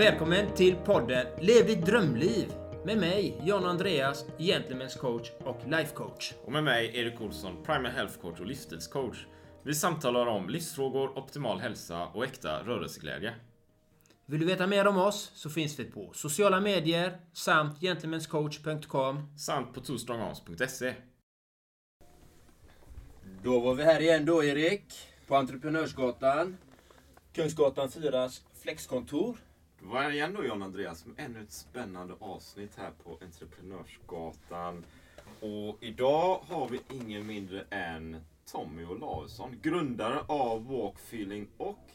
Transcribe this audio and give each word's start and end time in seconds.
Välkommen 0.00 0.54
till 0.54 0.76
podden 0.76 1.26
Lev 1.40 1.66
ditt 1.66 1.86
drömliv 1.86 2.52
med 2.84 2.98
mig, 2.98 3.40
John 3.44 3.64
Andreas, 3.64 4.24
Gentlemen's 4.38 4.98
coach 4.98 5.30
och 5.44 5.60
life 5.66 5.94
coach. 5.94 6.32
Och 6.44 6.52
med 6.52 6.64
mig, 6.64 6.98
Erik 6.98 7.20
Olsson, 7.20 7.64
Primal 7.64 7.92
Health 7.92 8.18
Coach 8.20 8.40
och 8.40 8.46
livsstilscoach. 8.46 9.26
Vi 9.62 9.74
samtalar 9.74 10.26
om 10.26 10.48
livsfrågor, 10.48 11.18
optimal 11.18 11.60
hälsa 11.60 12.06
och 12.06 12.24
äkta 12.24 12.62
rörelseglädje. 12.62 13.34
Vill 14.26 14.40
du 14.40 14.46
veta 14.46 14.66
mer 14.66 14.86
om 14.86 14.98
oss 14.98 15.30
så 15.34 15.50
finns 15.50 15.78
vi 15.78 15.84
på 15.84 16.10
sociala 16.14 16.60
medier 16.60 17.20
samt 17.32 17.80
gentlemanscoach.com. 17.80 19.38
Samt 19.38 19.74
på 19.74 19.80
twostrongarms.se. 19.80 20.94
Då 23.42 23.60
var 23.60 23.74
vi 23.74 23.84
här 23.84 24.00
igen 24.00 24.26
då 24.26 24.44
Erik, 24.44 24.84
på 25.26 25.36
Entreprenörsgatan. 25.36 26.56
Kungsgatan 27.32 27.88
4s 27.88 28.40
flexkontor. 28.62 29.36
Då 29.82 29.88
var 29.88 30.02
jag 30.02 30.14
igen 30.14 30.34
då 30.34 30.44
John 30.44 30.62
Andreas 30.62 31.06
med 31.06 31.14
ännu 31.20 31.42
ett 31.42 31.52
spännande 31.52 32.14
avsnitt 32.18 32.76
här 32.76 32.90
på 33.04 33.18
Entreprenörsgatan. 33.22 34.84
Och 35.40 35.76
idag 35.80 36.40
har 36.48 36.68
vi 36.68 36.80
ingen 36.88 37.26
mindre 37.26 37.64
än 37.70 38.24
Tommy 38.52 38.84
Olausson, 38.84 39.58
grundare 39.62 40.20
av 40.26 40.66
Walk 40.66 40.96
Feeling 40.98 41.48
och 41.56 41.90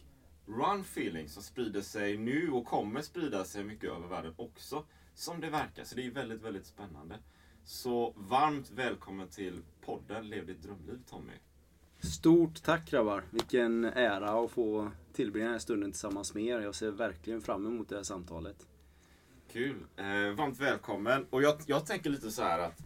Run 0.45 0.81
Feeling 0.81 1.29
som 1.29 1.43
sprider 1.43 1.81
sig 1.81 2.17
nu 2.17 2.51
och 2.51 2.65
kommer 2.65 3.01
sprida 3.01 3.45
sig 3.45 3.63
mycket 3.63 3.89
över 3.89 4.07
världen 4.07 4.33
också. 4.37 4.83
Som 5.13 5.41
det 5.41 5.49
verkar. 5.49 5.83
Så 5.83 5.95
det 5.95 6.05
är 6.05 6.11
väldigt, 6.11 6.41
väldigt 6.41 6.65
spännande. 6.65 7.15
Så 7.63 8.13
varmt 8.15 8.69
välkommen 8.69 9.27
till 9.27 9.61
podden 9.81 10.29
Lev 10.29 10.45
ditt 10.45 10.63
drömliv 10.63 10.99
Tommy. 11.09 11.33
Stort 12.05 12.63
tack 12.63 12.91
grabbar! 12.91 13.23
Vilken 13.31 13.83
ära 13.85 14.45
att 14.45 14.51
få 14.51 14.91
tillbringa 15.13 15.45
den 15.45 15.53
här 15.53 15.59
stunden 15.59 15.91
tillsammans 15.91 16.33
med 16.33 16.43
er. 16.43 16.59
Jag 16.59 16.75
ser 16.75 16.91
verkligen 16.91 17.41
fram 17.41 17.65
emot 17.65 17.89
det 17.89 17.95
här 17.95 18.03
samtalet. 18.03 18.67
Kul! 19.51 19.75
Eh, 19.95 20.05
varmt 20.37 20.59
välkommen. 20.59 21.25
Och 21.29 21.41
jag, 21.41 21.55
jag 21.65 21.85
tänker 21.85 22.09
lite 22.09 22.31
så 22.31 22.43
här 22.43 22.59
att 22.59 22.79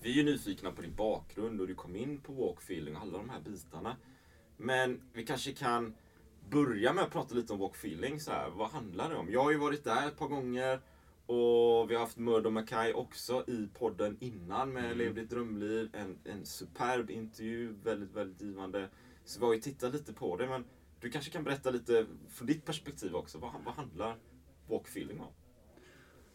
vi 0.00 0.10
är 0.10 0.14
ju 0.14 0.22
nyfikna 0.24 0.72
på 0.72 0.82
din 0.82 0.94
bakgrund 0.94 1.60
och 1.60 1.66
du 1.66 1.74
kom 1.74 1.96
in 1.96 2.20
på 2.20 2.32
walk 2.32 2.58
feeling 2.58 2.96
och 2.96 3.02
alla 3.02 3.18
de 3.18 3.30
här 3.30 3.40
bitarna. 3.40 3.96
Men 4.56 5.00
vi 5.12 5.24
kanske 5.24 5.52
kan 5.52 5.94
börja 6.50 6.92
med 6.92 7.04
att 7.04 7.10
prata 7.10 7.34
lite 7.34 7.52
om 7.52 7.58
walk 7.58 7.74
feeling. 7.76 8.20
Så 8.20 8.30
här. 8.30 8.50
Vad 8.50 8.70
handlar 8.70 9.10
det 9.10 9.16
om? 9.16 9.32
Jag 9.32 9.42
har 9.42 9.50
ju 9.50 9.58
varit 9.58 9.84
där 9.84 10.08
ett 10.08 10.18
par 10.18 10.28
gånger 10.28 10.80
och 11.28 11.90
vi 11.90 11.94
har 11.94 12.00
haft 12.00 12.18
Murdo 12.18 12.50
Mackay 12.50 12.92
också 12.92 13.44
i 13.46 13.68
podden 13.78 14.16
innan 14.20 14.72
med 14.72 14.84
mm. 14.84 14.98
Lev 14.98 15.14
ditt 15.14 15.30
drömliv. 15.30 15.90
En, 15.92 16.18
en 16.24 16.46
superb 16.46 17.10
intervju, 17.10 17.74
väldigt, 17.84 18.14
väldigt 18.14 18.42
givande. 18.42 18.88
Så 19.24 19.40
vi 19.40 19.46
har 19.46 19.54
ju 19.54 19.60
tittat 19.60 19.92
lite 19.92 20.12
på 20.12 20.36
det, 20.36 20.46
men 20.46 20.64
du 21.00 21.10
kanske 21.10 21.30
kan 21.30 21.44
berätta 21.44 21.70
lite 21.70 22.06
från 22.28 22.46
ditt 22.46 22.64
perspektiv 22.64 23.14
också. 23.14 23.38
Vad, 23.38 23.52
vad 23.64 23.74
handlar 23.74 24.16
walkfeeling 24.68 25.20
om? 25.20 25.32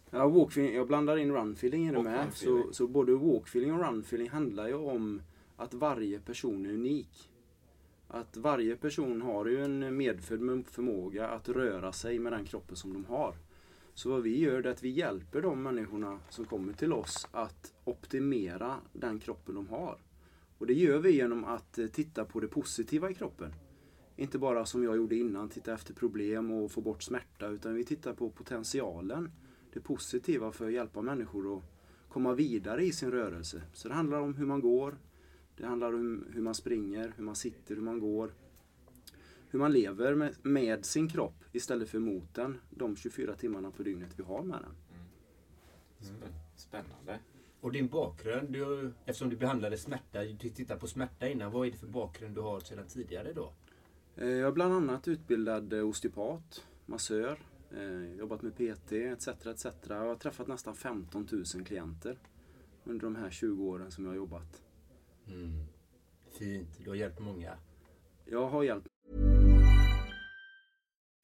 Ja, 0.09 0.27
walkfeeling, 0.27 0.75
jag 0.75 0.87
blandar 0.87 1.17
in 1.17 1.31
runfeeling 1.31 1.87
i 1.87 1.91
det 1.91 2.03
med. 2.03 2.33
Så, 2.33 2.63
så 2.71 2.87
både 2.87 3.15
walkfeeling 3.15 3.73
och 3.73 3.79
runfeeling 3.79 4.29
handlar 4.29 4.67
ju 4.67 4.75
om 4.75 5.21
att 5.55 5.73
varje 5.73 6.19
person 6.19 6.65
är 6.65 6.69
unik. 6.69 7.29
Att 8.07 8.37
varje 8.37 8.75
person 8.75 9.21
har 9.21 9.45
ju 9.45 9.63
en 9.63 9.97
medfödd 9.97 10.65
förmåga 10.67 11.27
att 11.27 11.49
röra 11.49 11.91
sig 11.91 12.19
med 12.19 12.33
den 12.33 12.45
kroppen 12.45 12.75
som 12.75 12.93
de 12.93 13.05
har. 13.05 13.35
Så 13.93 14.09
vad 14.09 14.21
vi 14.21 14.39
gör 14.39 14.63
är 14.63 14.71
att 14.71 14.83
vi 14.83 14.89
hjälper 14.89 15.41
de 15.41 15.63
människorna 15.63 16.19
som 16.29 16.45
kommer 16.45 16.73
till 16.73 16.93
oss 16.93 17.27
att 17.31 17.73
optimera 17.83 18.77
den 18.93 19.19
kroppen 19.19 19.55
de 19.55 19.67
har. 19.67 19.97
Och 20.57 20.67
det 20.67 20.73
gör 20.73 20.99
vi 20.99 21.11
genom 21.11 21.43
att 21.45 21.77
eh, 21.77 21.87
titta 21.87 22.25
på 22.25 22.39
det 22.39 22.47
positiva 22.47 23.09
i 23.09 23.13
kroppen. 23.13 23.53
Inte 24.15 24.37
bara 24.37 24.65
som 24.65 24.83
jag 24.83 24.95
gjorde 24.95 25.15
innan, 25.15 25.49
titta 25.49 25.73
efter 25.73 25.93
problem 25.93 26.51
och 26.51 26.71
få 26.71 26.81
bort 26.81 27.03
smärta, 27.03 27.47
utan 27.47 27.75
vi 27.75 27.85
tittar 27.85 28.13
på 28.13 28.29
potentialen, 28.29 29.31
det 29.73 29.79
positiva 29.79 30.51
för 30.51 30.65
att 30.65 30.73
hjälpa 30.73 31.01
människor 31.01 31.57
att 31.57 31.63
komma 32.09 32.33
vidare 32.33 32.85
i 32.85 32.91
sin 32.91 33.11
rörelse. 33.11 33.61
Så 33.73 33.87
det 33.87 33.93
handlar 33.93 34.19
om 34.19 34.35
hur 34.35 34.45
man 34.45 34.61
går, 34.61 34.97
det 35.57 35.65
handlar 35.65 35.93
om 35.93 36.25
hur 36.33 36.41
man 36.41 36.55
springer, 36.55 37.13
hur 37.17 37.23
man 37.23 37.35
sitter, 37.35 37.75
hur 37.75 37.81
man 37.81 37.99
går, 37.99 38.33
hur 39.53 39.59
man 39.59 39.73
lever 39.73 40.15
med, 40.15 40.35
med, 40.41 40.85
sin 40.85 41.09
kropp 41.09 41.43
istället 41.51 41.89
för 41.89 41.99
mot 41.99 42.33
den 42.33 42.59
de 42.69 42.95
24 42.95 43.35
timmarna 43.35 43.71
på 43.71 43.83
dygnet 43.83 44.09
vi 44.15 44.23
har 44.23 44.43
med 44.43 44.59
den. 44.59 44.75
Mm. 46.09 46.33
Spännande. 46.55 47.19
Och 47.61 47.71
din 47.71 47.87
bakgrund, 47.87 48.49
du, 48.49 48.93
eftersom 49.05 49.29
du 49.29 49.35
behandlade 49.35 49.77
smärta, 49.77 50.23
du 50.23 50.49
tittade 50.49 50.79
på 50.79 50.87
smärta 50.87 51.27
innan, 51.27 51.51
vad 51.51 51.67
är 51.67 51.71
det 51.71 51.77
för 51.77 51.87
bakgrund 51.87 52.35
du 52.35 52.41
har 52.41 52.59
sedan 52.59 52.87
tidigare 52.87 53.33
då? 53.33 53.53
Eh, 54.15 54.27
jag 54.27 54.47
är 54.47 54.51
bland 54.51 54.73
annat 54.73 55.07
utbildad 55.07 55.73
eh, 55.73 55.87
osteopat, 55.87 56.67
massör, 56.85 57.39
eh, 57.71 58.15
jobbat 58.17 58.41
med 58.41 58.55
PT 58.55 58.91
etc. 58.91 59.27
etc. 59.27 59.65
Jag 59.87 59.95
har 59.95 60.15
träffat 60.15 60.47
nästan 60.47 60.75
15 60.75 61.27
000 61.31 61.65
klienter 61.65 62.19
under 62.83 63.03
de 63.03 63.15
här 63.15 63.29
20 63.29 63.63
åren 63.63 63.91
som 63.91 64.03
jag 64.03 64.11
har 64.11 64.17
jobbat. 64.17 64.63
Mm. 65.27 65.63
Fint, 66.31 66.79
du 66.83 66.89
har 66.89 66.95
hjälpt 66.95 67.19
många. 67.19 67.57
Jag 68.25 68.47
har 68.47 68.63
hjälpt 68.63 68.92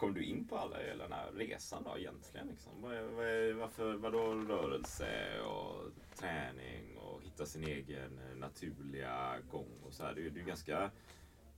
kom 0.00 0.14
du 0.14 0.24
in 0.24 0.44
på 0.44 0.58
alla 0.58 0.78
hela 0.78 1.04
den 1.04 1.12
här 1.12 1.32
resan 1.32 1.84
då 1.84 1.98
egentligen? 1.98 2.46
Liksom? 2.46 2.72
Vad 2.82 2.94
är, 2.94 3.02
vad 3.02 3.26
är, 3.26 3.52
varför, 3.52 3.94
vadå 3.94 4.34
rörelse 4.34 5.40
och 5.40 5.90
träning 6.14 6.96
och 6.96 7.22
hitta 7.22 7.46
sin 7.46 7.64
egen 7.64 8.18
eh, 8.18 8.36
naturliga 8.36 9.36
gång 9.50 9.68
och 9.86 9.92
så 9.92 10.04
här. 10.04 10.14
Det 10.14 10.20
är 10.20 10.24
ju 10.24 10.44
ganska 10.44 10.90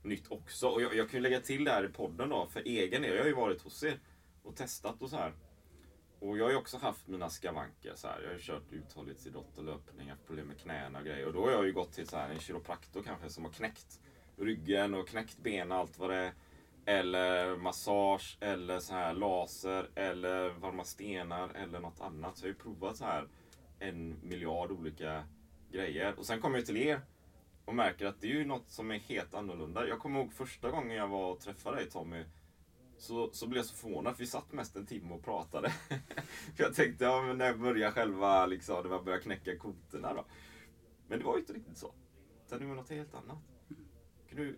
nytt 0.01 0.31
också. 0.31 0.67
Och 0.67 0.81
jag, 0.81 0.95
jag 0.95 1.09
kan 1.09 1.17
ju 1.17 1.21
lägga 1.21 1.39
till 1.39 1.63
det 1.63 1.71
här 1.71 1.85
i 1.85 1.87
podden 1.87 2.29
då, 2.29 2.47
för 2.47 2.61
egen 2.65 3.01
del. 3.01 3.15
Jag 3.15 3.21
har 3.21 3.27
ju 3.27 3.35
varit 3.35 3.61
hos 3.61 3.83
er 3.83 3.99
och 4.43 4.55
testat 4.55 5.01
och 5.01 5.09
så 5.09 5.15
här. 5.15 5.33
Och 6.19 6.37
jag 6.37 6.43
har 6.43 6.51
ju 6.51 6.57
också 6.57 6.77
haft 6.77 7.07
mina 7.07 7.29
skavanker. 7.29 7.93
Så 7.95 8.07
här. 8.07 8.21
Jag 8.21 8.29
har 8.29 8.35
ju 8.35 8.41
kört 8.41 8.71
uthållighetsidrott 8.71 9.57
och 9.57 9.63
löpning, 9.63 10.09
haft 10.09 10.27
problem 10.27 10.47
med 10.47 10.59
knäna 10.59 10.99
och 10.99 11.05
grejer. 11.05 11.27
Och 11.27 11.33
då 11.33 11.45
har 11.45 11.51
jag 11.51 11.65
ju 11.65 11.73
gått 11.73 11.91
till 11.91 12.07
så 12.07 12.17
här, 12.17 12.29
en 12.29 12.39
kiropraktor 12.39 13.03
kanske 13.03 13.29
som 13.29 13.45
har 13.45 13.51
knäckt 13.51 13.99
ryggen 14.37 14.93
och 14.93 15.07
knäckt 15.07 15.37
ben 15.37 15.71
och 15.71 15.77
allt 15.77 15.99
vad 15.99 16.09
det 16.09 16.15
är. 16.15 16.33
Eller 16.85 17.57
massage, 17.57 18.37
eller 18.39 18.79
så 18.79 18.93
här 18.93 19.13
laser, 19.13 19.89
eller 19.95 20.49
varma 20.49 20.83
stenar, 20.83 21.49
eller 21.49 21.79
något 21.79 22.01
annat. 22.01 22.37
Så 22.37 22.45
jag 22.45 22.53
har 22.53 22.53
ju 22.53 22.59
provat 22.59 22.97
så 22.97 23.05
här 23.05 23.27
en 23.79 24.17
miljard 24.21 24.71
olika 24.71 25.23
grejer. 25.71 26.19
Och 26.19 26.25
sen 26.25 26.41
kommer 26.41 26.57
jag 26.57 26.65
till 26.65 26.77
er 26.77 27.01
och 27.65 27.75
märker 27.75 28.05
att 28.05 28.21
det 28.21 28.27
är 28.27 28.31
ju 28.31 28.45
något 28.45 28.69
som 28.69 28.91
är 28.91 28.99
helt 28.99 29.33
annorlunda. 29.33 29.87
Jag 29.87 29.99
kommer 29.99 30.19
ihåg 30.19 30.33
första 30.33 30.71
gången 30.71 30.97
jag 30.97 31.07
var 31.07 31.31
och 31.31 31.39
träffade 31.39 31.77
dig 31.77 31.89
Tommy. 31.89 32.23
Så, 32.97 33.29
så 33.33 33.47
blev 33.47 33.57
jag 33.57 33.65
så 33.65 33.75
förvånad, 33.75 34.15
för 34.15 34.23
vi 34.23 34.27
satt 34.27 34.51
mest 34.51 34.75
en 34.75 34.85
timme 34.85 35.13
och 35.13 35.23
pratade. 35.23 35.69
för 36.55 36.63
jag 36.63 36.75
tänkte, 36.75 37.03
ja 37.03 37.21
men 37.21 37.37
när 37.37 37.45
jag 37.45 37.59
börjar 37.59 37.91
själva, 37.91 38.45
liksom, 38.45 38.83
när 38.83 38.89
var 38.89 39.03
börja 39.03 39.19
knäcka 39.19 39.57
koterna 39.57 40.13
då. 40.13 40.25
Men 41.07 41.19
det 41.19 41.25
var 41.25 41.33
ju 41.33 41.39
inte 41.39 41.53
riktigt 41.53 41.77
så. 41.77 41.93
Utan 42.45 42.59
det 42.59 42.65
var 42.65 42.75
något 42.75 42.89
helt 42.89 43.13
annat. 43.13 43.37
Kan 44.29 44.37
du 44.37 44.57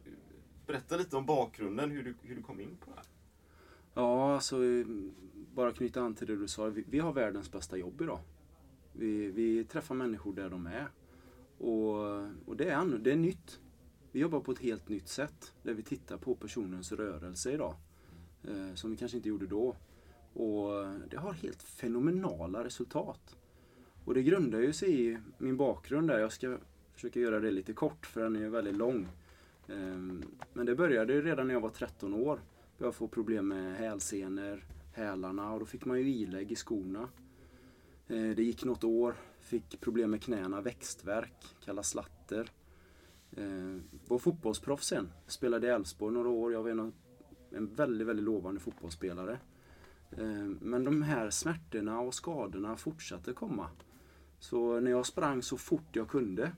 berätta 0.68 0.98
lite 0.98 1.18
om 1.18 1.26
bakgrunden, 1.26 1.92
hur 1.92 2.04
du, 2.04 2.16
hur 2.22 2.36
du 2.36 2.42
kom 2.42 2.60
in 2.60 2.78
på 2.80 2.90
det 2.90 2.96
här? 2.96 3.06
Ja, 3.94 4.34
alltså 4.34 4.58
bara 5.54 5.72
knyta 5.72 6.02
an 6.02 6.16
till 6.16 6.28
det 6.28 6.36
du 6.36 6.48
sa. 6.48 6.66
Vi, 6.66 6.84
vi 6.90 7.00
har 7.00 7.14
världens 7.14 7.52
bästa 7.52 7.78
jobb 7.78 8.02
idag. 8.02 8.20
Vi, 8.94 9.32
vi 9.32 9.64
träffar 9.64 9.96
människor 9.96 10.34
där 10.34 10.50
de 10.50 10.68
är. 10.68 10.88
Och, 11.58 11.96
och 12.46 12.58
det, 12.58 12.70
är, 12.70 12.86
det 12.86 13.12
är 13.12 13.16
nytt. 13.16 13.60
Vi 14.12 14.20
jobbar 14.20 14.40
på 14.40 14.52
ett 14.52 14.60
helt 14.60 14.90
nytt 14.90 15.08
sätt. 15.08 15.54
Där 15.64 15.74
vi 15.74 15.84
tittar 15.84 16.18
på 16.18 16.36
personens 16.36 16.92
rörelse 16.92 17.52
idag. 17.52 17.76
Eh, 18.44 18.74
som 18.76 18.92
vi 18.92 18.98
kanske 18.98 19.18
inte 19.18 19.30
gjorde 19.30 19.48
då. 19.48 19.76
Och 20.34 20.86
det 21.10 21.18
har 21.18 21.34
helt 21.34 21.64
fenomenala 21.64 22.64
resultat. 22.64 23.36
Och 24.06 24.14
det 24.14 24.24
grundar 24.24 24.60
ju 24.60 24.74
sig 24.74 25.10
i 25.12 25.18
min 25.38 25.58
bakgrund 25.58 26.08
där. 26.08 26.20
Jag 26.20 26.32
ska 26.32 26.58
försöka 26.94 27.20
göra 27.20 27.40
det 27.40 27.52
lite 27.52 27.74
kort 27.74 28.06
för 28.06 28.22
den 28.22 28.36
är 28.36 28.40
ju 28.40 28.50
väldigt 28.50 28.76
lång. 28.76 29.08
Ehm, 29.68 30.24
men 30.54 30.66
det 30.66 30.76
började 30.76 31.22
redan 31.22 31.48
när 31.48 31.54
jag 31.54 31.62
var 31.62 31.70
13 31.70 32.14
år. 32.14 32.40
Jag 32.78 32.96
få 32.96 33.08
problem 33.08 33.48
med 33.48 33.76
hälsenor, 33.76 34.66
hälarna 34.94 35.54
och 35.54 35.60
då 35.60 35.66
fick 35.66 35.86
man 35.86 36.00
ju 36.00 36.10
ilägg 36.10 36.52
i 36.52 36.56
skorna. 36.56 37.10
Ehm, 38.08 38.36
det 38.36 38.44
gick 38.44 38.66
något 38.66 38.84
år, 38.84 39.16
fick 39.40 39.82
problem 39.82 40.12
med 40.12 40.22
knäna, 40.22 40.62
växtverk, 40.62 41.56
kallas 41.66 41.90
slatter. 41.90 42.50
Ehm, 43.38 43.84
var 44.08 44.18
fotbollsproffs 44.18 44.88
sen, 44.88 45.10
spelade 45.28 45.68
i 45.68 45.70
Elfsborg 45.70 46.14
några 46.14 46.30
år. 46.30 46.54
Jag 46.54 46.64
var 46.64 46.70
en, 46.70 46.94
en 47.50 47.76
väldigt, 47.76 48.08
väldigt 48.08 48.26
lovande 48.26 48.60
fotbollsspelare. 48.60 49.40
Men 50.60 50.84
de 50.84 51.02
här 51.02 51.30
smärtorna 51.30 52.00
och 52.00 52.14
skadorna 52.14 52.78
fortsatte 52.78 53.34
komma. 53.34 53.70
Så 54.40 54.80
när 54.80 54.92
jag 54.92 55.06
sprang 55.06 55.42
så 55.42 55.58
fort 55.58 55.96
jag 55.96 56.10
kunde 56.10 56.52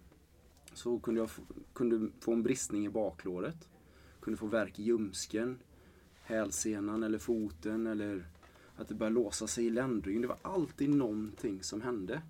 så 0.77 0.99
kunde 0.99 1.21
jag 1.21 1.29
kunde 1.73 2.09
få 2.19 2.33
en 2.33 2.43
bristning 2.43 2.85
i 2.85 2.89
baklåret. 2.89 3.69
Kunde 4.19 4.37
få 4.37 4.45
värk 4.45 4.79
i 4.79 4.83
ljumsken, 4.83 5.59
hälsenan 6.21 7.03
eller 7.03 7.17
foten 7.17 7.87
eller 7.87 8.27
att 8.75 8.87
det 8.87 8.95
började 8.95 9.15
låsa 9.15 9.47
sig 9.47 9.65
i 9.65 9.69
ländryggen. 9.69 10.21
Det 10.21 10.27
var 10.27 10.39
alltid 10.41 10.89
någonting 10.89 11.63
som 11.63 11.81
hände. 11.81 12.21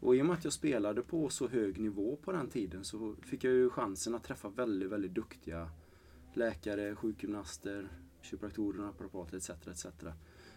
Och 0.00 0.16
i 0.16 0.22
och 0.22 0.26
med 0.26 0.34
att 0.34 0.44
jag 0.44 0.52
spelade 0.52 1.02
på 1.02 1.28
så 1.28 1.48
hög 1.48 1.80
nivå 1.80 2.16
på 2.16 2.32
den 2.32 2.48
tiden 2.48 2.84
så 2.84 3.14
fick 3.22 3.44
jag 3.44 3.52
ju 3.52 3.70
chansen 3.70 4.14
att 4.14 4.24
träffa 4.24 4.48
väldigt, 4.48 4.90
väldigt 4.90 5.14
duktiga 5.14 5.70
läkare, 6.34 6.96
sjukgymnaster, 6.96 7.88
kiropraktorer, 8.22 8.78
naprapater 8.78 9.36
etc, 9.36 9.50
etc. 9.50 9.86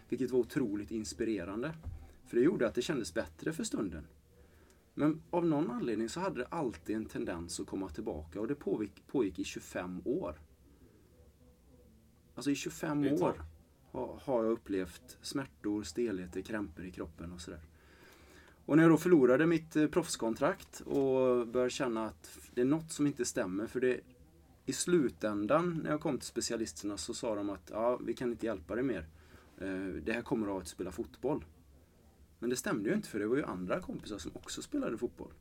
Vilket 0.08 0.30
var 0.30 0.38
otroligt 0.38 0.90
inspirerande. 0.90 1.74
För 2.26 2.36
det 2.36 2.42
gjorde 2.42 2.66
att 2.66 2.74
det 2.74 2.82
kändes 2.82 3.14
bättre 3.14 3.52
för 3.52 3.64
stunden. 3.64 4.06
Men 4.94 5.22
av 5.30 5.46
någon 5.46 5.70
anledning 5.70 6.08
så 6.08 6.20
hade 6.20 6.40
det 6.40 6.46
alltid 6.46 6.96
en 6.96 7.06
tendens 7.06 7.60
att 7.60 7.66
komma 7.66 7.88
tillbaka 7.88 8.40
och 8.40 8.48
det 8.48 8.54
pågick, 8.54 9.06
pågick 9.06 9.38
i 9.38 9.44
25 9.44 10.02
år. 10.04 10.40
Alltså 12.34 12.50
i 12.50 12.54
25 12.54 13.04
år 13.04 13.42
har 14.20 14.44
jag 14.44 14.52
upplevt 14.52 15.18
smärtor, 15.22 15.82
stelheter, 15.82 16.42
krämpor 16.42 16.84
i 16.84 16.90
kroppen 16.90 17.32
och 17.32 17.40
sådär. 17.40 17.60
Och 18.66 18.76
när 18.76 18.84
jag 18.84 18.92
då 18.92 18.96
förlorade 18.96 19.46
mitt 19.46 19.76
eh, 19.76 19.86
proffskontrakt 19.86 20.80
och 20.80 21.46
började 21.46 21.70
känna 21.70 22.06
att 22.06 22.38
det 22.54 22.60
är 22.60 22.64
något 22.64 22.92
som 22.92 23.06
inte 23.06 23.24
stämmer. 23.24 23.66
För 23.66 23.80
det, 23.80 24.00
i 24.66 24.72
slutändan 24.72 25.80
när 25.84 25.90
jag 25.90 26.00
kom 26.00 26.18
till 26.18 26.26
specialisterna 26.26 26.96
så 26.96 27.14
sa 27.14 27.34
de 27.34 27.50
att 27.50 27.70
ja, 27.72 27.96
vi 27.96 28.14
kan 28.14 28.30
inte 28.30 28.46
hjälpa 28.46 28.74
dig 28.74 28.84
mer. 28.84 29.06
Eh, 29.58 30.02
det 30.02 30.12
här 30.12 30.22
kommer 30.22 30.46
av 30.46 30.56
att 30.56 30.68
spela 30.68 30.92
fotboll. 30.92 31.44
Men 32.42 32.50
det 32.50 32.56
stämde 32.56 32.88
ju 32.88 32.94
inte 32.94 33.08
för 33.08 33.18
det 33.18 33.26
var 33.26 33.36
ju 33.36 33.44
andra 33.44 33.80
kompisar 33.80 34.18
som 34.18 34.30
också 34.34 34.62
spelade 34.62 34.98
fotboll. 34.98 35.32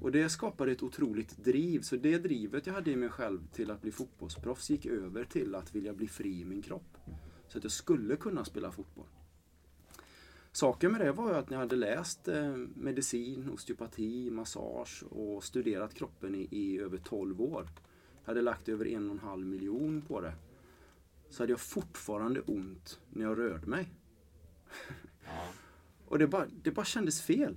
Och 0.00 0.12
det 0.12 0.28
skapade 0.28 0.72
ett 0.72 0.82
otroligt 0.82 1.44
driv. 1.44 1.80
Så 1.80 1.96
det 1.96 2.18
drivet 2.18 2.66
jag 2.66 2.74
hade 2.74 2.90
i 2.90 2.96
mig 2.96 3.08
själv 3.08 3.46
till 3.52 3.70
att 3.70 3.82
bli 3.82 3.92
fotbollsproffs 3.92 4.70
gick 4.70 4.86
över 4.86 5.24
till 5.24 5.54
att 5.54 5.74
vilja 5.74 5.92
bli 5.92 6.08
fri 6.08 6.40
i 6.40 6.44
min 6.44 6.62
kropp. 6.62 6.96
Så 7.48 7.58
att 7.58 7.64
jag 7.64 7.72
skulle 7.72 8.16
kunna 8.16 8.44
spela 8.44 8.72
fotboll. 8.72 9.06
Saken 10.52 10.92
med 10.92 11.00
det 11.00 11.12
var 11.12 11.28
ju 11.28 11.36
att 11.36 11.50
när 11.50 11.56
jag 11.56 11.60
hade 11.60 11.76
läst 11.76 12.28
eh, 12.28 12.56
medicin, 12.74 13.50
osteopati, 13.50 14.30
massage 14.30 15.04
och 15.10 15.44
studerat 15.44 15.94
kroppen 15.94 16.34
i, 16.34 16.48
i 16.50 16.78
över 16.78 16.98
12 16.98 17.40
år. 17.40 17.68
Jag 18.24 18.30
hade 18.30 18.42
lagt 18.42 18.68
över 18.68 18.86
en 18.86 19.06
och 19.10 19.16
en 19.16 19.28
halv 19.28 19.46
miljon 19.46 20.02
på 20.02 20.20
det. 20.20 20.32
Så 21.30 21.42
hade 21.42 21.52
jag 21.52 21.60
fortfarande 21.60 22.40
ont 22.40 23.00
när 23.10 23.24
jag 23.24 23.38
rörde 23.38 23.66
mig. 23.66 23.88
Och 26.08 26.18
det 26.18 26.26
bara, 26.26 26.46
det 26.62 26.70
bara 26.70 26.84
kändes 26.84 27.22
fel. 27.22 27.56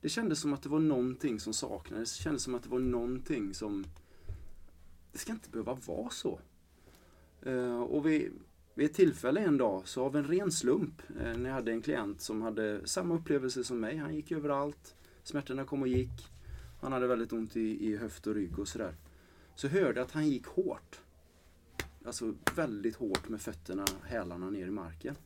Det 0.00 0.08
kändes 0.08 0.40
som 0.40 0.52
att 0.52 0.62
det 0.62 0.68
var 0.68 0.78
någonting 0.78 1.40
som 1.40 1.54
saknades. 1.54 2.18
Det 2.18 2.22
kändes 2.22 2.42
som 2.42 2.54
att 2.54 2.62
det 2.62 2.68
var 2.68 2.78
någonting 2.78 3.54
som... 3.54 3.86
Det 5.12 5.18
ska 5.18 5.32
inte 5.32 5.50
behöva 5.50 5.74
vara 5.74 6.10
så. 6.10 6.40
Uh, 7.46 7.80
och 7.80 8.06
vi, 8.06 8.30
vid 8.74 8.86
ett 8.86 8.94
tillfälle 8.94 9.40
en 9.40 9.58
dag, 9.58 9.88
så 9.88 10.04
av 10.04 10.16
en 10.16 10.24
ren 10.24 10.52
slump, 10.52 11.02
uh, 11.10 11.38
när 11.38 11.48
jag 11.48 11.54
hade 11.54 11.72
en 11.72 11.82
klient 11.82 12.20
som 12.20 12.42
hade 12.42 12.86
samma 12.86 13.14
upplevelse 13.14 13.64
som 13.64 13.80
mig. 13.80 13.96
Han 13.96 14.14
gick 14.14 14.32
överallt. 14.32 14.94
Smärtorna 15.22 15.64
kom 15.64 15.82
och 15.82 15.88
gick. 15.88 16.28
Han 16.80 16.92
hade 16.92 17.06
väldigt 17.06 17.32
ont 17.32 17.56
i, 17.56 17.86
i 17.86 17.96
höft 17.96 18.26
och 18.26 18.34
rygg 18.34 18.58
och 18.58 18.68
sådär. 18.68 18.94
Så 19.54 19.68
hörde 19.68 20.00
jag 20.00 20.06
att 20.06 20.12
han 20.12 20.28
gick 20.28 20.46
hårt. 20.46 21.00
Alltså 22.04 22.34
väldigt 22.56 22.96
hårt 22.96 23.28
med 23.28 23.40
fötterna, 23.40 23.84
hälarna 24.04 24.50
ner 24.50 24.66
i 24.66 24.70
marken. 24.70 25.16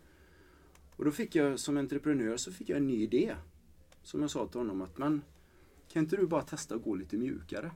Och 0.99 1.05
då 1.05 1.11
fick 1.11 1.35
jag 1.35 1.59
som 1.59 1.77
entreprenör 1.77 2.37
så 2.37 2.53
fick 2.53 2.69
jag 2.69 2.77
en 2.77 2.87
ny 2.87 3.03
idé 3.03 3.37
som 4.03 4.21
jag 4.21 4.31
sa 4.31 4.47
till 4.47 4.61
honom 4.61 4.83
att 4.83 4.99
men 4.99 5.23
kan 5.89 6.03
inte 6.03 6.17
du 6.17 6.27
bara 6.27 6.43
testa 6.43 6.75
att 6.75 6.83
gå 6.83 6.95
lite 6.95 7.17
mjukare? 7.17 7.71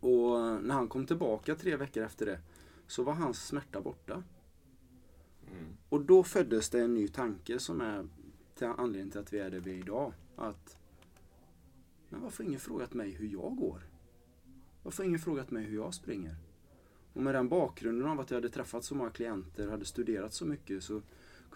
Och 0.00 0.62
när 0.62 0.74
han 0.74 0.88
kom 0.88 1.06
tillbaka 1.06 1.54
tre 1.54 1.76
veckor 1.76 2.02
efter 2.02 2.26
det 2.26 2.40
så 2.86 3.02
var 3.02 3.12
hans 3.12 3.46
smärta 3.46 3.80
borta. 3.80 4.22
Mm. 5.50 5.76
Och 5.88 6.00
då 6.00 6.24
föddes 6.24 6.70
det 6.70 6.80
en 6.80 6.94
ny 6.94 7.08
tanke 7.08 7.58
som 7.58 7.80
är 7.80 8.08
till 8.54 8.66
anledningen 8.66 9.10
till 9.10 9.20
att 9.20 9.32
vi 9.32 9.38
är 9.38 9.50
där 9.50 9.60
vi 9.60 9.70
är 9.70 9.78
idag. 9.78 10.12
Att 10.36 10.76
men 12.08 12.20
varför 12.20 12.44
har 12.44 12.48
ingen 12.48 12.60
frågat 12.60 12.94
mig 12.94 13.10
hur 13.10 13.28
jag 13.28 13.56
går? 13.56 13.86
Varför 14.82 15.02
har 15.02 15.08
ingen 15.08 15.20
frågat 15.20 15.50
mig 15.50 15.64
hur 15.64 15.76
jag 15.76 15.94
springer? 15.94 16.36
Och 17.12 17.22
med 17.22 17.34
den 17.34 17.48
bakgrunden 17.48 18.08
av 18.08 18.20
att 18.20 18.30
jag 18.30 18.36
hade 18.36 18.48
träffat 18.48 18.84
så 18.84 18.94
många 18.94 19.10
klienter, 19.10 19.68
hade 19.68 19.84
studerat 19.84 20.34
så 20.34 20.46
mycket 20.46 20.84
så 20.84 21.02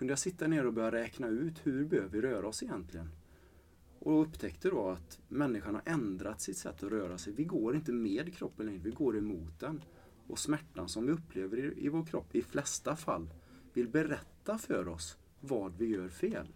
kunde 0.01 0.13
jag 0.13 0.19
sitta 0.19 0.47
ner 0.47 0.67
och 0.67 0.73
börja 0.73 0.93
räkna 0.93 1.29
ut 1.29 1.67
hur 1.67 1.85
behöver 1.85 2.09
vi 2.09 2.21
röra 2.21 2.49
oss 2.49 2.63
egentligen? 2.63 3.09
Och 3.99 4.23
upptäckte 4.23 4.71
då 4.71 4.89
att 4.89 5.19
människan 5.29 5.75
har 5.75 5.83
ändrat 5.87 6.41
sitt 6.41 6.57
sätt 6.57 6.83
att 6.83 6.91
röra 6.91 7.19
sig. 7.19 7.33
Vi 7.33 7.45
går 7.45 7.77
inte 7.77 7.93
med 7.93 8.35
kroppen 8.35 8.67
längre, 8.67 8.81
vi 8.85 8.91
går 8.91 9.19
emot 9.19 9.61
den. 9.61 9.83
Och 10.27 10.39
smärtan 10.39 10.89
som 10.89 11.07
vi 11.07 11.13
upplever 11.13 11.57
i, 11.57 11.85
i 11.87 11.89
vår 11.89 12.05
kropp, 12.05 12.35
i 12.35 12.43
flesta 12.43 12.97
fall, 12.97 13.31
vill 13.73 13.89
berätta 13.89 14.59
för 14.59 14.89
oss 14.89 15.17
vad 15.41 15.77
vi 15.79 15.87
gör 15.87 16.09
fel. 16.09 16.47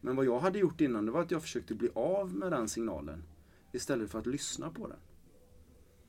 Men 0.00 0.16
vad 0.16 0.26
jag 0.26 0.40
hade 0.40 0.58
gjort 0.58 0.80
innan, 0.80 1.06
det 1.06 1.12
var 1.12 1.22
att 1.22 1.30
jag 1.30 1.42
försökte 1.42 1.74
bli 1.74 1.88
av 1.94 2.34
med 2.34 2.52
den 2.52 2.68
signalen 2.68 3.22
istället 3.72 4.10
för 4.10 4.18
att 4.18 4.26
lyssna 4.26 4.70
på 4.70 4.86
den. 4.86 4.98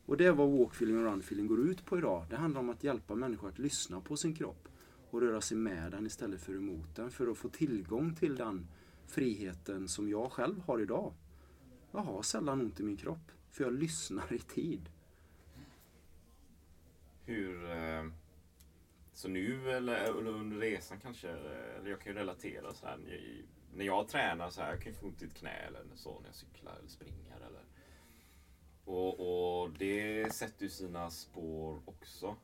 Och 0.05 0.17
det 0.17 0.25
är 0.25 0.31
vad 0.31 0.49
walk-feeling 0.49 0.97
och 0.97 1.11
run-feeling 1.11 1.47
går 1.47 1.59
ut 1.59 1.85
på 1.85 1.97
idag. 1.97 2.25
Det 2.29 2.35
handlar 2.35 2.61
om 2.61 2.69
att 2.69 2.83
hjälpa 2.83 3.15
människor 3.15 3.49
att 3.49 3.59
lyssna 3.59 4.01
på 4.01 4.17
sin 4.17 4.35
kropp 4.35 4.67
och 5.15 5.21
röra 5.21 5.41
sig 5.41 5.57
med 5.57 5.91
den 5.91 6.05
istället 6.05 6.41
för 6.41 6.53
emot 6.53 6.95
den 6.95 7.11
för 7.11 7.27
att 7.27 7.37
få 7.37 7.49
tillgång 7.49 8.15
till 8.15 8.35
den 8.35 8.67
friheten 9.07 9.87
som 9.87 10.09
jag 10.09 10.31
själv 10.31 10.61
har 10.61 10.81
idag. 10.81 11.13
Jag 11.91 11.99
har 11.99 12.21
sällan 12.21 12.61
ont 12.61 12.79
i 12.79 12.83
min 12.83 12.97
kropp, 12.97 13.31
för 13.51 13.63
jag 13.63 13.73
lyssnar 13.73 14.33
i 14.33 14.39
tid. 14.39 14.89
Hur... 17.25 17.71
Eh, 17.71 18.05
så 19.13 19.27
nu 19.27 19.71
eller 19.71 20.09
under 20.09 20.57
resan 20.57 20.99
kanske, 20.99 21.29
eller 21.29 21.89
jag 21.89 21.99
kan 21.99 22.13
ju 22.13 22.19
relatera 22.19 22.73
så 22.73 22.85
här. 22.85 22.99
När 23.73 23.85
jag 23.85 24.07
tränar 24.07 24.49
så 24.49 24.61
här, 24.61 24.69
jag 24.69 24.81
kan 24.81 24.91
ju 24.91 24.97
få 24.97 25.05
ont 25.05 25.21
i 25.21 25.25
ett 25.25 25.33
knä 25.33 25.49
eller 25.49 25.83
så 25.95 26.19
när 26.19 26.27
jag 26.27 26.35
cyklar 26.35 26.75
eller 26.79 26.89
springer. 26.89 27.35
Eller, 27.35 27.63
och, 28.85 29.63
och 29.63 29.69
det 29.71 30.33
sätter 30.33 30.63
ju 30.63 30.69
sina 30.69 31.09
spår 31.09 31.81
också 31.85 32.35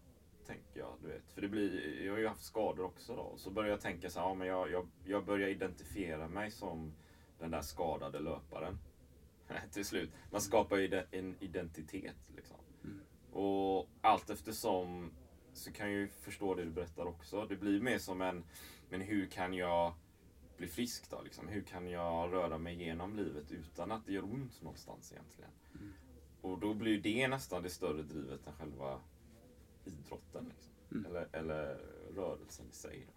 tänker 0.45 0.79
jag. 0.79 0.93
Du 1.01 1.07
vet. 1.07 1.31
För 1.33 1.41
det 1.41 1.47
blir, 1.47 2.01
jag 2.05 2.13
har 2.13 2.19
ju 2.19 2.27
haft 2.27 2.43
skador 2.43 2.85
också 2.85 3.15
då. 3.15 3.33
Så 3.37 3.49
börjar 3.49 3.69
jag 3.69 3.81
tänka 3.81 4.09
så 4.09 4.19
här, 4.19 4.27
ja, 4.27 4.33
men 4.33 4.47
jag, 4.47 4.71
jag, 4.71 4.87
jag 5.05 5.25
börjar 5.25 5.47
identifiera 5.47 6.27
mig 6.27 6.51
som 6.51 6.93
den 7.39 7.51
där 7.51 7.61
skadade 7.61 8.19
löparen. 8.19 8.77
Till 9.71 9.85
slut. 9.85 10.11
Man 10.31 10.41
skapar 10.41 10.77
ju 10.77 11.03
en 11.11 11.35
identitet. 11.39 12.17
Liksom. 12.35 12.57
Mm. 12.83 13.01
Och 13.31 13.87
allt 14.01 14.29
eftersom 14.29 15.11
så 15.53 15.71
kan 15.71 15.91
jag 15.91 15.99
ju 15.99 16.07
förstå 16.07 16.55
det 16.55 16.63
du 16.63 16.69
berättar 16.69 17.05
också. 17.05 17.45
Det 17.45 17.55
blir 17.55 17.81
mer 17.81 17.97
som 17.97 18.21
en, 18.21 18.43
men 18.89 19.01
hur 19.01 19.25
kan 19.25 19.53
jag 19.53 19.93
bli 20.57 20.67
frisk 20.67 21.09
då? 21.09 21.21
Liksom? 21.21 21.47
Hur 21.47 21.61
kan 21.61 21.87
jag 21.87 22.33
röra 22.33 22.57
mig 22.57 22.83
genom 22.83 23.15
livet 23.15 23.51
utan 23.51 23.91
att 23.91 24.05
det 24.05 24.13
gör 24.13 24.23
ont 24.23 24.61
någonstans 24.61 25.11
egentligen? 25.11 25.51
Mm. 25.75 25.93
Och 26.41 26.59
då 26.59 26.73
blir 26.73 27.01
det 27.01 27.27
nästan 27.27 27.63
det 27.63 27.69
större 27.69 28.03
drivet 28.03 28.47
än 28.47 28.53
själva 28.53 28.99
idrotten. 29.85 30.45
Liksom. 30.49 30.73
Mm. 30.91 31.05
Eller, 31.05 31.27
eller 31.31 31.77
rörelsen 32.15 32.65
i 32.69 32.73
sig. 32.73 33.07
Då. 33.07 33.13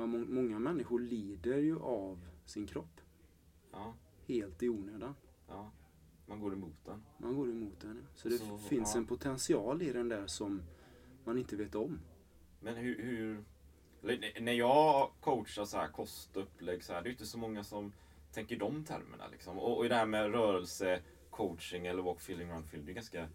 Ja, 0.00 0.06
må 0.06 0.18
många 0.18 0.58
människor 0.58 1.00
lider 1.00 1.58
ju 1.58 1.78
av 1.78 2.28
sin 2.44 2.66
kropp. 2.66 3.00
Ja, 3.72 3.94
Helt 4.26 4.62
i 4.62 4.68
onödan. 4.68 5.14
ja. 5.48 5.70
Man 6.26 6.40
går 6.40 6.52
emot 6.52 6.84
den. 6.84 7.02
Man 7.18 7.36
går 7.36 7.50
emot 7.50 7.80
den. 7.80 8.06
Så 8.14 8.28
det 8.28 8.38
Så, 8.38 8.58
finns 8.58 8.94
ja. 8.94 9.00
en 9.00 9.06
potential 9.06 9.82
i 9.82 9.92
den 9.92 10.08
där 10.08 10.26
som 10.26 10.62
man 11.24 11.38
inte 11.38 11.56
vet 11.56 11.74
om. 11.74 12.00
Men 12.60 12.76
hur... 12.76 13.02
hur 13.02 13.44
när 14.40 14.52
jag 14.52 15.10
coachar 15.20 15.64
så 15.64 15.76
här 15.76 15.88
kost 15.88 16.36
och 16.36 16.42
upplägg 16.42 16.84
så 16.84 16.92
här, 16.92 17.02
det 17.02 17.08
är 17.08 17.10
inte 17.10 17.26
så 17.26 17.38
många 17.38 17.64
som 17.64 17.92
tänker 18.32 18.56
de 18.56 18.84
termerna. 18.84 19.28
Liksom. 19.28 19.58
Och, 19.58 19.78
och 19.78 19.88
det 19.88 19.94
här 19.94 20.06
med 20.06 20.32
rörelse, 20.32 21.02
coaching 21.30 21.86
eller 21.86 22.02
walk 22.02 22.18
feeling, 22.18 22.50
run 22.50 22.64
feeling, 22.64 22.86
det 22.86 22.92
är 22.92 22.94
ganska 22.94 23.28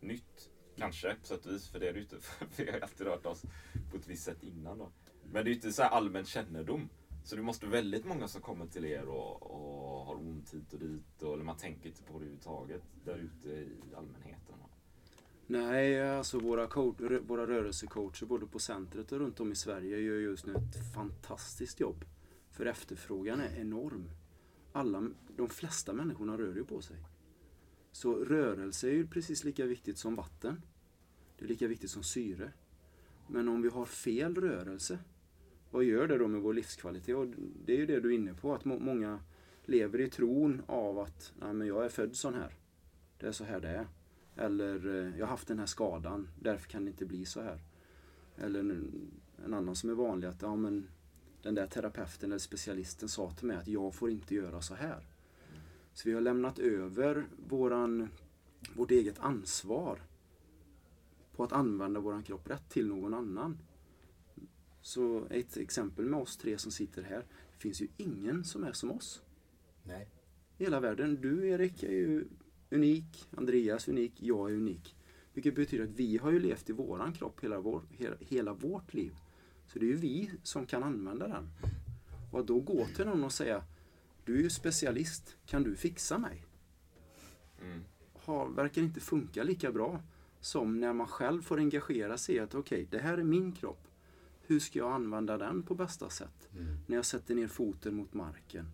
nytt. 0.00 0.50
Kanske 0.76 1.14
på 1.14 1.26
sätt 1.26 1.46
och 1.46 1.52
vis, 1.52 1.68
för 1.68 1.80
det 1.80 1.88
är 1.88 1.92
det 1.92 1.98
ju 1.98 2.02
inte. 2.02 2.20
För 2.20 2.46
vi 2.56 2.70
har 2.70 2.78
ju 2.78 2.82
alltid 2.82 3.06
rört 3.06 3.26
oss 3.26 3.42
på 3.90 3.96
ett 3.96 4.06
visst 4.06 4.24
sätt 4.24 4.42
innan 4.42 4.78
då. 4.78 4.90
Men 5.32 5.32
det 5.32 5.40
är 5.40 5.52
ju 5.52 5.54
inte 5.54 5.72
så 5.72 5.82
här 5.82 5.90
allmän 5.90 6.24
kännedom. 6.24 6.88
Så 7.24 7.36
det 7.36 7.42
måste 7.42 7.66
vara 7.66 7.76
väldigt 7.76 8.04
många 8.04 8.28
som 8.28 8.42
kommer 8.42 8.66
till 8.66 8.84
er 8.84 9.08
och, 9.08 9.42
och 9.42 10.06
har 10.06 10.14
ont 10.14 10.54
hit 10.54 10.72
och 10.72 10.78
dit. 10.78 11.22
Och, 11.22 11.34
eller 11.34 11.44
man 11.44 11.56
tänker 11.56 11.88
inte 11.88 12.02
på 12.02 12.12
det 12.12 12.16
överhuvudtaget 12.16 12.82
där 13.04 13.16
ute 13.16 13.48
i 13.48 13.94
allmänheten. 13.96 14.54
Nej, 15.46 16.10
alltså 16.10 16.38
våra, 16.38 16.66
coach, 16.66 16.96
våra 17.26 17.46
rörelsecoacher 17.46 18.26
både 18.26 18.46
på 18.46 18.58
centret 18.58 19.12
och 19.12 19.18
runt 19.18 19.40
om 19.40 19.52
i 19.52 19.54
Sverige 19.54 19.98
gör 19.98 20.14
just 20.14 20.46
nu 20.46 20.54
ett 20.54 20.94
fantastiskt 20.94 21.80
jobb. 21.80 22.04
För 22.50 22.66
efterfrågan 22.66 23.40
är 23.40 23.60
enorm. 23.60 24.10
Alla, 24.72 25.10
de 25.36 25.48
flesta 25.48 25.92
människorna 25.92 26.38
rör 26.38 26.54
ju 26.54 26.64
på 26.64 26.82
sig. 26.82 26.96
Så 27.96 28.14
rörelse 28.14 28.88
är 28.88 28.92
ju 28.92 29.06
precis 29.06 29.44
lika 29.44 29.66
viktigt 29.66 29.98
som 29.98 30.14
vatten. 30.14 30.62
Det 31.38 31.44
är 31.44 31.48
lika 31.48 31.68
viktigt 31.68 31.90
som 31.90 32.02
syre. 32.02 32.52
Men 33.28 33.48
om 33.48 33.62
vi 33.62 33.68
har 33.68 33.84
fel 33.84 34.34
rörelse, 34.34 34.98
vad 35.70 35.84
gör 35.84 36.08
det 36.08 36.18
då 36.18 36.28
med 36.28 36.40
vår 36.40 36.54
livskvalitet? 36.54 37.16
Och 37.16 37.26
det 37.64 37.72
är 37.72 37.76
ju 37.76 37.86
det 37.86 38.00
du 38.00 38.08
är 38.08 38.14
inne 38.14 38.34
på, 38.34 38.54
att 38.54 38.64
må- 38.64 38.78
många 38.78 39.20
lever 39.64 40.00
i 40.00 40.10
tron 40.10 40.62
av 40.66 40.98
att 40.98 41.32
Nej, 41.40 41.52
men 41.52 41.66
jag 41.66 41.84
är 41.84 41.88
född 41.88 42.16
sån 42.16 42.34
här. 42.34 42.54
Det 43.18 43.26
är 43.26 43.32
så 43.32 43.44
här 43.44 43.60
det 43.60 43.68
är. 43.68 43.86
Eller 44.36 44.86
eh, 44.86 45.18
jag 45.18 45.26
har 45.26 45.30
haft 45.30 45.48
den 45.48 45.58
här 45.58 45.66
skadan, 45.66 46.28
därför 46.40 46.68
kan 46.68 46.84
det 46.84 46.90
inte 46.90 47.06
bli 47.06 47.24
så 47.24 47.40
här. 47.40 47.60
Eller 48.36 48.60
en, 48.60 49.10
en 49.44 49.54
annan 49.54 49.76
som 49.76 49.90
är 49.90 49.94
vanlig 49.94 50.28
att 50.28 50.42
ja, 50.42 50.56
men 50.56 50.88
den 51.42 51.54
där 51.54 51.66
terapeuten 51.66 52.30
eller 52.32 52.38
specialisten 52.38 53.08
sa 53.08 53.30
till 53.30 53.46
mig 53.46 53.56
att 53.56 53.68
jag 53.68 53.94
får 53.94 54.10
inte 54.10 54.34
göra 54.34 54.60
så 54.60 54.74
här. 54.74 55.15
Så 55.96 56.08
vi 56.08 56.14
har 56.14 56.20
lämnat 56.20 56.58
över 56.58 57.26
våran, 57.48 58.08
vårt 58.74 58.90
eget 58.90 59.18
ansvar 59.18 60.02
på 61.36 61.44
att 61.44 61.52
använda 61.52 62.00
våran 62.00 62.22
kropp 62.22 62.50
rätt 62.50 62.68
till 62.68 62.86
någon 62.86 63.14
annan. 63.14 63.58
Så 64.82 65.26
ett 65.30 65.56
exempel 65.56 66.04
med 66.04 66.20
oss 66.20 66.36
tre 66.36 66.58
som 66.58 66.72
sitter 66.72 67.02
här. 67.02 67.24
Det 67.52 67.58
finns 67.58 67.82
ju 67.82 67.88
ingen 67.96 68.44
som 68.44 68.64
är 68.64 68.72
som 68.72 68.90
oss 68.90 69.22
Nej. 69.82 70.08
i 70.58 70.64
hela 70.64 70.80
världen. 70.80 71.20
Du 71.20 71.48
Erik 71.48 71.82
är 71.82 71.92
ju 71.92 72.24
unik, 72.70 73.28
Andreas 73.36 73.88
är 73.88 73.92
unik, 73.92 74.12
jag 74.16 74.50
är 74.50 74.54
unik. 74.54 74.96
Vilket 75.32 75.54
betyder 75.54 75.84
att 75.84 75.90
vi 75.90 76.16
har 76.16 76.30
ju 76.30 76.40
levt 76.40 76.70
i 76.70 76.72
våran 76.72 77.12
kropp 77.12 77.44
hela, 77.44 77.60
vår, 77.60 77.82
hela, 77.90 78.16
hela 78.20 78.52
vårt 78.52 78.94
liv. 78.94 79.12
Så 79.66 79.78
det 79.78 79.86
är 79.86 79.90
ju 79.90 79.96
vi 79.96 80.30
som 80.42 80.66
kan 80.66 80.82
använda 80.82 81.28
den. 81.28 81.48
Och 82.32 82.40
att 82.40 82.46
då 82.46 82.60
gå 82.60 82.86
till 82.96 83.06
någon 83.06 83.24
och 83.24 83.32
säga 83.32 83.62
Du 84.26 84.38
är 84.38 84.42
ju 84.42 84.50
specialist, 84.50 85.36
kan 85.46 85.62
du 85.62 85.76
fixa 85.76 86.18
mig? 86.18 86.44
Mm. 87.62 87.84
Har, 88.12 88.48
verkar 88.48 88.82
inte 88.82 89.00
funka 89.00 89.42
lika 89.42 89.72
bra 89.72 90.00
som 90.40 90.80
när 90.80 90.92
man 90.92 91.06
själv 91.06 91.42
får 91.42 91.58
engagera 91.58 92.18
sig 92.18 92.34
i 92.34 92.38
att 92.38 92.54
okej, 92.54 92.86
det 92.90 92.98
här 92.98 93.18
är 93.18 93.22
min 93.22 93.52
kropp. 93.52 93.88
Hur 94.42 94.60
ska 94.60 94.78
jag 94.78 94.92
använda 94.92 95.38
den 95.38 95.62
på 95.62 95.74
bästa 95.74 96.10
sätt? 96.10 96.48
När 96.86 96.96
jag 96.96 97.04
sätter 97.04 97.34
ner 97.34 97.48
foten 97.48 97.94
mot 97.94 98.14
marken. 98.14 98.70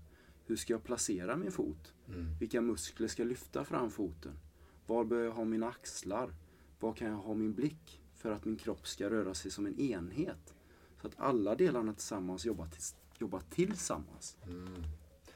Hur 0.46 0.56
ska 0.56 0.72
jag 0.72 0.84
placera 0.84 1.36
min 1.36 1.52
fot? 1.52 1.94
Vilka 2.40 2.60
muskler 2.60 3.08
ska 3.08 3.24
lyfta 3.24 3.64
fram 3.64 3.90
foten? 3.90 4.32
Var 4.86 5.04
bör 5.04 5.20
jag 5.24 5.32
ha 5.32 5.44
mina 5.44 5.68
axlar? 5.68 6.34
Var 6.80 6.92
kan 6.92 7.08
jag 7.08 7.16
ha 7.16 7.34
min 7.34 7.54
blick? 7.54 8.00
För 8.14 8.30
att 8.30 8.44
min 8.44 8.56
kropp 8.56 8.86
ska 8.86 9.10
röra 9.10 9.34
sig 9.34 9.50
som 9.50 9.66
en 9.66 9.80
enhet. 9.80 10.54
Så 11.00 11.06
att 11.06 11.14
alla 11.16 11.54
delarna 11.54 11.92
tillsammans 11.92 12.46
jobbar, 12.46 12.66
tills, 12.66 12.94
jobbar 13.18 13.42
tillsammans. 13.50 14.36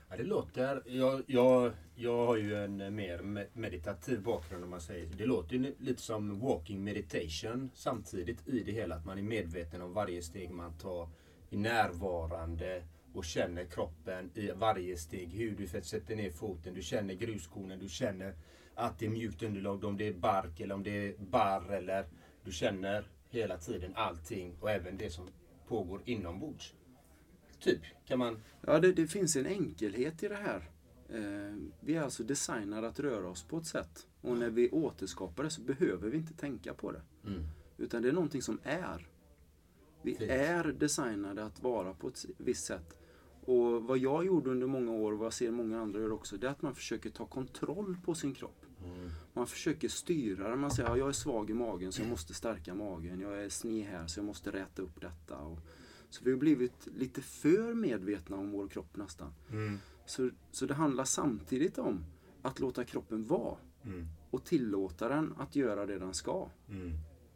Ja, 0.08 0.16
det 0.16 0.24
låter... 0.24 0.82
Jag, 0.86 1.22
jag, 1.26 1.72
jag 1.94 2.26
har 2.26 2.36
ju 2.36 2.64
en 2.64 2.80
eh, 2.80 2.90
mer 2.90 3.46
meditativ 3.52 4.22
bakgrund 4.22 4.64
om 4.64 4.70
man 4.70 4.80
säger 4.80 5.06
Det 5.06 5.26
låter 5.26 5.56
ju 5.56 5.74
lite 5.78 6.02
som 6.02 6.40
walking 6.40 6.84
meditation 6.84 7.70
samtidigt 7.74 8.48
i 8.48 8.62
det 8.62 8.72
hela. 8.72 8.94
Att 8.94 9.04
man 9.04 9.18
är 9.18 9.22
medveten 9.22 9.82
om 9.82 9.92
varje 9.92 10.22
steg 10.22 10.50
man 10.50 10.78
tar. 10.78 11.08
Är 11.50 11.56
närvarande 11.56 12.82
och 13.14 13.24
känner 13.24 13.64
kroppen 13.64 14.30
i 14.34 14.50
varje 14.50 14.96
steg. 14.96 15.28
Hur 15.32 15.56
du 15.56 15.66
sätter 15.66 16.16
ner 16.16 16.30
foten. 16.30 16.74
Du 16.74 16.82
känner 16.82 17.14
gruskornen. 17.14 17.78
Du 17.78 17.88
känner 17.88 18.34
att 18.74 18.98
det 18.98 19.06
är 19.06 19.10
mjukt 19.10 19.42
underlag. 19.42 19.84
Om 19.84 19.96
det 19.96 20.08
är 20.08 20.14
bark 20.14 20.60
eller 20.60 20.74
om 20.74 20.82
det 20.82 21.08
är 21.08 21.14
barr. 21.18 21.72
Eller 21.72 22.06
du 22.44 22.52
känner 22.52 23.04
hela 23.30 23.56
tiden 23.56 23.92
allting 23.94 24.56
och 24.60 24.70
även 24.70 24.98
det 24.98 25.10
som 25.10 25.28
pågår 25.68 26.02
inombords. 26.04 26.74
Typ, 27.60 27.80
kan 28.06 28.18
man... 28.18 28.42
Ja, 28.60 28.78
det, 28.78 28.92
det 28.92 29.06
finns 29.06 29.36
en 29.36 29.46
enkelhet 29.46 30.22
i 30.22 30.28
det 30.28 30.34
här. 30.34 30.70
Eh, 31.08 31.56
vi 31.80 31.94
är 31.94 32.02
alltså 32.02 32.22
designade 32.22 32.88
att 32.88 33.00
röra 33.00 33.28
oss 33.28 33.42
på 33.42 33.58
ett 33.58 33.66
sätt. 33.66 34.06
Och 34.20 34.38
när 34.38 34.50
vi 34.50 34.70
återskapar 34.70 35.44
det 35.44 35.50
så 35.50 35.60
behöver 35.60 36.10
vi 36.10 36.16
inte 36.16 36.34
tänka 36.34 36.74
på 36.74 36.92
det. 36.92 37.02
Utan 37.78 38.02
det 38.02 38.08
är 38.08 38.12
någonting 38.12 38.42
som 38.42 38.58
är. 38.62 39.08
Vi 40.02 40.14
Fint. 40.14 40.30
är 40.30 40.64
designade 40.64 41.44
att 41.44 41.62
vara 41.62 41.94
på 41.94 42.08
ett 42.08 42.24
visst 42.38 42.64
sätt. 42.64 42.98
Och 43.40 43.82
vad 43.82 43.98
jag 43.98 44.26
gjorde 44.26 44.50
under 44.50 44.66
många 44.66 44.92
år, 44.92 45.12
och 45.12 45.18
vad 45.18 45.26
jag 45.26 45.32
ser 45.32 45.50
många 45.50 45.80
andra 45.80 46.00
gör 46.00 46.12
också, 46.12 46.36
det 46.36 46.46
är 46.46 46.50
att 46.50 46.62
man 46.62 46.74
försöker 46.74 47.10
ta 47.10 47.26
kontroll 47.26 47.96
på 48.04 48.14
sin 48.14 48.34
kropp. 48.34 48.66
Man 49.32 49.46
försöker 49.46 49.88
styra 49.88 50.48
den. 50.48 50.58
Man 50.58 50.70
säger 50.70 50.90
att 50.90 50.98
jag 50.98 51.08
är 51.08 51.12
svag 51.12 51.50
i 51.50 51.54
magen 51.54 51.92
så 51.92 52.02
jag 52.02 52.08
måste 52.08 52.34
stärka 52.34 52.74
magen. 52.74 53.20
Jag 53.20 53.44
är 53.44 53.48
sned 53.48 53.86
här 53.86 54.06
så 54.06 54.18
jag 54.18 54.26
måste 54.26 54.50
räta 54.50 54.82
upp 54.82 55.00
detta. 55.00 55.38
Och, 55.38 55.58
så 56.16 56.24
vi 56.24 56.30
har 56.30 56.38
blivit 56.38 56.88
lite 56.96 57.22
för 57.22 57.74
medvetna 57.74 58.36
om 58.36 58.50
vår 58.50 58.68
kropp 58.68 58.96
nästan. 58.96 59.32
Så, 60.06 60.30
så 60.50 60.66
det 60.66 60.74
handlar 60.74 61.04
samtidigt 61.04 61.78
om 61.78 62.04
att 62.42 62.60
låta 62.60 62.84
kroppen 62.84 63.24
vara 63.24 63.56
och 64.30 64.44
tillåta 64.44 65.08
den 65.08 65.34
att 65.38 65.56
göra 65.56 65.86
det 65.86 65.98
den 65.98 66.14
ska. 66.14 66.48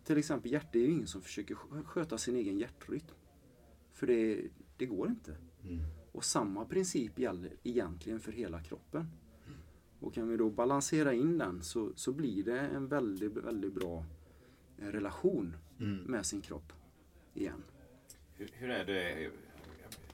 Till 0.04 0.18
exempel 0.18 0.52
hjärtat 0.52 0.74
är 0.74 0.78
ju 0.80 0.90
ingen 0.90 1.06
som 1.06 1.22
försöker 1.22 1.54
skö- 1.54 1.84
sköta 1.84 2.18
sin 2.18 2.36
egen 2.36 2.58
hjärtrytm. 2.58 3.06
För 3.92 4.06
det, 4.06 4.42
det 4.76 4.86
går 4.86 5.08
inte. 5.08 5.36
Och 6.12 6.24
samma 6.24 6.64
princip 6.64 7.18
gäller 7.18 7.52
egentligen 7.62 8.20
för 8.20 8.32
hela 8.32 8.62
kroppen. 8.62 9.06
Och 10.00 10.14
kan 10.14 10.28
vi 10.28 10.36
då 10.36 10.50
balansera 10.50 11.12
in 11.14 11.38
den 11.38 11.62
så, 11.62 11.92
så 11.94 12.12
blir 12.12 12.44
det 12.44 12.60
en 12.60 12.88
väldigt, 12.88 13.32
väldigt 13.36 13.74
bra 13.74 14.04
eh, 14.78 14.86
relation 14.86 15.56
med 16.06 16.26
sin 16.26 16.40
kropp 16.40 16.72
igen. 17.34 17.62
Hur, 18.40 18.50
hur 18.52 18.70
är 18.70 18.84
det, 18.84 19.30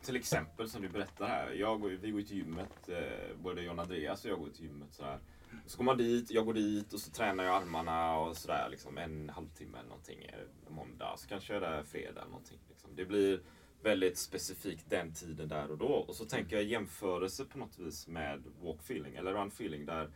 till 0.02 0.16
exempel 0.16 0.68
som 0.68 0.83
du 0.83 0.88
berättar 0.88 1.28
här. 1.28 1.50
Jag 1.52 1.76
vi 2.00 2.11
går 2.11 2.21
ju 2.21 2.26
till 2.26 2.37
gymmet, 2.37 2.88
eh, 2.88 3.37
både 3.42 3.62
John 3.62 3.78
Andreas 3.78 4.25
och 4.25 4.30
jag 4.30 4.38
går 4.38 4.49
till 4.49 4.64
gymmet. 4.64 4.95
Sådär. 4.95 5.18
Så 5.66 5.78
går 5.78 5.85
man 5.85 5.99
dit, 5.99 6.30
jag 6.30 6.47
går 6.47 6.54
dit 6.54 6.92
och 6.92 7.00
så 7.00 7.11
tränar 7.11 7.45
jag 7.45 7.54
armarna 7.54 8.18
och 8.18 8.37
sådär 8.37 8.68
liksom 8.71 8.99
en 8.99 9.30
halvtimme 9.30 9.78
eller 9.78 9.88
någonting 9.88 10.25
eh, 10.25 10.71
måndag. 10.71 11.14
Så 11.16 11.28
kanske 11.28 11.54
jag 11.54 11.62
är 11.62 11.71
där 11.71 11.83
fredag 11.83 12.21
eller 12.21 12.30
någonting. 12.30 12.59
Liksom. 12.68 12.90
Det 12.97 13.04
blir 13.04 13.40
väldigt 13.83 14.18
specifikt 14.18 14.90
den 14.90 15.12
tiden 15.12 15.49
där 15.49 15.71
och 15.71 15.78
då. 15.78 15.87
Och 15.87 16.14
så 16.14 16.25
tänker 16.25 16.56
jag 16.56 16.64
jämförelse 16.64 17.45
på 17.45 17.59
något 17.59 17.78
vis 17.78 18.09
med 18.09 18.42
walk 18.62 18.80
feeling 18.80 19.16
eller 19.16 19.33
run 19.33 19.49
feeling 19.49 19.87
där 19.87 20.11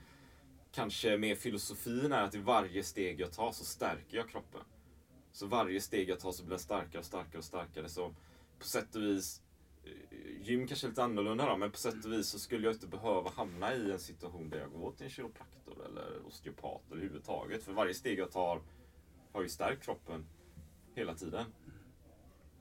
kanske 0.73 1.17
mer 1.17 1.35
filosofin 1.35 2.12
är 2.12 2.23
att 2.23 2.35
i 2.35 2.38
varje 2.38 2.83
steg 2.83 3.21
jag 3.21 3.33
tar 3.33 3.52
så 3.52 3.64
stärker 3.64 4.17
jag 4.17 4.29
kroppen. 4.29 4.61
Så 5.33 5.47
varje 5.47 5.81
steg 5.81 6.09
jag 6.09 6.21
tar 6.21 6.33
så 6.33 6.43
blir 6.43 6.51
den 6.51 6.59
starkare 6.59 6.99
och 6.99 7.05
starkare 7.05 7.39
och 7.39 7.45
starkare. 7.45 7.89
Så 7.89 8.15
på 8.59 8.65
sätt 8.65 8.95
och 8.97 9.03
vis, 9.03 9.43
eh, 9.85 10.43
gym 10.43 10.67
kanske 10.67 10.87
är 10.87 10.89
lite 10.89 11.03
annorlunda 11.03 11.47
då, 11.47 11.57
men 11.57 11.71
på 11.71 11.79
sätt 11.79 12.05
och 12.05 12.13
vis 12.13 12.27
så 12.27 12.39
skulle 12.39 12.67
jag 12.67 12.75
inte 12.75 12.87
behöva 12.87 13.31
hamna 13.31 13.75
i 13.75 13.91
en 13.93 13.99
situation 13.99 14.51
där 14.51 14.59
jag 14.59 14.73
går 14.73 14.93
till 14.93 15.05
en 15.05 15.11
kiropraktor 15.11 15.87
eller 15.87 16.27
osteopat 16.27 16.83
överhuvudtaget. 16.91 17.63
För 17.63 17.73
varje 17.73 17.95
steg 17.95 18.19
jag 18.19 18.31
tar 18.31 18.61
har 19.33 19.43
ju 19.43 19.49
stärkt 19.49 19.83
kroppen 19.85 20.27
hela 20.95 21.15
tiden. 21.15 21.45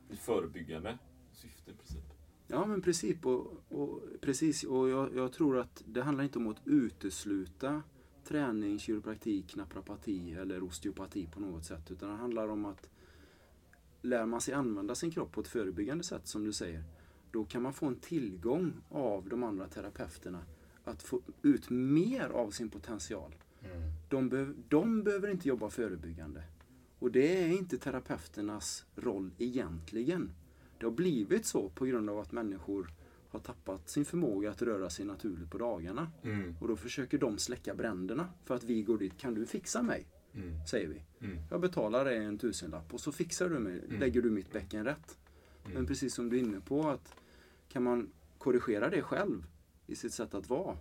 I 0.09 0.15
förebyggande 0.15 0.97
syfte 1.33 1.71
i 1.71 1.73
princip. 1.73 2.03
Ja 2.47 2.65
men 2.65 2.81
precis. 2.81 3.23
Och, 3.23 3.63
och, 3.69 4.01
precis, 4.21 4.63
och 4.63 4.89
jag, 4.89 5.15
jag 5.15 5.33
tror 5.33 5.57
att 5.57 5.83
det 5.85 6.01
handlar 6.01 6.23
inte 6.23 6.39
om 6.39 6.47
att 6.47 6.67
utesluta 6.67 7.83
träning, 8.29 8.79
kiropraktik, 8.79 9.55
naprapati 9.55 10.33
eller 10.33 10.63
osteopati 10.63 11.27
på 11.27 11.39
något 11.39 11.65
sätt. 11.65 11.91
Utan 11.91 12.09
det 12.09 12.15
handlar 12.15 12.47
om 12.47 12.65
att 12.65 12.89
lär 14.01 14.25
man 14.25 14.41
sig 14.41 14.53
använda 14.53 14.95
sin 14.95 15.11
kropp 15.11 15.31
på 15.31 15.41
ett 15.41 15.47
förebyggande 15.47 16.03
sätt 16.03 16.27
som 16.27 16.43
du 16.43 16.53
säger. 16.53 16.83
då 17.31 17.45
kan 17.45 17.61
man 17.61 17.73
få 17.73 17.85
en 17.85 17.95
tillgång 17.95 18.73
av 18.89 19.29
de 19.29 19.43
andra 19.43 19.67
terapeuterna 19.67 20.43
att 20.83 21.03
få 21.03 21.21
ut 21.41 21.69
mer 21.69 22.29
av 22.29 22.51
sin 22.51 22.69
potential. 22.69 23.35
Mm. 23.61 23.81
De, 24.09 24.29
behöv, 24.29 24.55
de 24.69 25.03
behöver 25.03 25.29
inte 25.29 25.47
jobba 25.47 25.69
förebyggande. 25.69 26.43
Och 26.99 27.11
det 27.11 27.43
är 27.43 27.47
inte 27.47 27.77
terapeuternas 27.77 28.85
roll 28.95 29.31
egentligen. 29.37 30.31
Det 30.79 30.85
har 30.85 30.91
blivit 30.91 31.45
så 31.45 31.69
på 31.69 31.85
grund 31.85 32.09
av 32.09 32.19
att 32.19 32.31
människor 32.31 32.91
har 33.29 33.39
tappat 33.39 33.89
sin 33.89 34.05
förmåga 34.05 34.51
att 34.51 34.61
röra 34.61 34.89
sig 34.89 35.05
naturligt 35.05 35.51
på 35.51 35.57
dagarna. 35.57 36.11
Mm. 36.23 36.55
Och 36.59 36.67
då 36.67 36.75
försöker 36.75 37.17
de 37.17 37.37
släcka 37.37 37.75
bränderna 37.75 38.29
för 38.45 38.55
att 38.55 38.63
vi 38.63 38.81
går 38.81 38.97
dit. 38.97 39.17
Kan 39.17 39.33
du 39.33 39.45
fixa 39.45 39.81
mig? 39.81 40.07
Mm. 40.33 40.65
Säger 40.67 40.87
vi. 40.87 41.25
Mm. 41.25 41.37
Jag 41.49 41.61
betalar 41.61 42.05
dig 42.05 42.17
en 42.17 42.37
tusenlapp 42.37 42.93
och 42.93 43.01
så 43.01 43.11
fixar 43.11 43.49
du 43.49 43.59
mig, 43.59 43.83
Mm. 43.85 43.99
lägger 43.99 44.21
du 44.21 44.29
mitt 44.29 44.51
bäcken 44.51 44.85
rätt. 44.85 45.17
Mm. 45.63 45.73
Men 45.77 45.85
precis 45.85 46.13
som 46.13 46.29
du 46.29 46.37
är 46.37 46.41
inne 46.41 46.59
på 46.59 46.89
att 46.89 47.15
kan 47.69 47.83
man 47.83 48.09
korrigera 48.37 48.89
det 48.89 49.01
själv 49.01 49.45
i 49.87 49.95
sitt 49.95 50.13
sätt 50.13 50.33
att 50.33 50.49
vara. 50.49 50.77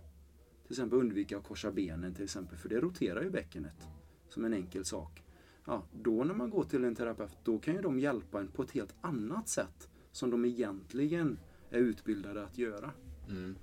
Till 0.63 0.73
exempel 0.73 0.99
undvika 0.99 1.37
att 1.37 1.43
korsa 1.47 1.71
benen 1.71 2.13
till 2.13 2.23
exempel, 2.23 2.57
för 2.57 2.69
det 2.69 2.79
roterar 2.79 3.23
ju 3.23 3.29
bäckenet. 3.29 3.87
Som 4.29 4.45
en 4.45 4.53
enkel 4.53 4.85
sak. 4.85 5.23
Ja, 5.65 5.83
då 5.93 6.23
när 6.23 6.33
man 6.33 6.49
går 6.49 6.63
till 6.63 6.83
en 6.83 6.95
terapeut, 6.95 7.37
då 7.43 7.59
kan 7.59 7.75
ju 7.75 7.81
de 7.81 7.99
hjälpa 7.99 8.39
en 8.39 8.47
på 8.47 8.63
ett 8.63 8.71
helt 8.71 8.95
annat 9.01 9.49
sätt. 9.49 9.89
Som 10.11 10.29
de 10.29 10.45
egentligen 10.45 11.37
är 11.71 11.77
utbildade 11.77 12.43
att 12.43 12.57
göra. 12.57 12.91
Mm. 13.27 13.55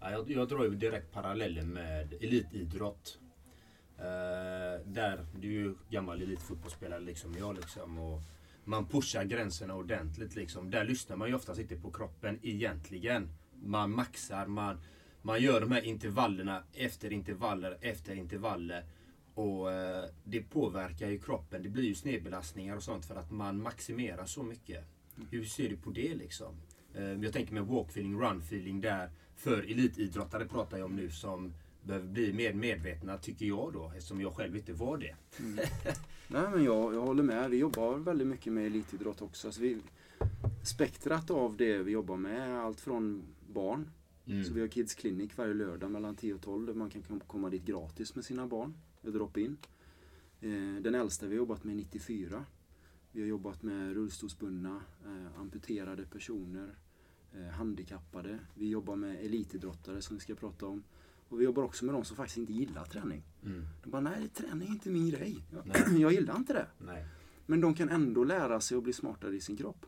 Ja, 0.00 0.10
jag, 0.10 0.30
jag 0.30 0.48
drar 0.48 0.64
ju 0.64 0.74
direkt 0.74 1.12
parallellen 1.12 1.68
med 1.68 2.12
elitidrott. 2.12 3.18
Eh, 3.98 4.86
där, 4.86 5.26
du 5.40 5.48
är 5.48 5.52
ju 5.52 5.74
gammal 5.90 6.22
elitfotbollsspelare 6.22 7.00
liksom 7.00 7.34
jag 7.38 7.56
liksom. 7.56 7.98
Och 7.98 8.20
man 8.64 8.86
pushar 8.86 9.24
gränserna 9.24 9.74
ordentligt 9.74 10.34
liksom. 10.34 10.70
Där 10.70 10.84
lyssnar 10.84 11.16
man 11.16 11.28
ju 11.28 11.34
oftast 11.34 11.60
inte 11.60 11.76
på 11.76 11.90
kroppen 11.90 12.38
egentligen. 12.42 13.28
Man 13.62 13.90
maxar, 13.90 14.46
man, 14.46 14.80
man 15.22 15.40
gör 15.40 15.60
de 15.60 15.72
här 15.72 15.84
intervallerna 15.84 16.62
efter 16.72 17.12
intervaller 17.12 17.78
efter 17.80 18.14
intervaller. 18.14 18.84
Och 19.34 19.72
eh, 19.72 20.04
det 20.24 20.40
påverkar 20.42 21.08
ju 21.08 21.18
kroppen. 21.18 21.62
Det 21.62 21.68
blir 21.68 21.84
ju 21.84 21.94
snedbelastningar 21.94 22.76
och 22.76 22.82
sånt 22.82 23.06
för 23.06 23.16
att 23.16 23.30
man 23.30 23.62
maximerar 23.62 24.26
så 24.26 24.42
mycket. 24.42 24.84
Hur 25.30 25.44
ser 25.44 25.68
du 25.68 25.76
på 25.76 25.90
det 25.90 26.14
liksom? 26.14 26.54
Eh, 26.94 27.02
Jag 27.22 27.32
tänker 27.32 27.54
med 27.54 27.62
walk-feeling, 27.62 28.18
run-feeling 28.20 28.80
där. 28.80 29.10
För 29.36 29.62
elitidrottare 29.62 30.46
pratar 30.46 30.78
jag 30.78 30.84
om 30.86 30.96
nu 30.96 31.10
som 31.10 31.52
behöver 31.82 32.06
bli 32.08 32.32
mer 32.32 32.52
medvetna, 32.52 33.18
tycker 33.18 33.46
jag 33.46 33.72
då, 33.72 33.92
eftersom 33.96 34.20
jag 34.20 34.34
själv 34.34 34.56
inte 34.56 34.72
var 34.72 34.98
det. 34.98 35.16
Nej 36.28 36.42
men 36.52 36.64
jag, 36.64 36.94
jag 36.94 37.00
håller 37.00 37.22
med. 37.22 37.50
Vi 37.50 37.56
jobbar 37.56 37.96
väldigt 37.98 38.26
mycket 38.26 38.52
med 38.52 38.66
elitidrott 38.66 39.22
också. 39.22 39.48
Alltså 39.48 39.60
vi, 39.62 39.78
spektrat 40.62 41.30
av 41.30 41.56
det 41.56 41.78
vi 41.82 41.92
jobbar 41.92 42.16
med 42.16 42.48
är 42.50 42.52
allt 42.54 42.80
från 42.80 43.22
barn. 43.52 43.90
Mm. 44.26 44.44
Så 44.44 44.52
vi 44.54 44.60
har 44.60 44.68
Kids 44.68 44.94
Clinic 44.94 45.30
varje 45.38 45.54
lördag 45.54 45.90
mellan 45.90 46.16
10 46.16 46.34
och 46.34 46.40
12 46.42 46.66
där 46.66 46.74
man 46.74 46.90
kan 46.90 47.02
kom- 47.02 47.20
komma 47.20 47.50
dit 47.50 47.64
gratis 47.64 48.14
med 48.14 48.24
sina 48.24 48.46
barn. 48.46 48.74
Drop-in. 49.02 49.56
Eh, 50.40 50.82
den 50.82 50.94
äldsta 50.94 51.26
vi 51.26 51.32
har 51.34 51.38
jobbat 51.38 51.64
med 51.64 51.72
är 51.72 51.76
94. 51.76 52.44
Vi 53.12 53.20
har 53.20 53.28
jobbat 53.28 53.62
med 53.62 53.94
rullstolsbundna, 53.94 54.80
eh, 55.04 55.40
amputerade 55.40 56.04
personer, 56.04 56.74
handikappade. 57.52 58.38
Vi 58.54 58.68
jobbar 58.68 58.96
med 58.96 59.24
elitidrottare 59.24 60.02
som 60.02 60.16
vi 60.16 60.20
ska 60.22 60.34
prata 60.34 60.66
om. 60.66 60.82
Och 61.28 61.40
vi 61.40 61.44
jobbar 61.44 61.62
också 61.62 61.84
med 61.84 61.94
de 61.94 62.04
som 62.04 62.16
faktiskt 62.16 62.38
inte 62.38 62.52
gillar 62.52 62.84
träning. 62.84 63.22
Mm. 63.44 63.66
De 63.82 63.90
bara, 63.90 64.00
nej 64.00 64.28
träning 64.28 64.68
är 64.68 64.72
inte 64.72 64.90
min 64.90 65.10
grej. 65.10 65.44
Jag, 65.52 65.64
jag 66.00 66.12
gillar 66.12 66.36
inte 66.36 66.52
det. 66.52 66.66
Nej, 66.78 67.06
Men 67.46 67.60
de 67.60 67.74
kan 67.74 67.88
ändå 67.88 68.24
lära 68.24 68.60
sig 68.60 68.76
att 68.76 68.84
bli 68.84 68.92
smartare 68.92 69.36
i 69.36 69.40
sin 69.40 69.56
kropp. 69.56 69.86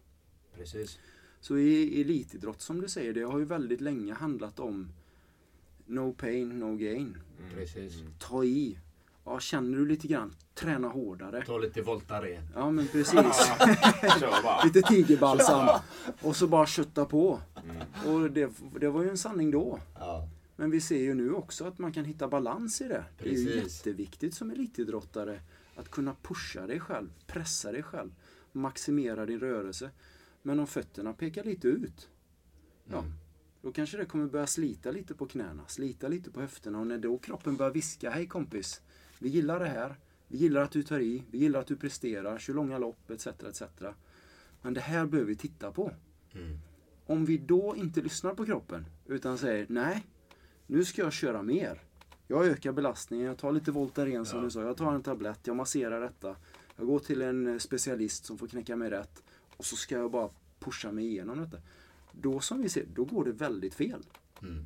precis. 0.55 0.99
Så 1.41 1.59
i 1.59 2.01
elitidrott 2.01 2.61
som 2.61 2.81
du 2.81 2.89
säger, 2.89 3.15
det 3.15 3.23
har 3.23 3.39
ju 3.39 3.45
väldigt 3.45 3.81
länge 3.81 4.15
handlat 4.15 4.61
om 4.61 4.89
no 5.87 6.13
pain, 6.13 6.49
no 6.59 6.77
gain. 6.77 7.17
Mm. 7.41 7.55
Precis. 7.55 8.03
Ta 8.19 8.45
i. 8.45 8.79
Ja, 9.29 9.41
känner 9.41 9.79
du 9.79 9.87
lite 9.87 10.07
grann, 10.09 10.35
träna 10.55 10.89
hårdare. 10.89 11.43
Ta 11.47 11.59
lite 11.59 11.83
Voltaren. 11.83 12.43
Ja 12.55 12.71
men 12.71 12.89
precis. 12.89 13.17
Lite 14.65 14.83
tigerbalsam. 14.83 15.81
Och 16.23 16.37
så 16.37 16.47
bara 16.47 16.67
kötta 16.67 17.05
på. 17.05 17.41
Mm. 17.65 17.77
Och 18.15 18.31
det, 18.31 18.51
det 18.81 18.89
var 18.89 19.03
ju 19.03 19.11
en 19.11 19.19
sanning 19.19 19.51
då. 19.51 19.81
Ja. 19.99 20.29
Men 20.57 20.71
vi 20.71 20.81
ser 20.81 20.99
ju 20.99 21.15
nu 21.15 21.33
också 21.33 21.65
att 21.65 21.79
man 21.79 21.93
kan 21.93 22.05
hitta 22.05 22.29
balans 22.29 22.81
i 22.81 22.89
det. 22.89 23.05
Det 23.19 23.29
är 23.29 23.33
ju 23.39 23.47
Precis. 23.47 23.77
jätteviktigt 23.87 24.35
som 24.35 24.51
elitidrottare 24.51 25.41
att 25.77 25.91
kunna 25.91 26.15
pusha 26.23 26.67
dig 26.67 26.81
själv, 26.81 27.09
pressa 27.27 27.73
dig 27.73 27.83
själv, 27.83 28.11
maximera 28.53 29.27
din 29.27 29.41
rörelse. 29.41 29.91
Men 30.43 30.61
om 30.61 30.67
fötterna 30.67 31.13
pekar 31.13 31.45
lite 31.45 31.69
ut, 31.69 32.09
ja, 32.85 32.99
Mm. 32.99 33.13
då 33.63 33.73
kanske 33.73 33.97
det 33.97 34.05
kommer 34.05 34.27
börja 34.27 34.47
slita 34.47 34.91
lite 34.91 35.15
på 35.15 35.27
knäna, 35.27 35.63
slita 35.67 36.09
lite 36.09 36.31
på 36.31 36.41
höfterna 36.41 36.79
och 36.81 36.87
när 36.87 36.99
då 36.99 37.19
kroppen 37.19 37.57
börjar 37.57 37.73
viska, 37.73 38.11
hej 38.11 38.27
kompis, 38.27 38.81
vi 39.19 39.29
gillar 39.29 39.61
det 39.61 39.67
här, 39.69 39.95
vi 40.29 40.39
gillar 40.39 40.63
att 40.63 40.71
du 40.71 40.83
tar 40.83 41.01
i, 41.01 41.23
vi 41.31 41.39
gillar 41.39 41.61
att 41.61 41.67
du 41.67 41.77
presterar, 41.77 42.39
kör 42.39 42.55
långa 42.55 42.79
lopp 42.79 43.11
etc. 43.11 43.27
etc. 43.27 43.63
Men 44.63 44.75
det 44.75 44.81
här 44.81 45.07
behöver 45.07 45.29
vi 45.29 45.37
titta 45.37 45.73
på. 45.73 45.93
Mm. 46.35 46.59
Om 47.07 47.25
vi 47.25 47.39
då 47.39 47.75
inte 47.77 48.01
lyssnar 48.01 48.35
på 48.35 48.47
kroppen 48.47 48.85
utan 49.07 49.39
säger 49.39 49.67
nej, 49.69 50.07
nu 50.67 50.85
ska 50.85 51.03
jag 51.03 51.13
köra 51.13 51.43
mer. 51.43 51.83
Jag 52.29 52.47
ökar 52.47 52.73
belastningen, 52.73 53.27
jag 53.27 53.39
tar 53.39 53.53
lite 53.53 53.71
Voltaren 53.71 54.27
som 54.27 54.39
Ja. 54.39 54.45
du 54.45 54.51
sa, 54.51 54.63
jag 54.63 54.77
tar 54.77 54.93
en 54.95 55.03
tablett, 55.03 55.41
jag 55.43 55.57
masserar 55.57 56.01
detta. 56.01 56.37
Jag 56.77 56.87
går 56.87 56.99
till 56.99 57.23
en 57.23 57.47
eh, 57.47 57.59
specialist 57.59 58.25
som 58.25 58.39
får 58.39 58.47
knäcka 58.47 58.77
mig 58.77 58.91
rätt 58.91 59.23
och 59.57 59.65
så 59.65 59.77
ska 59.77 59.95
jag 59.95 60.11
bara 60.11 60.31
pusha 60.59 60.93
mig 60.93 61.07
igenom 61.07 61.39
detta. 61.39 61.57
Då 62.13 62.41
som 62.41 62.63
vi 62.63 62.69
ser, 62.69 62.85
då 62.95 63.05
går 63.05 63.25
det 63.25 63.33
väldigt 63.33 63.75
fel. 63.75 64.03
Mm. 64.43 64.65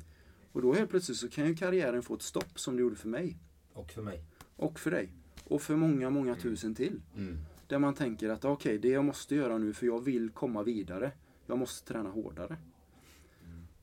Och 0.51 0.61
då 0.61 0.73
helt 0.73 0.89
plötsligt 0.89 1.17
så 1.17 1.29
kan 1.29 1.47
ju 1.47 1.55
karriären 1.55 2.03
få 2.03 2.15
ett 2.15 2.21
stopp 2.21 2.59
som 2.59 2.75
det 2.75 2.81
gjorde 2.81 2.95
för 2.95 3.07
mig. 3.07 3.37
Och 3.73 3.91
för 3.91 4.01
mig. 4.01 4.23
Och 4.61 4.79
för 4.79 4.91
dig. 4.91 5.13
Och 5.43 5.61
för 5.61 5.75
många, 5.75 6.09
många 6.09 6.35
tusen 6.35 6.75
till. 6.75 7.01
Mm. 7.15 7.37
Där 7.67 7.79
man 7.79 7.93
tänker 7.93 8.29
att 8.29 8.45
okej, 8.45 8.77
det 8.77 8.87
jag 8.89 9.05
måste 9.05 9.35
göra 9.35 9.57
nu 9.57 9.73
för 9.73 9.85
jag 9.85 9.99
vill 10.03 10.29
komma 10.29 10.63
vidare. 10.63 11.11
Jag 11.45 11.57
måste 11.57 11.93
träna 11.93 12.09
hårdare. 12.09 12.57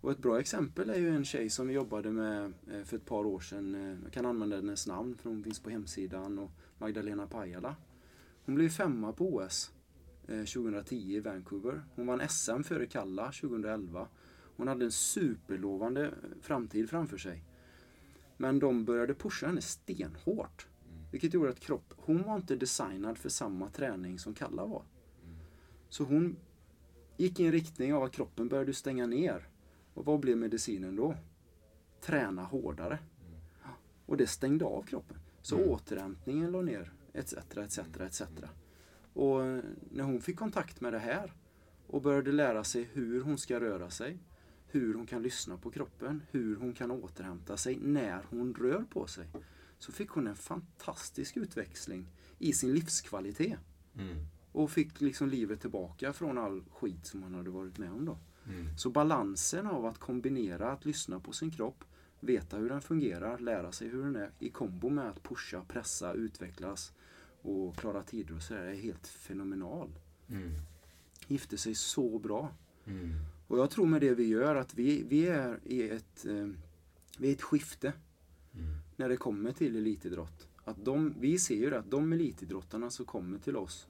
Och 0.00 0.10
ett 0.10 0.18
bra 0.18 0.40
exempel 0.40 0.90
är 0.90 0.98
ju 0.98 1.08
en 1.16 1.24
tjej 1.24 1.50
som 1.50 1.68
vi 1.68 1.74
jobbade 1.74 2.12
med 2.12 2.52
eh, 2.72 2.82
för 2.84 2.96
ett 2.96 3.04
par 3.04 3.26
år 3.26 3.40
sedan. 3.40 3.74
Eh, 3.74 3.96
Jag 4.04 4.12
kan 4.12 4.26
använda 4.26 4.56
hennes 4.56 4.86
namn 4.86 5.16
för 5.22 5.30
hon 5.30 5.44
finns 5.44 5.60
på 5.60 5.70
hemsidan. 5.70 6.38
Och 6.38 6.50
Magdalena 6.78 7.26
Pajala. 7.26 7.76
Hon 8.44 8.54
blev 8.54 8.68
femma 8.68 9.12
på 9.12 9.34
OS 9.36 9.72
eh, 10.26 10.44
2010 10.44 10.96
i 10.96 11.20
Vancouver. 11.20 11.82
Hon 11.94 12.06
vann 12.06 12.28
SM 12.28 12.62
före 12.62 12.86
Kalla 12.86 13.32
2011. 13.32 14.08
Hon 14.56 14.68
hade 14.68 14.84
en 14.84 14.92
superlovande 14.92 16.06
eh, 16.06 16.12
framtid 16.40 16.90
framför 16.90 17.18
sig. 17.18 17.44
Men 18.36 18.58
de 18.58 18.84
började 18.84 19.14
pusha 19.14 19.46
henne 19.46 19.60
stenhårt. 19.60 20.67
Vilket 21.10 21.34
gjorde 21.34 21.50
att 21.50 21.60
kropp, 21.60 21.94
hon 21.96 22.22
var 22.22 22.36
inte 22.36 22.56
designad 22.56 23.18
för 23.18 23.28
samma 23.28 23.70
träning 23.70 24.18
som 24.18 24.34
Kalla 24.34 24.66
var. 24.66 24.82
Så 25.88 26.04
hon 26.04 26.36
gick 27.16 27.40
i 27.40 27.46
en 27.46 27.52
riktning 27.52 27.94
av 27.94 28.02
att 28.02 28.12
kroppen 28.12 28.48
började 28.48 28.74
stänga 28.74 29.06
ner. 29.06 29.48
Och 29.94 30.04
vad 30.04 30.20
blev 30.20 30.36
medicinen 30.36 30.96
då? 30.96 31.14
Träna 32.00 32.42
hårdare. 32.44 32.98
Och 34.06 34.16
det 34.16 34.26
stängde 34.26 34.64
av 34.64 34.82
kroppen. 34.82 35.16
Så 35.42 35.56
Mm. 35.56 35.68
återhämtningen 35.70 36.50
låg 36.50 36.64
ner, 36.64 36.92
etc, 37.12 37.32
etc, 37.56 37.78
etc. 38.00 38.22
Och 39.12 39.44
eh, 39.44 39.62
när 39.90 40.04
hon 40.04 40.20
fick 40.20 40.38
kontakt 40.38 40.80
med 40.80 40.92
det 40.92 40.98
här 40.98 41.32
och 41.86 42.02
började 42.02 42.32
lära 42.32 42.64
sig 42.64 42.88
hur 42.92 43.20
hon 43.22 43.38
ska 43.38 43.60
röra 43.60 43.90
sig, 43.90 44.18
hur 44.66 44.94
hon 44.94 45.06
kan 45.06 45.22
lyssna 45.22 45.56
på 45.56 45.70
kroppen, 45.70 46.22
hur 46.30 46.56
hon 46.56 46.72
kan 46.72 46.90
återhämta 46.90 47.56
sig 47.56 47.78
när 47.82 48.22
hon 48.30 48.54
rör 48.54 48.84
på 48.90 49.06
sig. 49.06 49.28
Så 49.78 49.92
fick 49.92 50.10
hon 50.10 50.26
en 50.26 50.36
fantastisk 50.36 51.36
utväxling 51.36 52.06
i 52.38 52.52
sin 52.52 52.74
livskvalitet. 52.74 53.58
Mm. 53.98 54.16
Och 54.52 54.70
fick 54.70 55.00
liksom 55.00 55.28
livet 55.28 55.60
tillbaka 55.60 56.12
från 56.12 56.38
all 56.38 56.64
skit 56.70 57.06
som 57.06 57.22
hon 57.22 57.34
hade 57.34 57.50
varit 57.50 57.78
med 57.78 57.92
om 57.92 58.04
då. 58.04 58.18
Mm. 58.46 58.78
Så 58.78 58.90
balansen 58.90 59.66
av 59.66 59.86
att 59.86 59.98
kombinera 59.98 60.72
att 60.72 60.84
lyssna 60.84 61.20
på 61.20 61.32
sin 61.32 61.50
kropp, 61.50 61.84
veta 62.20 62.56
hur 62.56 62.68
den 62.68 62.80
fungerar, 62.80 63.38
lära 63.38 63.72
sig 63.72 63.88
hur 63.88 64.02
den 64.02 64.16
är 64.16 64.30
i 64.38 64.50
kombo 64.50 64.88
med 64.88 65.08
att 65.08 65.22
pusha, 65.22 65.64
pressa, 65.68 66.12
utvecklas 66.12 66.92
och 67.42 67.76
klara 67.76 68.02
tider 68.02 68.36
och 68.36 68.42
sådär 68.42 68.62
är 68.62 68.74
helt 68.74 69.06
fenomenal. 69.06 69.90
Mm. 70.28 70.52
Gifter 71.26 71.56
sig 71.56 71.74
så 71.74 72.18
bra. 72.18 72.52
Mm. 72.84 73.14
Och 73.46 73.58
jag 73.58 73.70
tror 73.70 73.86
med 73.86 74.00
det 74.00 74.14
vi 74.14 74.26
gör 74.26 74.54
att 74.56 74.74
vi, 74.74 75.02
vi 75.08 75.26
är 75.26 75.60
i 75.64 75.90
ett, 75.90 76.24
eh, 76.24 76.48
vi 77.18 77.28
är 77.28 77.32
ett 77.32 77.42
skifte 77.42 77.92
Mm 78.54 78.74
när 78.98 79.08
det 79.08 79.16
kommer 79.16 79.52
till 79.52 79.76
elitidrott. 79.76 80.48
Att 80.64 80.84
de, 80.84 81.14
vi 81.20 81.38
ser 81.38 81.54
ju 81.54 81.70
det 81.70 81.78
att 81.78 81.90
de 81.90 82.12
elitidrottarna 82.12 82.90
som 82.90 83.04
kommer 83.04 83.38
till 83.38 83.56
oss 83.56 83.88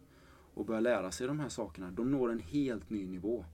och 0.55 0.65
börjar 0.65 0.81
lära 0.81 1.11
sig 1.11 1.27
de 1.27 1.41
här 1.41 1.49
sakerna, 1.49 1.91
de 1.91 2.11
når 2.11 2.33
en 2.33 2.39
helt 2.39 2.91
ny 2.91 3.07
nivå. 3.07 3.45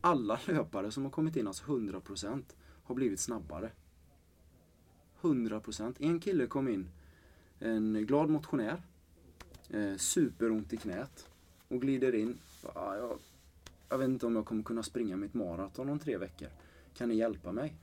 Alla 0.00 0.40
löpare 0.46 0.90
som 0.90 1.04
har 1.04 1.10
kommit 1.10 1.36
in, 1.36 1.46
alltså 1.46 1.64
100%, 1.64 2.42
har 2.82 2.94
blivit 2.94 3.20
snabbare. 3.20 3.70
100%. 5.20 5.94
En 5.98 6.20
kille 6.20 6.46
kom 6.46 6.68
in, 6.68 6.88
en 7.58 8.06
glad 8.06 8.30
motionär, 8.30 8.82
eh, 9.70 9.96
superont 9.96 10.72
i 10.72 10.76
knät 10.76 11.28
och 11.68 11.80
glider 11.80 12.14
in. 12.14 12.38
Jag 12.74 13.18
jag 13.90 13.98
vet 13.98 14.08
inte 14.08 14.26
om 14.26 14.36
jag 14.36 14.46
kommer 14.46 14.62
kunna 14.62 14.82
springa 14.82 15.16
mitt 15.16 15.34
maraton 15.34 15.88
om 15.88 15.98
tre 15.98 16.18
veckor. 16.18 16.48
Kan 16.94 17.08
ni 17.08 17.14
hjälpa 17.14 17.52
mig? 17.52 17.74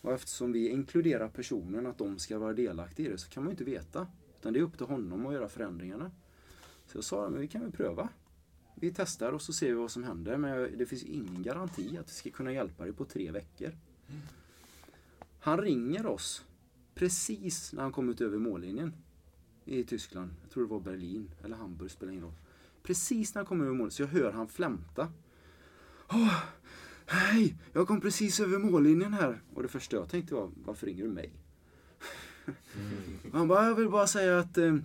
Och 0.00 0.12
eftersom 0.12 0.52
vi 0.52 0.68
inkluderar 0.68 1.28
personen, 1.28 1.86
att 1.86 1.98
de 1.98 2.18
ska 2.18 2.38
vara 2.38 2.52
delaktiga 2.52 3.06
i 3.06 3.12
det, 3.12 3.18
så 3.18 3.30
kan 3.30 3.42
man 3.42 3.50
ju 3.50 3.52
inte 3.52 3.64
veta. 3.64 4.06
Utan 4.40 4.52
det 4.52 4.58
är 4.58 4.62
upp 4.62 4.76
till 4.76 4.86
honom 4.86 5.26
att 5.26 5.32
göra 5.32 5.48
förändringarna. 5.48 6.10
Så 6.86 6.96
jag 6.98 7.04
sa, 7.04 7.28
men 7.28 7.40
vi 7.40 7.48
kan 7.48 7.60
väl 7.60 7.72
pröva. 7.72 8.08
Vi 8.74 8.92
testar 8.94 9.32
och 9.32 9.42
så 9.42 9.52
ser 9.52 9.66
vi 9.66 9.72
vad 9.72 9.90
som 9.90 10.04
händer. 10.04 10.36
Men 10.36 10.78
det 10.78 10.86
finns 10.86 11.02
ingen 11.02 11.42
garanti 11.42 11.98
att 11.98 12.08
vi 12.08 12.12
ska 12.12 12.30
kunna 12.30 12.52
hjälpa 12.52 12.84
dig 12.84 12.92
på 12.92 13.04
tre 13.04 13.30
veckor. 13.30 13.72
Han 15.40 15.58
ringer 15.58 16.06
oss 16.06 16.44
precis 16.94 17.72
när 17.72 17.82
han 17.82 17.92
kommit 17.92 18.20
över 18.20 18.38
mållinjen 18.38 18.92
i 19.64 19.84
Tyskland. 19.84 20.30
Jag 20.42 20.50
tror 20.50 20.62
det 20.62 20.70
var 20.70 20.80
Berlin 20.80 21.30
eller 21.44 21.56
Hamburg, 21.56 21.90
spelar 21.90 22.12
ingen 22.12 22.24
roll. 22.24 22.34
Precis 22.82 23.34
när 23.34 23.40
han 23.40 23.46
kommer 23.46 23.64
över 23.64 23.74
målet 23.74 23.92
så 23.92 24.02
jag 24.02 24.08
hör 24.08 24.32
han 24.32 24.48
flämta. 24.48 25.12
Oh, 26.08 26.42
hej, 27.10 27.54
jag 27.72 27.88
kom 27.88 28.00
precis 28.00 28.40
över 28.40 28.58
mållinjen 28.58 29.14
här. 29.14 29.40
Och 29.54 29.62
det 29.62 29.68
första 29.68 29.96
jag 29.96 30.08
tänkte 30.08 30.34
var, 30.34 30.50
varför 30.64 30.86
ringer 30.86 31.02
du 31.02 31.10
mig? 31.10 31.32
Mm. 32.46 33.18
Han 33.32 33.48
bara, 33.48 33.66
jag 33.66 33.74
vill 33.74 33.88
bara 33.88 34.06
säga 34.06 34.38
att 34.38 34.58
eh, 34.58 34.76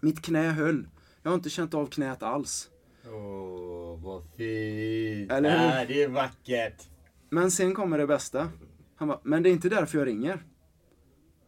mitt 0.00 0.22
knä 0.22 0.50
höll. 0.50 0.88
Jag 1.22 1.30
har 1.30 1.34
inte 1.34 1.50
känt 1.50 1.74
av 1.74 1.86
knät 1.86 2.22
alls. 2.22 2.70
Åh, 3.06 3.12
oh, 3.14 4.02
vad 4.04 4.22
fint. 4.36 5.32
Eller 5.32 5.80
äh, 5.82 5.88
det 5.88 6.02
är 6.02 6.08
vackert. 6.08 6.88
Men 7.30 7.50
sen 7.50 7.74
kommer 7.74 7.98
det 7.98 8.06
bästa. 8.06 8.48
Han 8.96 9.08
bara, 9.08 9.20
men 9.22 9.42
det 9.42 9.48
är 9.48 9.52
inte 9.52 9.68
därför 9.68 9.98
jag 9.98 10.06
ringer. 10.06 10.44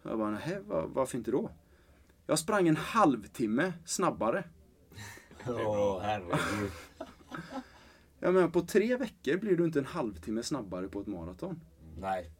Jag 0.02 0.18
bara, 0.18 0.31
nej, 0.31 0.59
var, 0.66 0.87
varför 0.87 1.18
inte 1.18 1.31
då? 1.31 1.50
Jag 2.26 2.38
sprang 2.38 2.68
en 2.68 2.76
halvtimme 2.76 3.72
snabbare. 3.85 4.44
Åh, 5.46 5.55
oh, 5.55 6.00
herregud. 6.00 6.72
Jag 8.26 8.34
menar, 8.34 8.48
på 8.48 8.60
tre 8.60 8.96
veckor 8.96 9.36
blir 9.36 9.56
du 9.56 9.64
inte 9.64 9.78
en 9.78 9.84
halvtimme 9.84 10.42
snabbare 10.42 10.88
på 10.88 11.00
ett 11.00 11.06
maraton. 11.06 11.60
Nej. 11.98 12.30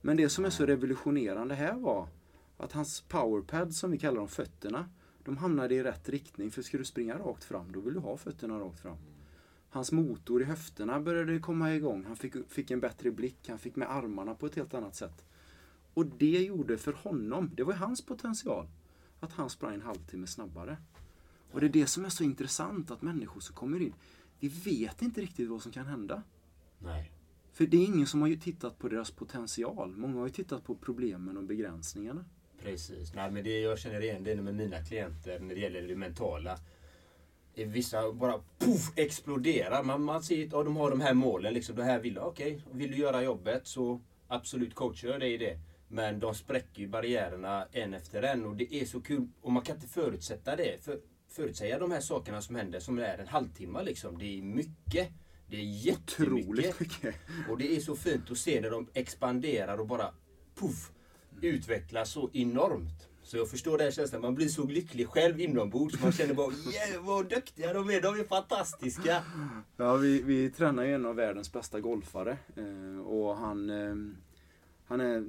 Men 0.00 0.16
det 0.16 0.28
som 0.28 0.44
är 0.44 0.50
så 0.50 0.66
revolutionerande 0.66 1.54
här 1.54 1.74
var 1.74 2.08
att 2.56 2.72
hans 2.72 3.00
powerpad, 3.00 3.74
som 3.74 3.90
vi 3.90 3.98
kallar 3.98 4.16
dem, 4.16 4.28
fötterna, 4.28 4.88
de 5.24 5.36
hamnade 5.36 5.74
i 5.74 5.82
rätt 5.82 6.08
riktning. 6.08 6.50
För 6.50 6.62
ska 6.62 6.78
du 6.78 6.84
springa 6.84 7.18
rakt 7.18 7.44
fram, 7.44 7.72
då 7.72 7.80
vill 7.80 7.94
du 7.94 8.00
ha 8.00 8.16
fötterna 8.16 8.58
rakt 8.58 8.80
fram. 8.80 8.96
Hans 9.70 9.92
motor 9.92 10.42
i 10.42 10.44
höfterna 10.44 11.00
började 11.00 11.38
komma 11.38 11.74
igång. 11.74 12.04
Han 12.04 12.16
fick, 12.16 12.34
fick 12.48 12.70
en 12.70 12.80
bättre 12.80 13.10
blick. 13.10 13.48
Han 13.48 13.58
fick 13.58 13.76
med 13.76 13.90
armarna 13.90 14.34
på 14.34 14.46
ett 14.46 14.54
helt 14.54 14.74
annat 14.74 14.96
sätt. 14.96 15.24
Och 15.94 16.06
det 16.06 16.42
gjorde 16.42 16.78
för 16.78 16.92
honom, 16.92 17.50
det 17.54 17.62
var 17.62 17.74
hans 17.74 18.06
potential, 18.06 18.66
att 19.20 19.32
han 19.32 19.50
sprang 19.50 19.74
en 19.74 19.82
halvtimme 19.82 20.26
snabbare. 20.26 20.76
Och 21.52 21.60
det 21.60 21.66
är 21.66 21.70
det 21.70 21.86
som 21.86 22.04
är 22.04 22.08
så 22.08 22.24
intressant, 22.24 22.90
att 22.90 23.02
människor 23.02 23.40
som 23.40 23.54
kommer 23.54 23.82
in, 23.82 23.94
vi 24.40 24.48
vet 24.48 25.02
inte 25.02 25.20
riktigt 25.20 25.48
vad 25.48 25.62
som 25.62 25.72
kan 25.72 25.86
hända. 25.86 26.22
Nej. 26.78 27.12
För 27.52 27.66
det 27.66 27.76
är 27.76 27.84
ingen 27.84 28.06
som 28.06 28.20
har 28.20 28.28
ju 28.28 28.36
tittat 28.36 28.78
på 28.78 28.88
deras 28.88 29.10
potential. 29.10 29.96
Många 29.96 30.18
har 30.18 30.26
ju 30.26 30.32
tittat 30.32 30.64
på 30.64 30.74
problemen 30.74 31.36
och 31.36 31.44
begränsningarna. 31.44 32.24
Precis. 32.62 33.14
Nej, 33.14 33.30
men 33.30 33.44
det, 33.44 33.60
jag 33.60 33.78
känner 33.78 34.00
igen 34.00 34.24
det 34.24 34.36
med 34.36 34.54
mina 34.54 34.84
klienter 34.84 35.40
när 35.40 35.54
det 35.54 35.60
gäller 35.60 35.82
det 35.82 35.96
mentala. 35.96 36.58
Vissa 37.54 38.12
bara 38.12 38.40
puff, 38.58 38.92
exploderar. 38.96 39.82
Man, 39.82 40.02
man 40.02 40.22
ser 40.22 40.46
att 40.46 40.52
ja, 40.52 40.62
de 40.62 40.76
har 40.76 40.90
de 40.90 41.00
här 41.00 41.14
målen. 41.14 41.54
Liksom, 41.54 41.76
det 41.76 41.84
här 41.84 41.98
vill 41.98 42.18
Okej, 42.18 42.56
okay, 42.56 42.78
vill 42.78 42.90
du 42.90 42.96
göra 42.96 43.22
jobbet 43.22 43.66
så 43.66 44.00
absolut 44.28 44.74
coacha 44.74 45.18
dig 45.18 45.34
i 45.34 45.36
det. 45.36 45.58
Men 45.88 46.20
de 46.20 46.34
spräcker 46.34 46.80
ju 46.80 46.88
barriärerna 46.88 47.66
en 47.72 47.94
efter 47.94 48.22
en 48.22 48.46
och 48.46 48.56
det 48.56 48.74
är 48.74 48.84
så 48.84 49.00
kul. 49.00 49.28
Och 49.40 49.52
man 49.52 49.62
kan 49.62 49.76
inte 49.76 49.88
förutsätta 49.88 50.56
det. 50.56 50.84
För, 50.84 51.00
förutsäga 51.28 51.78
de 51.78 51.90
här 51.90 52.00
sakerna 52.00 52.42
som 52.42 52.54
händer 52.54 52.80
som 52.80 52.98
är 52.98 53.18
en 53.18 53.28
halvtimme 53.28 53.82
liksom. 53.82 54.18
Det 54.18 54.38
är 54.38 54.42
mycket. 54.42 55.08
Det 55.50 55.56
är 55.56 55.86
jättemycket. 55.86 56.80
mycket. 56.80 57.14
Och 57.48 57.58
det 57.58 57.76
är 57.76 57.80
så 57.80 57.96
fint 57.96 58.30
att 58.30 58.38
se 58.38 58.60
när 58.60 58.70
de 58.70 58.88
expanderar 58.94 59.78
och 59.78 59.86
bara 59.86 60.14
puff, 60.54 60.90
utvecklas 61.40 62.10
så 62.10 62.30
enormt. 62.32 63.08
Så 63.22 63.36
jag 63.36 63.50
förstår 63.50 63.78
den 63.78 63.92
känslan. 63.92 64.22
Man 64.22 64.34
blir 64.34 64.48
så 64.48 64.66
lycklig 64.66 65.08
själv 65.08 65.40
inombords. 65.40 66.02
Man 66.02 66.12
känner 66.12 66.34
bara 66.34 66.52
yeah, 66.90 67.04
vad 67.04 67.28
duktiga 67.28 67.72
de 67.72 67.90
är. 67.90 68.00
De 68.00 68.20
är 68.20 68.24
fantastiska. 68.24 69.22
Ja, 69.76 69.96
vi, 69.96 70.22
vi 70.22 70.50
tränar 70.50 70.82
ju 70.82 70.94
en 70.94 71.06
av 71.06 71.14
världens 71.14 71.52
bästa 71.52 71.80
golfare. 71.80 72.38
Eh, 72.56 73.06
och 73.06 73.36
han, 73.36 73.70
eh, 73.70 73.94
han 74.84 75.00
är 75.00 75.28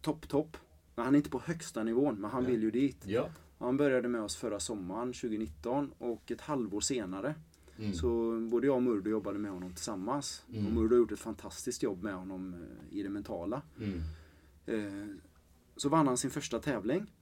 topp, 0.00 0.28
topp. 0.28 0.56
Han 0.96 1.14
är 1.14 1.16
inte 1.16 1.30
på 1.30 1.42
högsta 1.44 1.82
nivån, 1.82 2.20
men 2.20 2.30
han 2.30 2.42
ja. 2.42 2.50
vill 2.50 2.62
ju 2.62 2.70
dit. 2.70 2.98
Ja. 3.04 3.28
Han 3.58 3.76
började 3.76 4.08
med 4.08 4.20
oss 4.20 4.36
förra 4.36 4.60
sommaren 4.60 5.12
2019 5.12 5.92
och 5.98 6.30
ett 6.30 6.40
halvår 6.40 6.80
senare 6.80 7.34
mm. 7.78 7.94
så 7.94 8.40
både 8.50 8.66
jag 8.66 8.76
och 8.76 8.82
Murdo 8.82 9.10
jobbade 9.10 9.38
med 9.38 9.50
honom 9.50 9.72
tillsammans. 9.72 10.44
Mm. 10.52 10.66
Och 10.66 10.72
Murdo 10.72 10.94
har 10.94 10.98
gjort 10.98 11.12
ett 11.12 11.18
fantastiskt 11.18 11.82
jobb 11.82 12.02
med 12.02 12.14
honom 12.14 12.54
eh, 12.54 12.98
i 12.98 13.02
det 13.02 13.08
mentala. 13.08 13.62
Mm. 13.78 14.00
Eh, 14.66 15.16
så 15.76 15.88
vann 15.88 16.06
han 16.06 16.16
sin 16.16 16.30
första 16.30 16.58
tävling. 16.58 17.12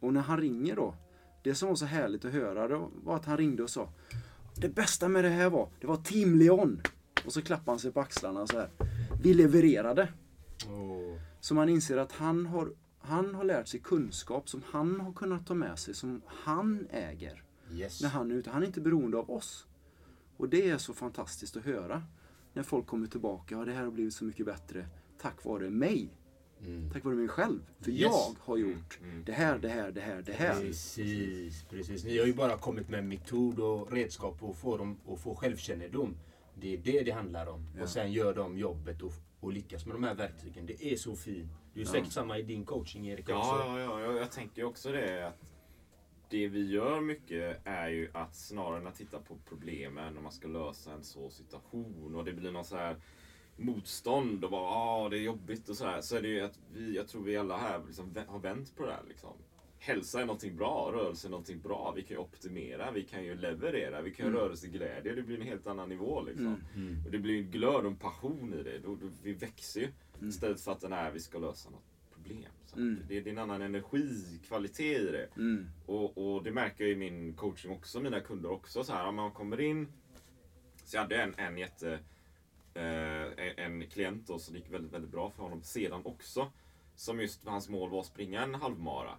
Och 0.00 0.12
när 0.12 0.20
han 0.20 0.40
ringer 0.40 0.76
då, 0.76 0.94
det 1.42 1.54
som 1.54 1.68
var 1.68 1.76
så 1.76 1.86
härligt 1.86 2.24
att 2.24 2.32
höra 2.32 2.68
det 2.68 2.88
var 3.04 3.16
att 3.16 3.24
han 3.24 3.36
ringde 3.36 3.62
och 3.62 3.70
sa 3.70 3.88
Det 4.54 4.68
bästa 4.68 5.08
med 5.08 5.24
det 5.24 5.30
här 5.30 5.50
var, 5.50 5.68
det 5.80 5.86
var 5.86 5.96
Team 5.96 6.34
Leon. 6.34 6.80
Och 7.26 7.32
så 7.32 7.42
klappade 7.42 7.70
han 7.70 7.78
sig 7.78 7.92
på 7.92 8.00
axlarna 8.00 8.46
så 8.46 8.58
här. 8.58 8.70
Vi 9.22 9.34
levererade. 9.34 10.08
Oh. 10.68 11.18
Så 11.40 11.54
man 11.54 11.68
inser 11.68 11.96
att 11.96 12.12
han 12.12 12.46
har, 12.46 12.72
han 13.06 13.34
har 13.34 13.44
lärt 13.44 13.68
sig 13.68 13.80
kunskap 13.80 14.48
som 14.48 14.62
han 14.70 15.00
har 15.00 15.12
kunnat 15.12 15.46
ta 15.46 15.54
med 15.54 15.78
sig, 15.78 15.94
som 15.94 16.22
han 16.26 16.86
äger. 16.90 17.42
Yes. 17.72 18.02
När 18.02 18.08
han 18.08 18.30
är 18.30 18.34
ute. 18.34 18.50
Han 18.50 18.62
är 18.62 18.66
inte 18.66 18.80
beroende 18.80 19.18
av 19.18 19.30
oss. 19.30 19.66
Och 20.36 20.48
det 20.48 20.70
är 20.70 20.78
så 20.78 20.94
fantastiskt 20.94 21.56
att 21.56 21.64
höra. 21.64 22.02
När 22.52 22.62
folk 22.62 22.86
kommer 22.86 23.06
tillbaka, 23.06 23.54
ja 23.54 23.64
det 23.64 23.72
här 23.72 23.84
har 23.84 23.90
blivit 23.90 24.14
så 24.14 24.24
mycket 24.24 24.46
bättre 24.46 24.86
tack 25.18 25.44
vare 25.44 25.70
mig. 25.70 26.08
Mm. 26.66 26.90
Tack 26.90 27.04
vare 27.04 27.14
mig 27.14 27.28
själv. 27.28 27.60
För 27.80 27.90
yes. 27.90 28.00
jag 28.00 28.34
har 28.40 28.56
gjort 28.56 28.98
mm. 29.02 29.24
det 29.24 29.32
här, 29.32 29.58
det 29.58 29.68
här, 29.68 29.90
det 29.90 30.00
här, 30.00 30.22
det 30.22 30.32
här. 30.32 30.60
Precis, 30.60 31.64
precis. 31.70 32.04
Ni 32.04 32.18
har 32.18 32.26
ju 32.26 32.34
bara 32.34 32.56
kommit 32.56 32.88
med 32.88 33.04
metod 33.04 33.58
och 33.58 33.92
redskap 33.92 34.42
och 34.42 34.56
få 34.56 34.76
dem 34.76 34.96
att 35.08 35.20
få 35.20 35.34
självkännedom. 35.34 36.16
Det 36.60 36.74
är 36.74 36.78
det 36.78 37.02
det 37.02 37.10
handlar 37.10 37.46
om. 37.46 37.66
Ja. 37.76 37.82
Och 37.82 37.88
sen 37.88 38.12
gör 38.12 38.34
de 38.34 38.58
jobbet 38.58 39.02
och, 39.02 39.12
och 39.40 39.52
lyckas 39.52 39.86
med 39.86 39.94
de 39.94 40.04
här 40.04 40.14
verktygen. 40.14 40.66
Det 40.66 40.92
är 40.92 40.96
så 40.96 41.16
fint. 41.16 41.50
Det 41.74 41.80
är 41.80 41.84
ja. 41.84 41.90
säkert 41.90 42.12
samma 42.12 42.38
i 42.38 42.42
din 42.42 42.64
coaching 42.64 43.08
Erik. 43.08 43.28
Ja, 43.28 43.64
ja, 43.66 43.80
ja, 43.80 44.00
ja, 44.00 44.12
jag 44.12 44.32
tänker 44.32 44.64
också 44.64 44.92
det. 44.92 45.26
att 45.26 45.52
det 46.28 46.48
vi 46.48 46.70
gör 46.70 47.00
mycket 47.00 47.60
är 47.64 47.88
ju 47.88 48.10
att 48.14 48.34
snarare 48.34 48.80
än 48.80 48.86
att 48.86 48.94
titta 48.94 49.18
på 49.18 49.36
problemen 49.48 50.14
när 50.14 50.20
man 50.20 50.32
ska 50.32 50.48
lösa 50.48 50.92
en 50.92 51.04
svår 51.04 51.30
situation 51.30 52.14
och 52.14 52.24
det 52.24 52.32
blir 52.32 52.50
någon 52.50 52.64
så 52.64 52.76
här 52.76 52.96
motstånd 53.56 54.44
och 54.44 54.50
bara 54.50 54.70
ah, 54.70 55.08
det 55.08 55.18
är 55.18 55.22
jobbigt 55.22 55.68
och 55.68 55.76
så 55.76 55.84
här. 55.84 56.00
Så 56.00 56.16
är 56.16 56.22
det 56.22 56.28
ju 56.28 56.40
att 56.40 56.58
vi, 56.72 56.96
jag 56.96 57.08
tror 57.08 57.22
vi 57.22 57.36
alla 57.36 57.56
här 57.56 57.82
liksom 57.86 58.14
har 58.28 58.38
vänt 58.38 58.76
på 58.76 58.86
det 58.86 58.92
här. 58.92 59.04
Liksom. 59.08 59.32
Hälsa 59.86 60.20
är 60.20 60.26
någonting 60.26 60.56
bra, 60.56 60.92
rörelse 60.94 61.28
är 61.28 61.30
någonting 61.30 61.60
bra. 61.60 61.92
Vi 61.96 62.02
kan 62.02 62.16
ju 62.16 62.22
optimera, 62.22 62.90
vi 62.90 63.02
kan 63.02 63.24
ju 63.24 63.34
leverera, 63.34 64.02
vi 64.02 64.10
kan 64.10 64.26
ju 64.26 64.30
mm. 64.30 64.42
rörelseglädje. 64.42 65.14
Det 65.14 65.22
blir 65.22 65.40
en 65.40 65.46
helt 65.46 65.66
annan 65.66 65.88
nivå 65.88 66.22
liksom. 66.22 66.46
Mm. 66.46 66.88
Mm. 66.88 67.04
Och 67.04 67.10
det 67.10 67.18
blir 67.18 67.38
en 67.38 67.50
glöd 67.50 67.74
och 67.74 67.86
en 67.86 67.96
passion 67.96 68.54
i 68.54 68.62
det. 68.62 68.78
Då, 68.78 68.94
då, 68.94 69.10
vi 69.22 69.32
växer 69.32 69.80
ju. 69.80 69.88
Mm. 70.18 70.28
Istället 70.28 70.60
för 70.60 70.72
att 70.72 70.80
den 70.80 70.92
är 70.92 71.10
vi 71.10 71.20
ska 71.20 71.38
lösa 71.38 71.70
något 71.70 71.84
problem. 72.14 72.50
Mm. 72.76 73.02
Det, 73.08 73.20
det 73.20 73.30
är 73.30 73.32
en 73.32 73.38
annan 73.38 73.62
energikvalitet 73.62 75.00
i 75.00 75.12
det. 75.12 75.28
Mm. 75.36 75.66
Och, 75.86 76.18
och, 76.18 76.44
det 76.44 76.52
märker 76.52 76.84
jag 76.84 76.92
i 76.92 76.96
min 76.96 77.34
coaching 77.34 77.72
också, 77.72 78.00
mina 78.00 78.20
kunder 78.20 78.50
också. 78.50 78.84
Så 78.84 78.92
här, 78.92 79.08
om 79.08 79.14
man 79.14 79.30
kommer 79.30 79.60
in. 79.60 79.88
Så 80.84 80.96
jag 80.96 81.02
hade 81.02 81.22
en, 81.22 81.34
en 81.36 81.58
jätte 81.58 81.98
eh, 82.74 83.64
en 83.64 83.86
klient 83.86 84.26
då, 84.26 84.38
som 84.38 84.56
gick 84.56 84.72
väldigt, 84.72 84.92
väldigt 84.92 85.10
bra 85.10 85.30
för 85.30 85.42
honom 85.42 85.62
sedan 85.62 86.00
också. 86.04 86.52
Som 86.96 87.20
just 87.20 87.46
hans 87.46 87.68
mål 87.68 87.90
var 87.90 88.00
att 88.00 88.06
springa 88.06 88.42
en 88.42 88.54
halvmara. 88.54 89.18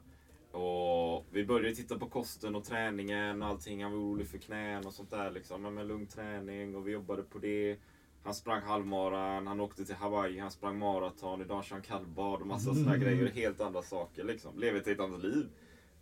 Och 0.58 1.26
vi 1.32 1.46
började 1.46 1.76
titta 1.76 2.00
på 2.00 2.10
kosten 2.10 2.56
och 2.56 2.66
träningen 2.66 3.42
och 3.42 3.48
allting. 3.48 3.84
Han 3.84 3.92
var 3.92 4.00
orolig 4.00 4.28
för 4.28 4.38
knän 4.38 4.86
och 4.86 4.94
sånt 4.94 5.10
där. 5.10 5.32
Liksom. 5.32 5.62
Men 5.62 5.74
med 5.74 5.88
lugn 5.88 6.08
träning 6.08 6.76
och 6.76 6.88
vi 6.88 6.92
jobbade 6.92 7.24
på 7.24 7.40
det. 7.40 7.78
Han 8.24 8.34
sprang 8.34 8.62
halvmaran, 8.62 9.48
han 9.48 9.60
åkte 9.60 9.86
till 9.86 9.96
Hawaii, 9.96 10.40
han 10.40 10.52
sprang 10.52 10.80
maraton, 10.80 11.42
idag 11.42 11.64
kör 11.64 11.76
han 11.76 11.82
kallbad 11.82 12.42
och 12.42 12.48
massa 12.48 12.70
mm. 12.70 12.84
sådana 12.84 12.98
grejer. 12.98 13.32
Helt 13.32 13.62
andra 13.62 13.82
saker 13.82 14.24
liksom. 14.24 14.60
Lever 14.60 14.80
ett 14.80 14.88
helt 14.88 15.00
annat 15.00 15.24
liv. 15.24 15.48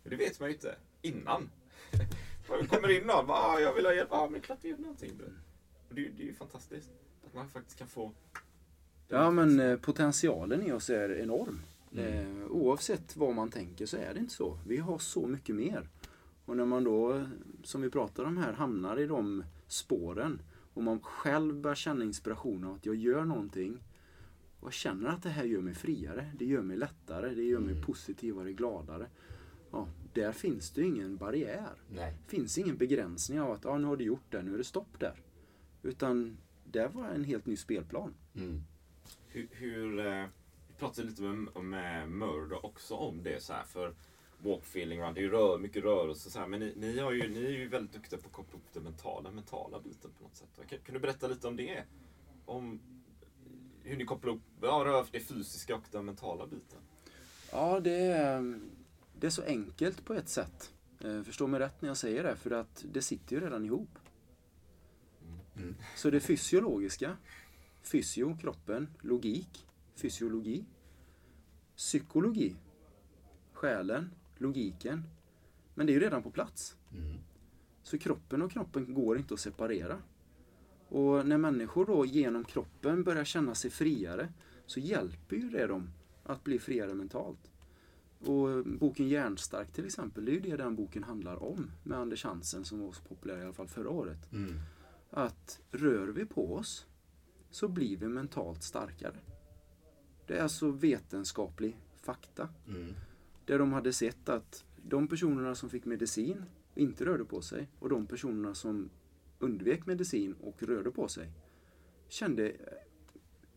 Men 0.02 0.10
det 0.10 0.16
vet 0.16 0.40
man 0.40 0.48
ju 0.48 0.54
inte 0.54 0.76
innan. 1.02 1.50
Man 2.48 2.66
kommer 2.66 3.00
in 3.00 3.06
någon 3.06 3.26
bara, 3.26 3.38
ah, 3.38 3.60
jag 3.60 3.74
vill 3.74 3.86
ha 3.86 3.94
hjälp. 3.94 4.08
Ja, 4.10 4.20
ah, 4.20 4.28
men 4.28 4.40
klart 4.40 4.58
vi 4.62 4.68
gör 4.68 4.78
någonting. 4.78 5.12
Det, 5.88 5.94
det 6.08 6.22
är 6.22 6.26
ju 6.26 6.34
fantastiskt 6.34 6.90
att 7.26 7.34
man 7.34 7.48
faktiskt 7.48 7.78
kan 7.78 7.88
få... 7.88 8.12
Ja 9.08 9.30
men 9.30 9.60
eh, 9.60 9.76
potentialen 9.76 10.62
i 10.62 10.72
oss 10.72 10.90
är 10.90 11.18
enorm. 11.18 11.62
Mm. 11.92 12.42
Eh, 12.42 12.46
oavsett 12.46 13.16
vad 13.16 13.34
man 13.34 13.50
tänker 13.50 13.86
så 13.86 13.96
är 13.96 14.14
det 14.14 14.20
inte 14.20 14.34
så. 14.34 14.58
Vi 14.66 14.76
har 14.76 14.98
så 14.98 15.26
mycket 15.26 15.54
mer. 15.54 15.88
Och 16.44 16.56
när 16.56 16.64
man 16.64 16.84
då, 16.84 17.26
som 17.62 17.82
vi 17.82 17.90
pratar 17.90 18.24
om 18.24 18.36
här, 18.36 18.52
hamnar 18.52 19.00
i 19.00 19.06
de 19.06 19.44
spåren 19.66 20.42
och 20.74 20.82
man 20.82 21.00
själv 21.00 21.54
börjar 21.54 21.74
känna 21.74 22.04
inspiration 22.04 22.64
av 22.64 22.74
att 22.74 22.86
jag 22.86 22.94
gör 22.94 23.24
någonting 23.24 23.82
och 24.60 24.72
känner 24.72 25.08
att 25.08 25.22
det 25.22 25.28
här 25.28 25.44
gör 25.44 25.60
mig 25.60 25.74
friare, 25.74 26.32
det 26.38 26.44
gör 26.44 26.62
mig 26.62 26.76
lättare, 26.76 27.34
det 27.34 27.42
gör 27.42 27.60
mig 27.60 27.72
mm. 27.72 27.84
positivare, 27.84 28.52
gladare. 28.52 29.06
Ja, 29.70 29.88
där 30.12 30.32
finns 30.32 30.70
det 30.70 30.82
ingen 30.82 31.16
barriär. 31.16 31.72
Nej. 31.88 32.14
Det 32.24 32.36
finns 32.36 32.58
ingen 32.58 32.76
begränsning 32.76 33.40
av 33.40 33.52
att 33.52 33.66
ah, 33.66 33.78
nu 33.78 33.86
har 33.86 33.96
du 33.96 34.04
gjort 34.04 34.30
det, 34.30 34.42
nu 34.42 34.54
är 34.54 34.58
det 34.58 34.64
stopp 34.64 35.00
där. 35.00 35.14
Utan 35.82 36.36
det 36.64 36.88
var 36.88 37.08
en 37.08 37.24
helt 37.24 37.46
ny 37.46 37.56
spelplan. 37.56 38.14
Mm. 38.34 38.62
Hur, 39.28 39.48
hur 39.52 40.06
eh, 40.06 40.24
pratade 40.78 41.08
lite 41.08 41.22
med, 41.22 41.64
med 41.64 42.08
Murdo 42.10 42.56
också 42.62 42.94
om 42.94 43.22
det 43.22 43.42
så 43.42 43.52
här 43.52 43.64
för 43.64 43.94
walk 44.38 44.62
feeling 44.62 45.00
run, 45.00 45.14
det 45.14 45.20
är 45.20 45.22
ju 45.22 45.30
rör, 45.30 45.58
mycket 45.58 45.84
rörelse 45.84 46.30
så 46.30 46.38
här, 46.38 46.46
men 46.46 46.60
ni, 46.60 46.72
ni, 46.76 46.98
har 46.98 47.12
ju, 47.12 47.28
ni 47.28 47.44
är 47.44 47.50
ju 47.50 47.68
väldigt 47.68 47.92
duktiga 47.92 48.18
på 48.18 48.26
att 48.26 48.32
koppla 48.32 48.52
ihop 48.52 48.68
den 48.72 48.82
mentala, 48.82 49.30
mentala 49.30 49.80
biten 49.80 50.10
på 50.18 50.24
något 50.24 50.36
sätt. 50.36 50.48
Kan, 50.68 50.78
kan 50.78 50.94
du 50.94 51.00
berätta 51.00 51.28
lite 51.28 51.48
om 51.48 51.56
det? 51.56 51.84
Om 52.44 52.80
hur 53.82 53.96
ni 53.96 54.04
kopplar 54.04 54.30
ihop 54.30 54.42
ja, 54.60 55.06
det 55.12 55.20
fysiska 55.20 55.76
och 55.76 55.82
den 55.90 56.04
mentala 56.04 56.46
biten? 56.46 56.78
Ja, 57.52 57.80
det 57.80 58.00
är, 58.00 58.60
det 59.18 59.26
är 59.26 59.30
så 59.30 59.42
enkelt 59.42 60.04
på 60.04 60.14
ett 60.14 60.28
sätt. 60.28 60.72
Eh, 61.00 61.22
förstå 61.22 61.46
mig 61.46 61.60
rätt 61.60 61.82
när 61.82 61.88
jag 61.88 61.96
säger 61.96 62.22
det, 62.22 62.36
för 62.36 62.50
att 62.50 62.84
det 62.92 63.02
sitter 63.02 63.36
ju 63.36 63.40
redan 63.40 63.64
ihop. 63.64 63.98
Mm. 65.56 65.74
Så 65.96 66.10
det 66.10 66.20
fysiologiska, 66.20 67.16
fysio, 67.82 68.36
kroppen, 68.40 68.88
logik, 69.00 69.65
fysiologi, 69.96 70.64
psykologi, 71.76 72.56
själen, 73.52 74.10
logiken. 74.38 75.02
Men 75.74 75.86
det 75.86 75.92
är 75.92 75.94
ju 75.94 76.00
redan 76.00 76.22
på 76.22 76.30
plats. 76.30 76.76
Mm. 76.92 77.18
Så 77.82 77.98
kroppen 77.98 78.42
och 78.42 78.52
kroppen 78.52 78.94
går 78.94 79.18
inte 79.18 79.34
att 79.34 79.40
separera. 79.40 79.98
Och 80.88 81.26
när 81.26 81.38
människor 81.38 81.86
då 81.86 82.04
genom 82.04 82.44
kroppen 82.44 83.04
börjar 83.04 83.24
känna 83.24 83.54
sig 83.54 83.70
friare 83.70 84.32
så 84.66 84.80
hjälper 84.80 85.36
ju 85.36 85.50
det 85.50 85.66
dem 85.66 85.90
att 86.24 86.44
bli 86.44 86.58
friare 86.58 86.94
mentalt. 86.94 87.50
Och 88.20 88.66
boken 88.66 89.08
Hjärnstark 89.08 89.72
till 89.72 89.86
exempel, 89.86 90.24
det 90.24 90.30
är 90.30 90.34
ju 90.34 90.40
det 90.40 90.56
den 90.56 90.76
boken 90.76 91.04
handlar 91.04 91.42
om 91.42 91.70
med 91.82 91.98
Anders 91.98 92.24
Hansen 92.24 92.64
som 92.64 92.80
var 92.80 92.92
så 92.92 93.02
populär 93.02 93.38
i 93.38 93.42
alla 93.42 93.52
fall 93.52 93.68
förra 93.68 93.90
året. 93.90 94.32
Mm. 94.32 94.54
Att 95.10 95.60
rör 95.70 96.06
vi 96.06 96.26
på 96.26 96.54
oss 96.54 96.86
så 97.50 97.68
blir 97.68 97.96
vi 97.96 98.08
mentalt 98.08 98.62
starkare. 98.62 99.16
Det 100.26 100.38
är 100.38 100.42
alltså 100.42 100.70
vetenskaplig 100.70 101.76
fakta. 101.96 102.48
Mm. 102.68 102.94
Där 103.44 103.58
de 103.58 103.72
hade 103.72 103.92
sett 103.92 104.28
att 104.28 104.64
de 104.82 105.08
personerna 105.08 105.54
som 105.54 105.70
fick 105.70 105.84
medicin 105.84 106.42
inte 106.74 107.04
rörde 107.04 107.24
på 107.24 107.42
sig 107.42 107.68
och 107.78 107.88
de 107.88 108.06
personerna 108.06 108.54
som 108.54 108.90
undvek 109.38 109.86
medicin 109.86 110.34
och 110.40 110.62
rörde 110.62 110.90
på 110.90 111.08
sig 111.08 111.30
kände 112.08 112.52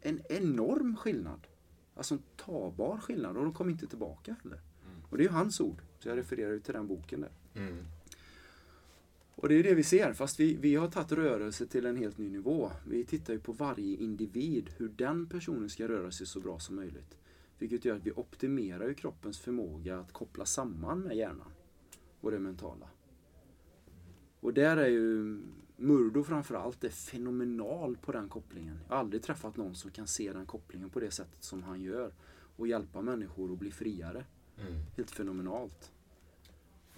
en 0.02 0.22
enorm 0.30 0.96
skillnad. 0.96 1.48
Alltså 1.96 2.14
en 2.14 2.24
tabar 2.36 2.98
skillnad 2.98 3.38
och 3.38 3.44
de 3.44 3.54
kom 3.54 3.70
inte 3.70 3.88
tillbaka 3.88 4.36
heller. 4.44 4.62
Och 5.10 5.18
det 5.18 5.24
är 5.24 5.28
ju 5.28 5.34
hans 5.34 5.62
ord, 5.62 5.82
så 6.00 6.10
jag 6.10 6.18
refererar 6.18 6.52
ju 6.52 6.60
till 6.60 6.74
den 6.74 6.88
boken 6.88 7.22
där. 7.22 7.32
Mm. 7.54 7.86
Och 9.42 9.50
det 9.50 9.56
är 9.56 9.64
det 9.64 9.74
vi 9.74 9.84
ser, 9.84 10.14
fast 10.14 10.40
vi, 10.40 10.56
vi 10.56 10.76
har 10.76 10.88
tagit 10.88 11.12
rörelse 11.12 11.68
till 11.68 11.86
en 11.86 11.96
helt 11.96 12.18
ny 12.18 12.30
nivå. 12.30 12.72
Vi 12.88 13.06
tittar 13.06 13.34
ju 13.34 13.40
på 13.40 13.52
varje 13.52 13.98
individ, 13.98 14.70
hur 14.78 14.90
den 14.90 15.26
personen 15.26 15.70
ska 15.70 15.88
röra 15.88 16.12
sig 16.12 16.28
så 16.28 16.40
bra 16.40 16.60
som 16.60 16.76
möjligt. 16.76 17.18
Vilket 17.58 17.86
gör 17.86 17.96
att 17.96 18.06
vi 18.06 18.12
optimerar 18.12 18.88
ju 18.88 18.94
kroppens 18.94 19.40
förmåga 19.40 20.00
att 20.00 20.14
koppla 20.14 20.46
samman 20.46 21.00
med 21.00 21.18
hjärnan 21.18 21.52
och 22.22 22.32
det 22.32 22.40
mentala. 22.40 22.90
Och 24.40 24.54
där 24.54 24.78
är 24.78 24.88
ju 24.88 25.40
Murdo 25.78 26.24
framförallt 26.24 26.84
är 26.84 26.90
fenomenal 26.90 27.98
på 27.98 28.12
den 28.12 28.30
kopplingen. 28.30 28.80
Jag 28.88 28.96
har 28.96 29.00
aldrig 29.00 29.24
träffat 29.24 29.58
någon 29.58 29.76
som 29.76 29.92
kan 29.92 30.08
se 30.08 30.34
den 30.34 30.46
kopplingen 30.46 30.90
på 30.90 31.00
det 31.00 31.12
sättet 31.12 31.44
som 31.44 31.64
han 31.64 31.82
gör. 31.82 32.14
Och 32.56 32.68
hjälpa 32.68 33.02
människor 33.02 33.54
att 33.54 33.60
bli 33.60 33.72
friare. 33.72 34.26
Mm. 34.58 34.74
Helt 34.98 35.12
fenomenalt. 35.12 35.92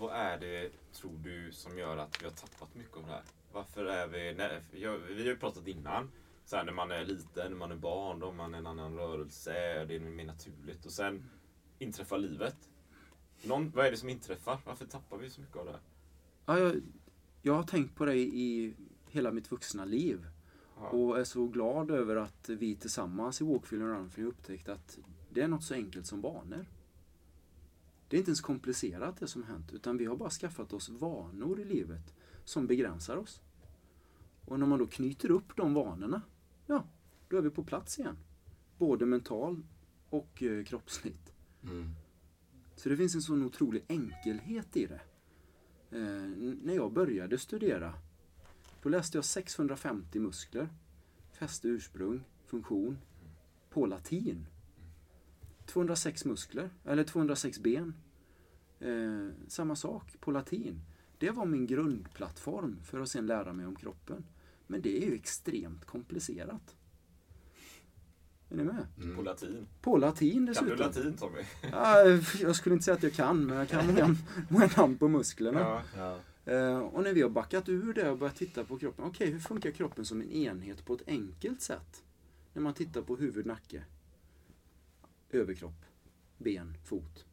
Vad 0.02 0.16
är 0.16 0.40
det, 0.40 0.72
tror 0.94 1.18
du, 1.24 1.52
som 1.52 1.78
gör 1.78 1.98
att 1.98 2.22
vi 2.22 2.26
har 2.26 2.32
tappat 2.32 2.76
mycket 2.76 2.98
av 2.98 3.04
det 3.04 3.12
här? 3.12 3.24
Varför 3.52 3.86
är 3.86 4.08
vi... 4.08 4.34
Nej, 4.34 4.62
vi 4.72 4.86
har 4.86 4.98
ju 5.10 5.38
pratat 5.38 5.68
innan. 5.68 6.12
Så 6.46 6.56
här, 6.56 6.64
när 6.64 6.74
man 6.74 6.92
är 6.92 7.06
liten, 7.06 7.52
när 7.52 7.58
man 7.58 7.72
är 7.72 7.76
barn, 7.76 8.20
då 8.20 8.26
har 8.26 8.34
man 8.34 8.54
en 8.54 8.68
annan 8.68 8.98
rörelse. 8.98 9.52
Det 9.86 9.96
är 9.96 10.00
mer 10.00 10.26
naturligt. 10.26 10.86
Och 10.86 10.92
sen 10.92 11.30
inträffar 11.80 12.18
livet. 12.18 12.56
Någon, 13.42 13.72
vad 13.72 13.86
är 13.86 13.92
det 13.92 13.98
som 13.98 14.10
inträffar? 14.10 14.60
Varför 14.66 14.86
tappar 14.86 15.18
vi 15.18 15.30
så 15.30 15.42
mycket 15.42 15.58
av 15.58 15.66
det? 15.66 15.72
här? 15.72 15.82
Ja, 16.46 16.60
jag, 16.60 16.82
jag 17.42 17.54
har 17.54 17.64
tänkt 17.64 17.96
på 17.96 18.06
det 18.06 18.16
i 18.18 18.74
hela 19.10 19.32
mitt 19.32 19.52
vuxna 19.52 19.86
liv. 19.86 20.28
Ja. 20.78 20.90
Och 20.90 21.20
är 21.20 21.24
så 21.24 21.48
glad 21.48 21.92
över 21.92 22.16
att 22.16 22.50
vi 22.50 22.76
tillsammans 22.76 23.42
i 23.42 23.44
Walkfield 23.44 23.84
och 23.84 23.90
Runfield 23.90 24.30
upptäckt 24.30 24.70
att 24.70 25.00
det 25.30 25.42
är 25.42 25.48
något 25.48 25.64
så 25.64 25.74
enkelt 25.74 26.08
som 26.08 26.22
vanor. 26.22 26.66
Det 28.12 28.18
är 28.18 28.20
inte 28.20 28.30
ens 28.30 28.42
komplicerat 28.42 29.18
det 29.18 29.28
som 29.28 29.44
hänt, 29.44 29.74
utan 29.74 29.98
vi 29.98 30.06
har 30.06 30.16
bara 30.16 30.30
skaffat 30.30 30.74
oss 30.74 30.90
vanor 30.90 31.60
i 31.60 31.66
livet 31.66 32.14
som 32.44 32.68
begränsar 32.68 33.18
oss. 33.18 33.42
Och 34.46 34.60
när 34.60 34.66
man 34.66 34.80
då 34.80 34.88
knyter 34.88 35.32
upp 35.32 35.58
de 35.58 35.74
vanorna, 35.74 36.22
ja, 36.66 36.84
då 37.28 37.38
är 37.38 37.42
vi 37.42 37.50
på 37.50 37.64
plats 37.64 38.00
igen. 38.00 38.18
Både 38.78 39.06
mental 39.06 39.64
och 40.10 40.44
eh, 40.44 40.64
kroppsligt. 40.64 41.34
Mm. 41.64 41.90
Så 42.76 42.90
det 42.90 42.98
finns 42.98 43.16
en 43.16 43.22
sån 43.22 43.44
otrolig 43.44 43.84
enkelhet 43.88 44.78
i 44.78 44.86
det. 44.86 45.02
Eh, 45.98 46.56
när 46.62 46.74
jag 46.74 46.94
började 46.94 47.38
studera, 47.38 47.94
då 48.84 48.90
läste 48.90 49.18
jag 49.18 49.26
650 49.26 50.20
muskler, 50.20 50.70
fäste, 51.32 51.68
ursprung, 51.68 52.24
funktion, 52.46 52.98
på 53.70 53.86
latin. 53.86 54.48
206 55.66 56.26
muskler, 56.26 56.70
eller 56.86 57.04
206 57.04 57.60
ben. 57.60 57.94
Eh, 58.80 59.28
samma 59.48 59.76
sak 59.76 60.16
på 60.20 60.32
latin. 60.32 60.82
Det 61.18 61.30
var 61.32 61.46
min 61.46 61.68
grundplattform 61.68 62.80
för 62.84 63.00
att 63.02 63.10
sen 63.10 63.26
lära 63.28 63.54
mig 63.54 63.66
om 63.66 63.76
kroppen. 63.76 64.24
Men 64.68 64.82
det 64.82 65.04
är 65.04 65.08
ju 65.08 65.16
extremt 65.16 65.86
komplicerat. 65.86 66.76
Är 68.50 68.56
ni 68.56 68.64
med? 68.64 69.16
På 69.16 69.22
latin. 69.22 69.68
På 69.82 69.98
latin 69.98 70.34
Kan 70.34 70.46
dessutom. 70.46 70.70
du 70.70 70.76
latin 70.76 71.18
Tommy? 71.18 71.42
Ja, 71.72 72.00
jag 72.42 72.56
skulle 72.56 72.74
inte 72.74 72.86
säga 72.86 72.96
att 72.96 73.04
jag 73.04 73.14
kan, 73.14 73.46
men 73.46 73.58
jag 73.58 73.70
kan 73.70 73.88
många, 74.50 74.70
namn 74.78 74.98
på 74.98 75.08
musklerna. 75.08 75.60
Ja. 75.60 75.84
Ja. 75.98 76.20
Eh, 76.54 76.80
och 76.80 77.04
när 77.04 77.14
vi 77.14 77.22
har 77.22 77.30
backat 77.30 77.70
ur 77.70 77.94
det 77.94 78.10
och 78.10 78.18
börjat 78.18 78.36
titta 78.36 78.64
på 78.64 78.78
kroppen. 78.78 79.06
Okej, 79.06 79.32
hur 79.32 79.40
funkar 79.40 79.72
kroppen 79.72 80.06
som 80.06 80.22
en 80.22 80.32
enhet 80.32 80.86
på 80.86 80.94
ett 80.94 81.08
enkelt 81.08 81.62
sätt? 81.62 82.04
När 82.54 82.62
man 82.62 82.74
tittar 82.74 83.02
på 83.02 83.16
huvud, 83.16 83.46
nacke, 83.46 83.84
överkropp, 85.34 85.86
ben, 86.38 86.78
fot. 86.84 87.26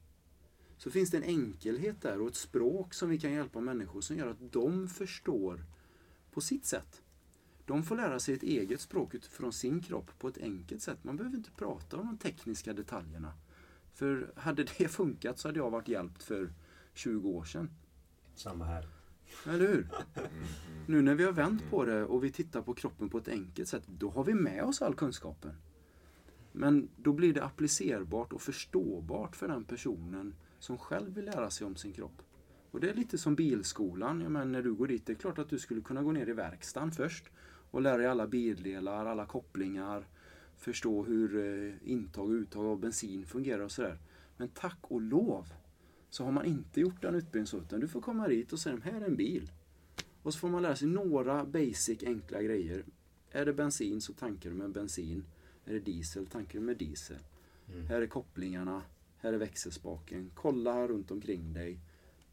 Så 0.76 0.90
finns 0.90 1.10
det 1.10 1.16
en 1.16 1.24
enkelhet 1.24 2.02
där 2.02 2.20
och 2.20 2.28
ett 2.28 2.34
språk 2.34 2.94
som 2.94 3.08
vi 3.08 3.18
kan 3.18 3.32
hjälpa 3.32 3.60
människor 3.60 4.00
som 4.00 4.16
gör 4.16 4.26
att 4.26 4.52
de 4.52 4.88
förstår 4.88 5.64
på 6.30 6.40
sitt 6.40 6.64
sätt. 6.64 7.02
De 7.64 7.82
får 7.82 7.96
lära 7.96 8.20
sig 8.20 8.34
ett 8.34 8.42
eget 8.42 8.80
språk 8.80 9.14
utifrån 9.14 9.52
sin 9.52 9.82
kropp 9.82 10.10
på 10.18 10.28
ett 10.28 10.38
enkelt 10.38 10.82
sätt. 10.82 11.04
Man 11.04 11.16
behöver 11.16 11.36
inte 11.36 11.50
prata 11.50 11.96
om 11.96 12.06
de 12.06 12.18
tekniska 12.18 12.72
detaljerna. 12.72 13.32
För 13.94 14.32
hade 14.36 14.64
det 14.64 14.88
funkat 14.88 15.38
så 15.38 15.48
hade 15.48 15.58
jag 15.58 15.70
varit 15.70 15.88
hjälpt 15.88 16.22
för 16.22 16.52
20 16.94 17.28
år 17.28 17.44
sedan. 17.44 17.70
Samma 18.34 18.64
här. 18.64 18.88
Eller 19.46 19.68
hur? 19.68 19.88
Nu 20.86 21.02
när 21.02 21.14
vi 21.14 21.24
har 21.24 21.32
vänt 21.32 21.70
på 21.70 21.84
det 21.84 22.04
och 22.04 22.24
vi 22.24 22.32
tittar 22.32 22.62
på 22.62 22.74
kroppen 22.74 23.08
på 23.08 23.18
ett 23.18 23.28
enkelt 23.28 23.68
sätt, 23.68 23.82
då 23.86 24.10
har 24.10 24.24
vi 24.24 24.34
med 24.34 24.64
oss 24.64 24.82
all 24.82 24.94
kunskapen. 24.94 25.52
Men 26.60 26.88
då 26.96 27.12
blir 27.12 27.34
det 27.34 27.44
applicerbart 27.44 28.32
och 28.32 28.42
förståbart 28.42 29.36
för 29.36 29.48
den 29.48 29.64
personen 29.64 30.34
som 30.58 30.78
själv 30.78 31.14
vill 31.14 31.24
lära 31.24 31.50
sig 31.50 31.66
om 31.66 31.76
sin 31.76 31.92
kropp. 31.92 32.22
Och 32.70 32.80
det 32.80 32.90
är 32.90 32.94
lite 32.94 33.18
som 33.18 33.34
bilskolan. 33.34 34.20
Jag 34.20 34.32
menar, 34.32 34.46
när 34.46 34.62
du 34.62 34.74
går 34.74 34.86
dit, 34.86 35.06
det 35.06 35.12
är 35.12 35.16
klart 35.16 35.38
att 35.38 35.50
du 35.50 35.58
skulle 35.58 35.80
kunna 35.80 36.02
gå 36.02 36.12
ner 36.12 36.28
i 36.28 36.32
verkstaden 36.32 36.90
först 36.90 37.24
och 37.70 37.82
lära 37.82 37.96
dig 37.96 38.06
alla 38.06 38.26
bildelar, 38.26 39.06
alla 39.06 39.26
kopplingar, 39.26 40.08
förstå 40.56 41.04
hur 41.04 41.36
eh, 41.36 41.90
intag 41.90 42.28
och 42.28 42.32
uttag 42.32 42.66
av 42.66 42.80
bensin 42.80 43.26
fungerar 43.26 43.64
och 43.64 43.72
sådär. 43.72 43.98
Men 44.36 44.48
tack 44.48 44.78
och 44.80 45.00
lov 45.00 45.46
så 46.10 46.24
har 46.24 46.32
man 46.32 46.44
inte 46.44 46.80
gjort 46.80 47.02
den 47.02 47.14
utbildningen 47.14 47.46
så, 47.46 47.58
utan 47.58 47.80
du 47.80 47.88
får 47.88 48.00
komma 48.00 48.28
dit 48.28 48.52
och 48.52 48.58
säga 48.58 48.78
här 48.82 49.00
är 49.00 49.06
en 49.06 49.16
bil. 49.16 49.50
Och 50.22 50.34
så 50.34 50.38
får 50.38 50.48
man 50.48 50.62
lära 50.62 50.76
sig 50.76 50.88
några 50.88 51.44
basic 51.44 52.02
enkla 52.02 52.42
grejer. 52.42 52.84
Är 53.30 53.46
det 53.46 53.52
bensin 53.52 54.00
så 54.00 54.12
tankar 54.12 54.50
du 54.50 54.56
med 54.56 54.70
bensin. 54.70 55.24
Är 55.68 55.72
det 55.72 55.80
diesel 55.80 56.26
tankar 56.26 56.58
du 56.58 56.64
med 56.64 56.76
diesel. 56.76 57.18
Här 57.88 58.02
är 58.02 58.06
kopplingarna. 58.06 58.82
Här 59.16 59.32
är 59.32 59.38
växelspaken. 59.38 60.30
Kolla 60.34 60.88
runt 60.88 61.10
omkring 61.10 61.52
dig. 61.52 61.78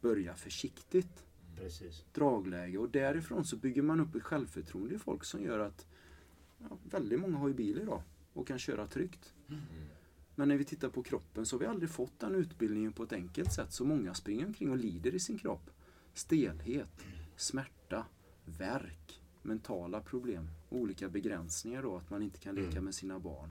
Börja 0.00 0.34
försiktigt. 0.34 1.24
Precis. 1.56 2.04
Dragläge. 2.12 2.78
Och 2.78 2.90
därifrån 2.90 3.44
så 3.44 3.56
bygger 3.56 3.82
man 3.82 4.00
upp 4.00 4.14
ett 4.14 4.22
självförtroende 4.22 4.94
i 4.94 4.98
folk 4.98 5.24
som 5.24 5.42
gör 5.42 5.58
att 5.58 5.86
ja, 6.58 6.78
väldigt 6.90 7.20
många 7.20 7.36
har 7.36 7.48
ju 7.48 7.54
bil 7.54 7.78
idag 7.78 8.02
och 8.32 8.46
kan 8.46 8.58
köra 8.58 8.86
tryggt. 8.86 9.34
Men 10.34 10.48
när 10.48 10.56
vi 10.56 10.64
tittar 10.64 10.88
på 10.88 11.02
kroppen 11.02 11.46
så 11.46 11.56
har 11.56 11.60
vi 11.60 11.66
aldrig 11.66 11.90
fått 11.90 12.18
den 12.18 12.34
utbildningen 12.34 12.92
på 12.92 13.02
ett 13.02 13.12
enkelt 13.12 13.52
sätt. 13.52 13.72
Så 13.72 13.84
många 13.84 14.14
springer 14.14 14.46
omkring 14.46 14.70
och 14.70 14.76
lider 14.76 15.14
i 15.14 15.20
sin 15.20 15.38
kropp. 15.38 15.70
Stelhet, 16.14 17.04
smärta, 17.36 18.06
värk, 18.44 19.20
mentala 19.42 20.00
problem, 20.00 20.48
olika 20.68 21.08
begränsningar 21.08 21.82
då. 21.82 21.96
Att 21.96 22.10
man 22.10 22.22
inte 22.22 22.38
kan 22.38 22.54
leka 22.54 22.80
med 22.80 22.94
sina 22.94 23.18
barn. 23.18 23.50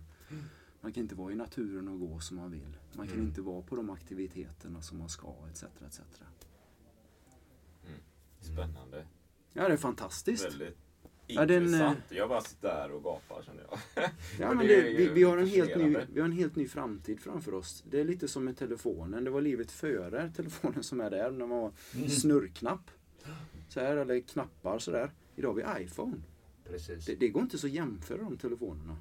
Man 0.82 0.94
kan 0.94 1.04
inte 1.04 1.16
vara 1.16 1.32
i 1.32 1.36
naturen 1.36 1.88
och 1.88 2.00
gå 2.00 2.20
som 2.20 2.38
man 2.38 2.52
vill. 2.52 2.78
Man 2.94 3.08
kan 3.08 3.20
inte 3.20 3.42
vara 3.42 3.62
på 3.62 3.76
de 3.76 3.90
aktiviteterna 3.90 4.82
som 4.82 4.98
man 4.98 5.10
ska, 5.10 5.34
etc. 5.52 5.64
etc. 5.64 6.02
Spännande. 8.40 9.06
Ja, 9.54 9.68
det 9.68 9.74
är 9.74 9.78
fantastiskt. 9.78 10.46
Väldigt. 10.46 10.78
Ja, 11.28 11.46
den, 11.46 11.64
Intressant. 11.64 12.00
Jag 12.10 12.30
bara 12.30 12.42
sitter 12.42 12.68
där 12.68 12.92
och 12.92 13.04
gapar 13.04 13.44
känner 13.44 13.64
jag. 13.70 13.80
Ja, 14.40 14.54
men 14.54 14.68
det 14.68 14.82
vi, 14.82 15.08
vi, 15.08 15.24
har 15.24 15.38
en 15.38 15.48
helt 15.48 15.76
ny, 15.76 15.98
vi 16.14 16.20
har 16.20 16.26
en 16.26 16.32
helt 16.32 16.56
ny 16.56 16.68
framtid 16.68 17.20
framför 17.20 17.54
oss. 17.54 17.84
Det 17.90 18.00
är 18.00 18.04
lite 18.04 18.28
som 18.28 18.46
med 18.46 18.58
telefonen. 18.58 19.24
Det 19.24 19.30
var 19.30 19.42
livet 19.42 19.72
före 19.72 20.32
telefonen 20.36 20.84
som 20.84 21.02
är 21.02 21.10
där. 21.10 21.32
När 21.32 21.48
man 21.48 21.62
var 21.62 21.72
snurrknapp. 22.10 22.92
Så 23.70 23.80
här, 23.80 23.98
eller 23.98 24.20
knappar 24.20 24.80
sådär. 24.80 25.12
Idag 25.36 25.50
har 25.50 25.76
vi 25.76 25.84
iPhone. 25.84 26.22
Precis. 26.70 27.06
Det, 27.06 27.16
det 27.16 27.30
går 27.30 27.44
inte 27.44 27.58
så 27.58 27.68
att 27.68 27.74
jämföra 27.74 28.24
de 28.24 28.38
telefonerna. 28.38 28.98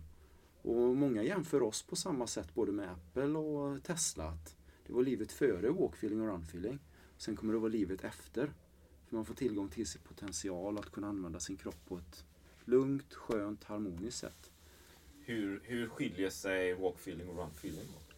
Och 0.63 0.97
många 0.97 1.23
jämför 1.23 1.63
oss 1.63 1.83
på 1.83 1.97
samma 1.97 2.27
sätt 2.27 2.55
både 2.55 2.73
med 2.73 2.91
Apple 2.91 3.39
och 3.39 3.83
Tesla. 3.83 4.25
Att 4.25 4.57
det 4.87 4.93
var 4.93 5.03
livet 5.03 5.33
före 5.33 5.71
walkfeeling 5.71 6.21
och 6.21 6.27
runfeeling. 6.27 6.79
Sen 7.17 7.37
kommer 7.37 7.53
det 7.53 7.59
vara 7.59 7.73
livet 7.73 8.05
efter. 8.05 8.53
För 9.09 9.17
man 9.17 9.25
får 9.25 9.35
tillgång 9.35 9.69
till 9.69 9.87
sin 9.87 10.03
potential 10.03 10.79
att 10.79 10.91
kunna 10.91 11.09
använda 11.09 11.41
sin 11.41 11.57
kropp 11.57 11.87
på 11.89 11.99
ett 11.99 12.25
lugnt, 12.65 13.15
skönt, 13.15 13.65
harmoniskt 13.65 14.19
sätt. 14.19 14.51
Hur, 15.21 15.61
hur 15.65 15.89
skiljer 15.89 16.31
sig 16.31 16.75
walkfeeling 16.75 17.29
och 17.29 17.37
runfeeling 17.37 17.89
åt? 17.97 18.15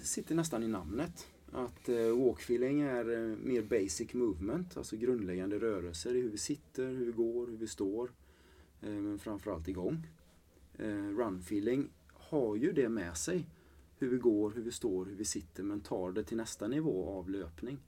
Det 0.00 0.04
sitter 0.04 0.34
nästan 0.34 0.62
i 0.62 0.68
namnet. 0.68 1.31
Att 1.54 1.88
eh, 1.88 2.18
walkfeeling 2.18 2.80
är 2.80 3.10
eh, 3.10 3.36
mer 3.36 3.62
basic 3.62 4.14
movement, 4.14 4.76
alltså 4.76 4.96
grundläggande 4.96 5.58
rörelser 5.58 6.14
i 6.14 6.20
hur 6.20 6.30
vi 6.30 6.38
sitter, 6.38 6.88
hur 6.88 7.06
vi 7.06 7.12
går, 7.12 7.46
hur 7.46 7.56
vi 7.56 7.66
står. 7.66 8.12
Eh, 8.80 8.90
men 8.90 9.18
framförallt 9.18 9.68
igång. 9.68 10.06
Eh, 10.78 11.08
runfeeling 11.16 11.90
har 12.12 12.56
ju 12.56 12.72
det 12.72 12.88
med 12.88 13.16
sig. 13.16 13.46
Hur 13.98 14.08
vi 14.08 14.16
går, 14.16 14.50
hur 14.50 14.62
vi 14.62 14.70
står, 14.70 15.04
hur 15.04 15.14
vi 15.14 15.24
sitter, 15.24 15.62
men 15.62 15.80
tar 15.80 16.12
det 16.12 16.24
till 16.24 16.36
nästa 16.36 16.68
nivå 16.68 17.08
av 17.08 17.30
löpning. 17.30 17.78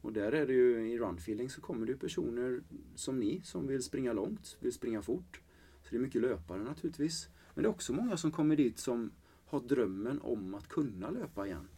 Och 0.00 0.12
där 0.12 0.32
är 0.32 0.46
det 0.46 0.52
ju, 0.52 0.92
i 0.92 0.98
runfeeling 0.98 1.50
så 1.50 1.60
kommer 1.60 1.86
det 1.86 1.92
ju 1.92 1.98
personer 1.98 2.60
som 2.94 3.18
ni 3.18 3.40
som 3.44 3.66
vill 3.66 3.82
springa 3.82 4.12
långt, 4.12 4.56
vill 4.60 4.72
springa 4.72 5.02
fort. 5.02 5.40
Så 5.82 5.90
det 5.90 5.96
är 5.96 6.00
mycket 6.00 6.22
löpare 6.22 6.62
naturligtvis. 6.62 7.28
Men 7.54 7.62
det 7.62 7.68
är 7.68 7.70
också 7.70 7.92
många 7.92 8.16
som 8.16 8.30
kommer 8.30 8.56
dit 8.56 8.78
som 8.78 9.10
har 9.46 9.60
drömmen 9.60 10.20
om 10.20 10.54
att 10.54 10.68
kunna 10.68 11.10
löpa 11.10 11.46
igen. 11.46 11.68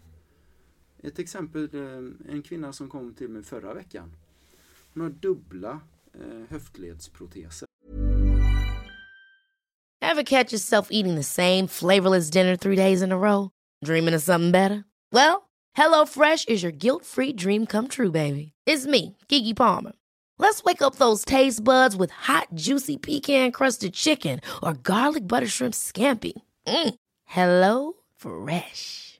Ett 1.02 1.18
exempel, 1.18 1.68
eh, 1.74 2.34
en 2.34 2.42
kvinna 2.42 2.72
som 2.72 2.88
kom 2.88 3.14
till 3.14 3.28
mig 3.28 3.42
förra 3.42 3.74
veckan. 3.74 4.12
Hon 4.94 5.02
har 5.02 5.10
dubbla 5.10 5.80
eh, 6.14 6.46
höftledsproteser. 6.48 7.66
Ever 10.02 10.22
catch 10.22 10.52
yourself 10.52 10.88
eating 10.90 11.16
the 11.16 11.22
same 11.22 11.68
flavorless 11.68 12.30
dinner 12.30 12.56
three 12.56 12.76
days 12.76 13.02
in 13.02 13.12
a 13.12 13.18
row? 13.18 13.50
Dreaming 13.84 14.14
of 14.14 14.22
something 14.22 14.52
better? 14.52 14.84
Well, 15.12 15.42
Hello 15.74 16.04
Fresh 16.06 16.46
is 16.48 16.62
your 16.62 16.72
guilt-free 16.72 17.34
dream 17.34 17.66
come 17.66 17.88
true, 17.88 18.10
baby. 18.10 18.52
It's 18.66 18.86
me, 18.86 19.16
Gigi 19.28 19.54
Palmer. 19.54 19.92
Let's 20.38 20.64
wake 20.64 20.82
up 20.82 20.96
those 20.96 21.24
taste 21.24 21.62
buds 21.62 21.96
with 21.96 22.10
hot, 22.10 22.48
juicy 22.54 22.96
pecan-crusted 22.96 23.92
chicken 23.92 24.40
or 24.62 24.74
garlic 24.74 25.28
butter 25.28 25.46
shrimp 25.46 25.74
scampi. 25.74 26.32
Mm. 26.66 26.94
Hello 27.24 27.92
Fresh. 28.16 29.09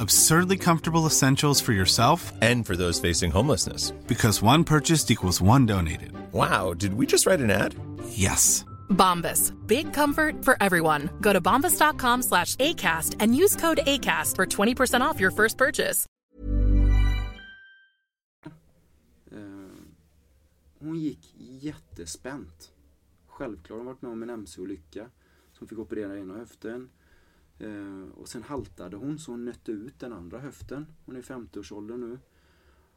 Absurdly 0.00 0.56
comfortable 0.56 1.06
essentials 1.06 1.60
for 1.60 1.72
yourself 1.72 2.32
And 2.42 2.66
for 2.66 2.76
those 2.76 3.00
facing 3.00 3.30
homelessness. 3.32 3.92
because 4.08 4.42
one 4.42 4.64
purchased 4.64 5.10
equals 5.10 5.40
one 5.40 5.66
donated. 5.66 6.12
Wow, 6.32 6.74
did 6.74 6.94
we 6.94 7.06
just 7.06 7.26
write 7.26 7.40
an 7.40 7.50
ad? 7.50 7.74
Yes. 8.08 8.64
Bombas. 8.88 9.52
Big 9.66 9.92
comfort 9.92 10.44
for 10.44 10.56
everyone. 10.60 11.08
Go 11.20 11.32
to 11.32 11.40
bombas.com 11.40 12.22
slash 12.22 12.56
ACAST 12.56 13.16
and 13.20 13.34
use 13.34 13.56
code 13.56 13.80
ACAST 13.86 14.36
for 14.36 14.46
20% 14.46 15.00
off 15.00 15.20
your 15.20 15.30
first 15.32 15.56
purchase. 15.58 16.06
Eh, 19.32 19.38
hon 20.80 20.94
gick 21.00 21.18
jättespänt. 21.38 22.70
Självklart 23.26 23.70
har 23.70 23.76
hon 23.76 23.86
varit 23.86 24.02
med 24.02 24.12
om 24.12 24.22
en 24.22 24.30
MC-olycka. 24.30 25.04
Så 25.52 25.58
hon 25.60 25.68
fick 25.68 25.78
operera 25.78 26.18
ena 26.18 26.34
höften. 26.34 26.88
Eh, 27.58 28.08
och 28.14 28.28
sen 28.28 28.42
haltade 28.42 28.96
hon 28.96 29.18
så 29.18 29.30
hon 29.30 29.44
nötte 29.44 29.72
ut 29.72 29.98
den 29.98 30.12
andra 30.12 30.38
höften. 30.38 30.86
Hon 31.04 31.16
är 31.16 31.20
i 31.20 31.22
50-årsåldern 31.22 32.00
nu. 32.00 32.18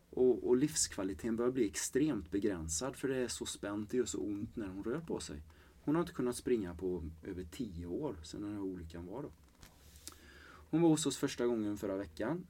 Och, 0.10 0.48
och 0.48 0.58
livskvaliteten 0.58 1.36
börjar 1.36 1.52
bli 1.52 1.68
extremt 1.68 2.32
begränsad 2.32 2.96
för 2.96 3.08
det 3.08 3.16
är 3.16 3.28
så 3.28 3.46
spänt, 3.46 3.90
det 3.90 3.98
gör 3.98 4.06
så 4.06 4.20
ont 4.20 4.56
när 4.56 4.68
hon 4.68 4.84
rör 4.84 5.00
på 5.00 5.20
sig. 5.20 5.42
Hon 5.82 5.96
har 5.96 6.02
inte 6.02 6.14
kunnat 6.14 6.36
springa 6.36 6.76
på 6.76 7.10
över 7.24 7.44
10 7.52 7.86
år 7.86 8.16
sedan 8.24 8.42
den 8.42 8.54
här 8.54 8.62
olyckan 8.62 9.06
var 9.06 9.24
då. 9.24 9.32
Hon 10.70 10.82
var 10.82 10.90
hos 10.90 11.06
oss 11.06 11.18
första 11.18 11.46
gången 11.46 11.78
förra 11.78 11.98
veckan. 11.98 12.46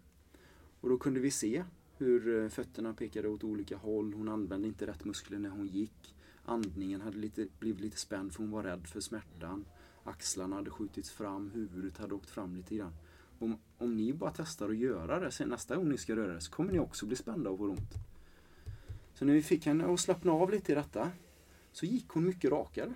Och 0.81 0.89
då 0.89 0.97
kunde 0.97 1.19
vi 1.19 1.31
se 1.31 1.63
hur 1.97 2.43
eh, 2.43 2.49
fötterna 2.49 2.93
pekade 2.93 3.27
åt 3.27 3.43
olika 3.43 3.77
håll. 3.77 4.13
Hon 4.13 4.29
använde 4.29 4.67
inte 4.67 4.87
rätt 4.87 5.05
muskler 5.05 5.39
när 5.39 5.49
hon 5.49 5.67
gick. 5.67 6.15
Andningen 6.45 7.01
hade 7.01 7.17
lite, 7.17 7.47
blivit 7.59 7.81
lite 7.81 7.97
spänd 7.97 8.33
för 8.33 8.39
hon 8.39 8.51
var 8.51 8.63
rädd 8.63 8.87
för 8.87 8.99
smärtan. 8.99 9.65
Axlarna 10.09 10.55
hade 10.55 10.69
skjutits 10.69 11.09
fram, 11.09 11.51
huvudet 11.51 11.97
hade 11.97 12.13
åkt 12.13 12.29
fram 12.29 12.55
lite 12.55 12.75
grann. 12.75 12.93
Om, 13.39 13.57
om 13.77 13.95
ni 13.95 14.13
bara 14.13 14.33
testar 14.35 14.69
att 14.69 14.77
göra 14.77 15.19
det 15.19 15.31
sen 15.31 15.49
nästa 15.49 15.75
gång 15.75 15.89
ni 15.89 15.97
ska 15.97 16.15
röra 16.15 16.35
er 16.35 16.39
så 16.39 16.51
kommer 16.51 16.71
ni 16.71 16.79
också 16.79 17.05
bli 17.05 17.15
spända 17.15 17.49
och 17.49 17.57
få 17.57 17.63
ont. 17.63 17.93
Så 19.13 19.25
när 19.25 19.33
vi 19.33 19.41
fick 19.41 19.65
henne 19.65 19.93
att 19.93 19.99
slappna 19.99 20.31
av 20.31 20.51
lite 20.51 20.71
i 20.71 20.75
detta 20.75 21.11
så 21.71 21.85
gick 21.85 22.09
hon 22.09 22.25
mycket 22.25 22.51
rakare. 22.51 22.93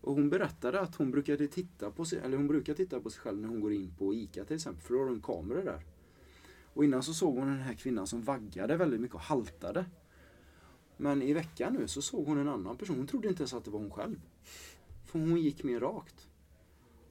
Och 0.00 0.14
hon 0.14 0.30
berättade 0.30 0.80
att 0.80 0.96
hon 0.96 1.10
brukade 1.10 1.48
titta 1.48 1.90
på 1.90 2.04
sig, 2.04 2.18
eller 2.18 2.36
hon 2.36 2.48
brukar 2.48 2.74
titta 2.74 3.00
på 3.00 3.10
sig 3.10 3.20
själv 3.20 3.38
när 3.38 3.48
hon 3.48 3.60
går 3.60 3.72
in 3.72 3.94
på 3.98 4.14
ICA 4.14 4.44
till 4.44 4.56
exempel, 4.56 4.82
för 4.82 4.94
då 4.94 5.00
har 5.00 5.06
hon 5.06 5.20
kameror 5.20 5.64
där. 5.64 5.84
Och 6.74 6.84
innan 6.84 7.02
så 7.02 7.14
såg 7.14 7.34
hon 7.38 7.46
den 7.46 7.60
här 7.60 7.74
kvinnan 7.74 8.06
som 8.06 8.22
vaggade 8.22 8.76
väldigt 8.76 9.00
mycket 9.00 9.14
och 9.14 9.20
haltade. 9.20 9.84
Men 10.96 11.22
i 11.22 11.32
veckan 11.32 11.74
nu 11.74 11.88
så 11.88 12.02
såg 12.02 12.26
hon 12.26 12.38
en 12.38 12.48
annan 12.48 12.76
person. 12.76 12.96
Hon 12.96 13.06
trodde 13.06 13.28
inte 13.28 13.42
ens 13.42 13.54
att 13.54 13.64
det 13.64 13.70
var 13.70 13.80
hon 13.80 13.90
själv. 13.90 14.20
För 15.04 15.18
hon 15.18 15.36
gick 15.36 15.64
mer 15.64 15.80
rakt. 15.80 16.25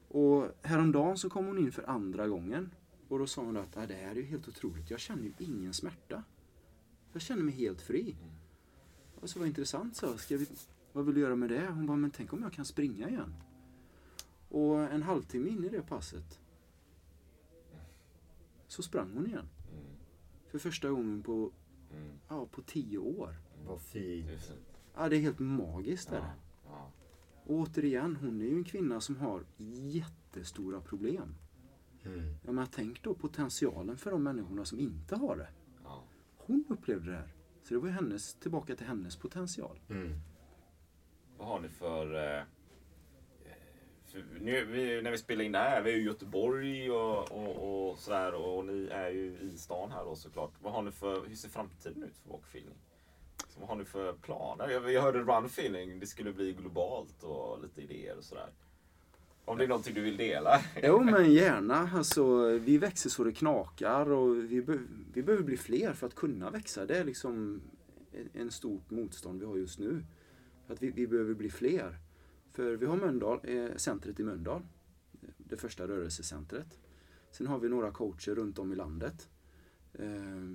Och 0.07 0.47
häromdagen 0.61 1.17
så 1.17 1.29
kom 1.29 1.45
hon 1.45 1.57
in 1.57 1.71
för 1.71 1.89
andra 1.89 2.27
gången. 2.27 2.71
Och 3.07 3.19
då 3.19 3.27
sa 3.27 3.41
hon 3.43 3.57
att 3.57 3.77
"Ah, 3.77 3.85
det 3.85 3.93
här 3.93 4.11
är 4.11 4.15
ju 4.15 4.23
helt 4.23 4.47
otroligt. 4.47 4.89
Jag 4.89 4.99
känner 4.99 5.23
ju 5.23 5.33
ingen 5.39 5.73
smärta. 5.73 6.23
Jag 7.13 7.21
känner 7.21 7.43
mig 7.43 7.53
helt 7.53 7.81
fri. 7.81 8.15
Och 9.21 9.29
så 9.29 9.39
var 9.39 9.45
intressant 9.45 9.95
så. 9.95 10.17
Ska 10.17 10.37
vi, 10.37 10.47
vad 10.93 11.05
vill 11.05 11.15
du 11.15 11.21
göra 11.21 11.35
med 11.35 11.49
det? 11.49 11.67
Hon 11.67 11.85
bara, 11.85 11.97
men 11.97 12.11
tänk 12.11 12.33
om 12.33 12.41
jag 12.43 12.53
kan 12.53 12.65
springa 12.65 13.09
igen. 13.09 13.33
Och 14.49 14.79
en 14.79 15.03
halvtimme 15.03 15.49
in 15.49 15.63
i 15.63 15.69
det 15.69 15.81
passet 15.81 16.39
så 18.67 18.83
sprang 18.83 19.11
hon 19.13 19.27
igen. 19.27 19.45
För 20.47 20.59
första 20.59 20.89
gången 20.89 21.23
på, 21.23 21.51
ja, 22.27 22.45
på 22.51 22.61
tio 22.61 22.97
år. 22.97 23.35
Vad 23.67 23.81
fint. 23.81 24.27
Ja, 24.95 25.09
det 25.09 25.15
är 25.15 25.19
helt 25.21 25.39
magiskt. 25.39 26.11
Är 26.11 26.15
det. 26.21 26.33
Och 27.45 27.55
återigen, 27.55 28.15
hon 28.15 28.41
är 28.41 28.45
ju 28.45 28.55
en 28.57 28.63
kvinna 28.63 29.01
som 29.01 29.17
har 29.17 29.43
jättestora 29.83 30.81
problem. 30.81 31.35
Mm. 32.03 32.35
Ja, 32.45 32.51
men 32.51 32.67
tänk 32.71 33.03
då 33.03 33.13
potentialen 33.13 33.97
för 33.97 34.11
de 34.11 34.23
människorna 34.23 34.65
som 34.65 34.79
inte 34.79 35.15
har 35.15 35.35
det. 35.35 35.47
Ja. 35.83 36.03
Hon 36.37 36.65
upplevde 36.69 37.11
det 37.11 37.17
här. 37.17 37.33
Så 37.63 37.73
det 37.73 37.79
var 37.79 37.87
ju 37.87 37.93
hennes, 37.93 38.33
tillbaka 38.33 38.75
till 38.75 38.87
hennes 38.87 39.15
potential. 39.15 39.79
Mm. 39.89 40.19
Vad 41.37 41.47
har 41.47 41.59
ni 41.59 41.69
för... 41.69 42.37
Eh, 42.37 42.43
för 44.05 44.23
nu, 44.39 44.65
vi, 44.65 45.01
när 45.01 45.11
vi 45.11 45.17
spelar 45.17 45.43
in 45.43 45.51
det 45.51 45.57
här, 45.57 45.81
vi 45.81 45.93
är 45.93 45.97
i 45.97 46.03
Göteborg 46.03 46.91
och, 46.91 47.31
och, 47.31 47.89
och 47.89 47.97
sådär 47.97 48.33
och 48.33 48.65
ni 48.65 48.87
är 48.91 49.09
ju 49.09 49.37
i 49.39 49.57
stan 49.57 49.91
här 49.91 50.05
då 50.05 50.15
såklart. 50.15 50.51
Vad 50.61 50.73
har 50.73 50.81
ni 50.81 50.91
för, 50.91 51.25
hur 51.27 51.35
ser 51.35 51.49
framtiden 51.49 52.03
ut 52.03 52.17
för 52.17 52.29
walkfeeling? 52.29 52.75
Så 53.55 53.61
vad 53.61 53.69
har 53.69 53.75
ni 53.75 53.85
för 53.85 54.13
planer? 54.13 54.69
Jag, 54.69 54.91
jag 54.91 55.01
hörde 55.01 55.19
runfeeling, 55.19 55.99
det 55.99 56.07
skulle 56.07 56.33
bli 56.33 56.53
globalt 56.53 57.23
och 57.23 57.63
lite 57.63 57.81
idéer 57.81 58.17
och 58.17 58.23
sådär. 58.23 58.49
Om 59.45 59.57
det 59.57 59.63
är 59.63 59.67
någonting 59.67 59.93
du 59.93 60.01
vill 60.01 60.17
dela? 60.17 60.61
Jo, 60.83 61.03
men 61.03 61.33
gärna. 61.33 61.89
Alltså, 61.93 62.45
vi 62.47 62.77
växer 62.77 63.09
så 63.09 63.23
det 63.23 63.31
knakar 63.31 64.11
och 64.11 64.35
vi, 64.35 64.61
be 64.61 64.79
vi 65.13 65.23
behöver 65.23 65.43
bli 65.43 65.57
fler 65.57 65.93
för 65.93 66.07
att 66.07 66.15
kunna 66.15 66.49
växa. 66.49 66.85
Det 66.85 66.97
är 66.97 67.03
liksom 67.03 67.61
en, 68.11 68.41
en 68.41 68.51
stort 68.51 68.91
motstånd 68.91 69.39
vi 69.39 69.45
har 69.45 69.57
just 69.57 69.79
nu. 69.79 70.03
Att 70.67 70.83
vi, 70.83 70.91
vi 70.91 71.07
behöver 71.07 71.33
bli 71.33 71.49
fler. 71.49 71.99
För 72.51 72.75
vi 72.75 72.85
har 72.85 72.97
Mölndal, 72.97 73.39
eh, 73.43 73.75
centret 73.75 74.19
i 74.19 74.23
Mölndal. 74.23 74.61
Det 75.37 75.57
första 75.57 75.87
rörelsecentret. 75.87 76.79
Sen 77.31 77.47
har 77.47 77.59
vi 77.59 77.69
några 77.69 77.91
coacher 77.91 78.35
runt 78.35 78.59
om 78.59 78.73
i 78.73 78.75
landet. 78.75 79.29
Eh, 79.93 80.09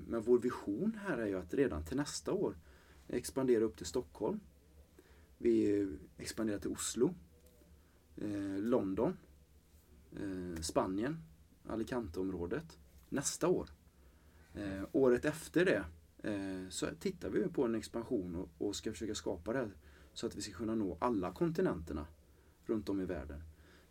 men 0.07 0.23
vår 0.23 0.39
vision 0.39 0.99
här 1.07 1.19
är 1.19 1.27
ju 1.27 1.39
att 1.39 1.55
redan 1.55 1.85
till 1.85 1.97
nästa 1.97 2.33
år 2.33 2.55
expandera 3.13 3.65
upp 3.65 3.77
till 3.77 3.87
Stockholm. 3.87 4.41
Vi 5.39 5.89
expanderar 6.17 6.59
till 6.59 6.71
Oslo. 6.71 7.15
Eh, 8.17 8.59
London, 8.59 9.17
eh, 10.13 10.61
Spanien, 10.61 11.23
Alicanteområdet 11.69 12.79
nästa 13.09 13.49
år. 13.49 13.69
Eh, 14.55 14.83
året 14.93 15.25
efter 15.25 15.65
det 15.65 15.85
eh, 16.31 16.69
så 16.69 16.87
tittar 17.01 17.31
vi 17.31 17.49
på 17.49 17.65
en 17.65 17.75
expansion 17.75 18.37
och, 18.37 18.49
och 18.59 18.77
ska 18.77 18.93
försöka 18.93 19.15
skapa 19.15 19.53
det 19.53 19.71
så 20.13 20.27
att 20.27 20.37
vi 20.37 20.43
ska 20.43 20.53
kunna 20.53 20.75
nå 20.75 20.97
alla 21.01 21.33
kontinenterna 21.33 22.07
runt 22.65 22.89
om 22.89 23.01
i 23.01 23.05
världen. 23.05 23.43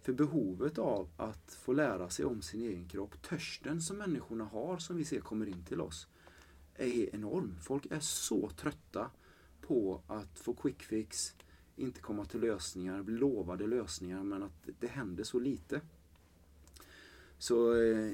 För 0.01 0.13
behovet 0.13 0.77
av 0.77 1.09
att 1.17 1.53
få 1.53 1.73
lära 1.73 2.09
sig 2.09 2.25
om 2.25 2.41
sin 2.41 2.61
egen 2.61 2.87
kropp, 2.87 3.21
törsten 3.21 3.81
som 3.81 3.97
människorna 3.97 4.43
har 4.43 4.77
som 4.77 4.97
vi 4.97 5.05
ser 5.05 5.19
kommer 5.19 5.45
in 5.45 5.63
till 5.65 5.81
oss, 5.81 6.07
är 6.79 7.15
enorm. 7.15 7.55
Folk 7.61 7.85
är 7.91 7.99
så 7.99 8.49
trötta 8.49 9.11
på 9.61 10.01
att 10.07 10.39
få 10.39 10.53
quick 10.53 10.83
fix, 10.83 11.35
inte 11.75 12.01
komma 12.01 12.25
till 12.25 12.39
lösningar, 12.39 13.03
bli 13.03 13.15
lovade 13.15 13.67
lösningar 13.67 14.23
men 14.23 14.43
att 14.43 14.69
det 14.79 14.87
händer 14.87 15.23
så 15.23 15.39
lite. 15.39 15.81
Så 17.37 17.81
eh, 17.81 18.11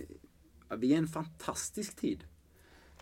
vi 0.77 0.93
är 0.93 0.97
en 0.97 1.07
fantastisk 1.07 1.95
tid. 1.95 2.23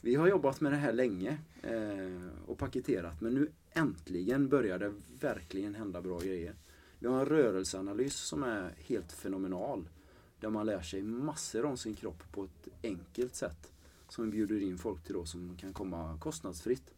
Vi 0.01 0.16
har 0.16 0.28
jobbat 0.28 0.61
med 0.61 0.72
det 0.72 0.78
här 0.78 0.93
länge 0.93 1.38
eh, 1.61 2.28
och 2.45 2.57
paketerat 2.57 3.22
men 3.22 3.34
nu 3.34 3.51
äntligen 3.72 4.49
börjar 4.49 4.80
det 4.80 4.93
verkligen 5.20 5.76
hända 5.76 6.01
bra 6.01 6.20
grejer. 6.20 6.55
Vi 6.99 7.07
har 7.07 7.20
en 7.20 7.26
rörelseanalys 7.26 8.16
som 8.16 8.43
är 8.43 8.76
helt 8.78 9.11
fenomenal. 9.11 9.89
Där 10.39 10.49
man 10.49 10.66
lär 10.66 10.82
sig 10.82 11.01
massor 11.01 11.66
om 11.66 11.78
sin 11.78 11.95
kropp 11.95 12.32
på 12.32 12.43
ett 12.43 12.68
enkelt 12.84 13.36
sätt. 13.36 13.72
Som 14.14 14.26
vi 14.26 14.32
bjuder 14.32 14.61
in 14.61 14.78
folk 14.78 15.03
till 15.03 15.14
då 15.14 15.26
som 15.26 15.57
kan 15.57 15.74
komma 15.74 16.18
kostnadsfritt 16.20 16.93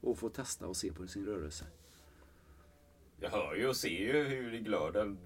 och 0.00 0.18
få 0.18 0.28
testa 0.28 0.66
och 0.66 0.76
se 0.76 0.92
på 0.92 1.06
sin 1.06 1.26
rörelse. 1.26 1.64
Jag 3.20 3.30
hör 3.30 3.54
ju 3.54 3.68
och 3.68 3.76
ser 3.76 3.88
ju 3.88 4.24
hur 4.24 4.58
glöden 4.58 5.18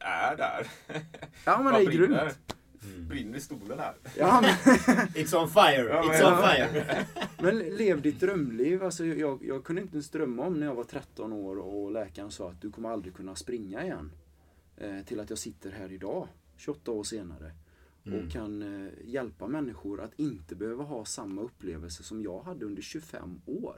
är 0.00 0.36
där. 0.36 0.66
Ja 1.44 1.62
men 1.62 1.72
det 1.72 1.80
är 1.80 1.92
grymt. 1.92 2.54
Mm. 2.84 3.08
Brinner 3.08 3.38
i 3.38 3.40
stolen 3.40 3.78
här. 3.78 3.94
Ja, 4.16 4.40
men... 4.40 4.50
It's 5.06 5.42
on 5.42 5.50
fire! 5.50 5.88
Ja, 5.88 6.02
It's 6.02 6.32
on 6.32 6.42
fire! 6.42 7.06
men 7.42 7.58
lev 7.58 8.02
ditt 8.02 8.20
drömliv. 8.20 8.82
Alltså, 8.82 9.04
jag, 9.04 9.44
jag 9.44 9.64
kunde 9.64 9.82
inte 9.82 9.94
ens 9.94 10.10
drömma 10.10 10.46
om 10.46 10.60
när 10.60 10.66
jag 10.66 10.74
var 10.74 10.84
13 10.84 11.32
år 11.32 11.58
och 11.58 11.92
läkaren 11.92 12.30
sa 12.30 12.50
att 12.50 12.60
du 12.60 12.70
kommer 12.70 12.90
aldrig 12.90 13.14
kunna 13.14 13.34
springa 13.34 13.84
igen. 13.84 14.12
Eh, 14.76 15.00
till 15.04 15.20
att 15.20 15.30
jag 15.30 15.38
sitter 15.38 15.70
här 15.70 15.92
idag, 15.92 16.28
28 16.56 16.90
år 16.90 17.04
senare. 17.04 17.52
Mm. 18.04 18.26
Och 18.26 18.32
kan 18.32 18.62
eh, 18.62 18.92
hjälpa 19.04 19.46
människor 19.46 20.00
att 20.00 20.12
inte 20.16 20.54
behöva 20.54 20.84
ha 20.84 21.04
samma 21.04 21.42
upplevelse 21.42 22.02
som 22.02 22.22
jag 22.22 22.42
hade 22.42 22.66
under 22.66 22.82
25 22.82 23.40
år. 23.46 23.76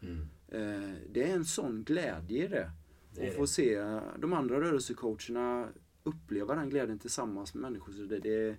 Mm. 0.00 0.20
Eh, 0.48 0.94
det 1.12 1.30
är 1.30 1.34
en 1.34 1.44
sån 1.44 1.84
glädje 1.84 2.44
i 2.44 2.48
det. 2.48 2.70
det 3.14 3.28
och 3.28 3.34
få 3.34 3.46
se 3.46 4.00
de 4.18 4.32
andra 4.32 4.60
rörelsecoacherna 4.60 5.68
uppleva 6.02 6.54
den 6.54 6.70
glädjen 6.70 6.98
tillsammans 6.98 7.54
med 7.54 7.62
människor. 7.62 7.92
Så 7.92 8.02
det, 8.02 8.18
det, 8.18 8.56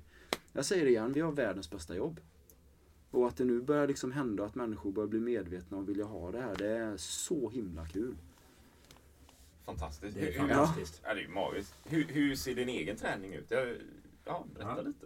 jag 0.54 0.66
säger 0.66 0.86
det 0.86 0.90
igen, 0.90 1.14
vi 1.14 1.22
har 1.22 1.32
världens 1.32 1.70
bästa 1.70 1.96
jobb. 1.96 2.20
Och 3.12 3.28
att 3.28 3.38
det 3.38 3.46
nu 3.46 3.62
börjar 3.62 3.88
liksom 3.88 4.12
hända 4.12 4.46
att 4.46 4.56
människor 4.56 4.92
börjar 4.92 5.08
bli 5.08 5.20
medvetna 5.20 5.78
och 5.78 5.90
vilja 5.90 6.06
ha 6.06 6.32
det 6.32 6.42
här, 6.42 6.56
det 6.56 6.68
är 6.68 6.98
så 6.98 7.50
himla 7.50 7.88
kul. 7.88 8.16
Fantastiskt. 9.66 10.18
Det 10.18 10.36
är 10.36 10.40
fantastiskt. 10.40 11.02
Ja, 11.04 11.14
det 11.14 11.24
är 11.24 11.28
magiskt. 11.28 11.76
Hur, 11.84 12.04
hur 12.04 12.36
ser 12.36 12.56
din 12.56 12.70
egen 12.70 12.98
träning 12.98 13.34
ut? 13.34 13.52
Jag, 13.52 13.76
ja, 14.28 14.46
berätta 14.54 14.76
ja. 14.78 14.82
lite. 14.82 15.06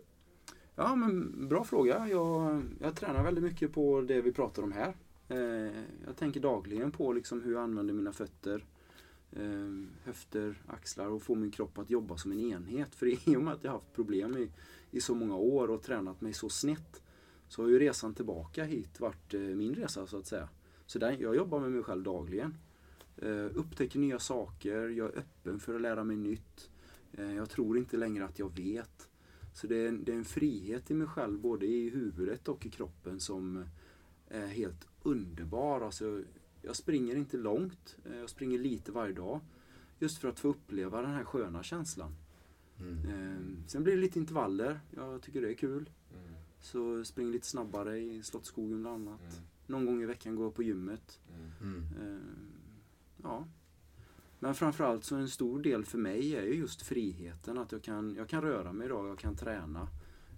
Ja, 0.76 0.96
men 0.96 1.48
bra 1.48 1.64
fråga. 1.64 2.08
Jag, 2.08 2.62
jag 2.80 2.96
tränar 2.96 3.24
väldigt 3.24 3.44
mycket 3.44 3.74
på 3.74 4.02
det 4.02 4.22
vi 4.22 4.32
pratar 4.32 4.64
om 4.64 4.72
här. 4.72 4.96
Eh, 5.28 5.84
jag 6.06 6.16
tänker 6.16 6.40
dagligen 6.40 6.92
på 6.92 7.14
liksom 7.14 7.42
hur 7.42 7.54
jag 7.54 7.64
använder 7.64 7.94
mina 7.94 8.14
fötter 8.14 8.66
eh, 9.32 9.86
höfter, 10.04 10.62
axlar 10.68 11.08
och 11.08 11.22
få 11.22 11.36
min 11.36 11.52
kropp 11.52 11.78
att 11.78 11.90
jobba 11.90 12.18
som 12.18 12.32
en 12.32 12.40
enhet. 12.40 12.96
För 12.96 13.30
i 13.30 13.36
och 13.36 13.44
med 13.44 13.54
att 13.54 13.64
jag 13.64 13.72
haft 13.72 13.94
problem 13.94 14.38
i, 14.38 14.52
i 14.92 15.02
så 15.02 15.16
många 15.16 15.36
år 15.36 15.70
och 15.70 15.82
tränat 15.82 16.22
mig 16.22 16.34
så 16.34 16.50
snett 16.50 17.02
så 17.48 17.62
har 17.62 17.70
ju 17.70 17.80
resan 17.80 18.14
tillbaka 18.14 18.64
hit 18.64 19.00
varit 19.00 19.34
eh, 19.34 19.42
min 19.42 19.76
resa 19.76 20.08
så 20.08 20.18
att 20.18 20.28
säga. 20.28 20.50
Så 20.86 21.00
där, 21.00 21.18
jag 21.20 21.36
jobbar 21.36 21.60
med 21.60 21.72
mig 21.72 21.84
själv 21.84 22.04
dagligen. 22.04 22.56
Upptäcker 23.54 24.00
nya 24.00 24.20
saker, 24.20 24.90
jag 24.90 25.14
är 25.14 25.18
öppen 25.18 25.60
för 25.60 25.76
att 25.76 25.82
lära 25.82 26.04
mig 26.04 26.16
nytt. 26.16 26.70
Jag 27.12 27.50
tror 27.50 27.78
inte 27.78 27.98
längre 27.98 28.26
att 28.26 28.40
jag 28.40 28.56
vet. 28.56 29.10
Så 29.54 29.68
det 29.68 29.76
är, 29.76 29.88
en, 29.88 30.04
det 30.04 30.12
är 30.12 30.16
en 30.16 30.26
frihet 30.26 30.92
i 30.92 30.94
mig 30.94 31.08
själv 31.08 31.40
både 31.40 31.66
i 31.66 31.90
huvudet 31.90 32.48
och 32.48 32.66
i 32.66 32.70
kroppen 32.70 33.20
som 33.20 33.66
är 34.28 34.48
helt 34.48 34.88
underbar. 35.04 35.82
Alltså, 35.82 36.24
jag 36.62 36.76
springer 36.76 37.16
inte 37.16 37.38
långt. 37.38 37.98
Eh, 38.06 38.18
jag 38.18 38.30
springer 38.30 38.60
lite 38.60 38.92
varje 38.92 39.14
dag. 39.14 39.40
Just 40.00 40.18
för 40.18 40.30
att 40.30 40.40
få 40.40 40.48
uppleva 40.48 41.02
den 41.02 41.12
här 41.12 41.24
sköna 41.24 41.64
känslan. 41.64 42.16
Mm. 42.80 43.06
Ehm, 43.06 43.64
sen 43.68 43.84
blir 43.84 43.96
det 43.96 44.02
lite 44.02 44.20
intervaller. 44.20 44.80
Jag 44.90 45.22
tycker 45.22 45.42
det 45.42 45.50
är 45.50 45.54
kul. 45.54 45.90
Mm. 46.14 46.34
Så 46.60 47.04
springer 47.04 47.32
lite 47.32 47.48
snabbare 47.48 48.00
i 48.00 48.24
Slottsskogen 48.24 48.82
bland 48.82 49.08
annat. 49.08 49.22
Mm. 49.22 49.44
Någon 49.68 49.86
gång 49.86 50.02
i 50.02 50.06
veckan 50.06 50.36
går 50.36 50.46
jag 50.46 50.56
på 50.56 50.64
gymmet. 50.64 51.20
Mm. 51.62 51.84
Ehm, 52.02 52.52
ja. 53.24 53.48
Men 54.44 54.56
framförallt 54.56 55.04
så 55.04 55.16
en 55.16 55.30
stor 55.30 55.60
del 55.60 55.86
för 55.86 55.98
mig 55.98 56.36
är 56.36 56.44
ju 56.44 56.54
just 56.54 56.82
friheten. 56.82 57.58
Att 57.58 57.72
jag 57.72 57.84
kan, 57.84 58.16
jag 58.16 58.30
kan 58.30 58.42
röra 58.42 58.74
mig 58.74 58.86
idag, 58.86 59.10
jag 59.10 59.20
kan 59.20 59.36
träna 59.36 59.88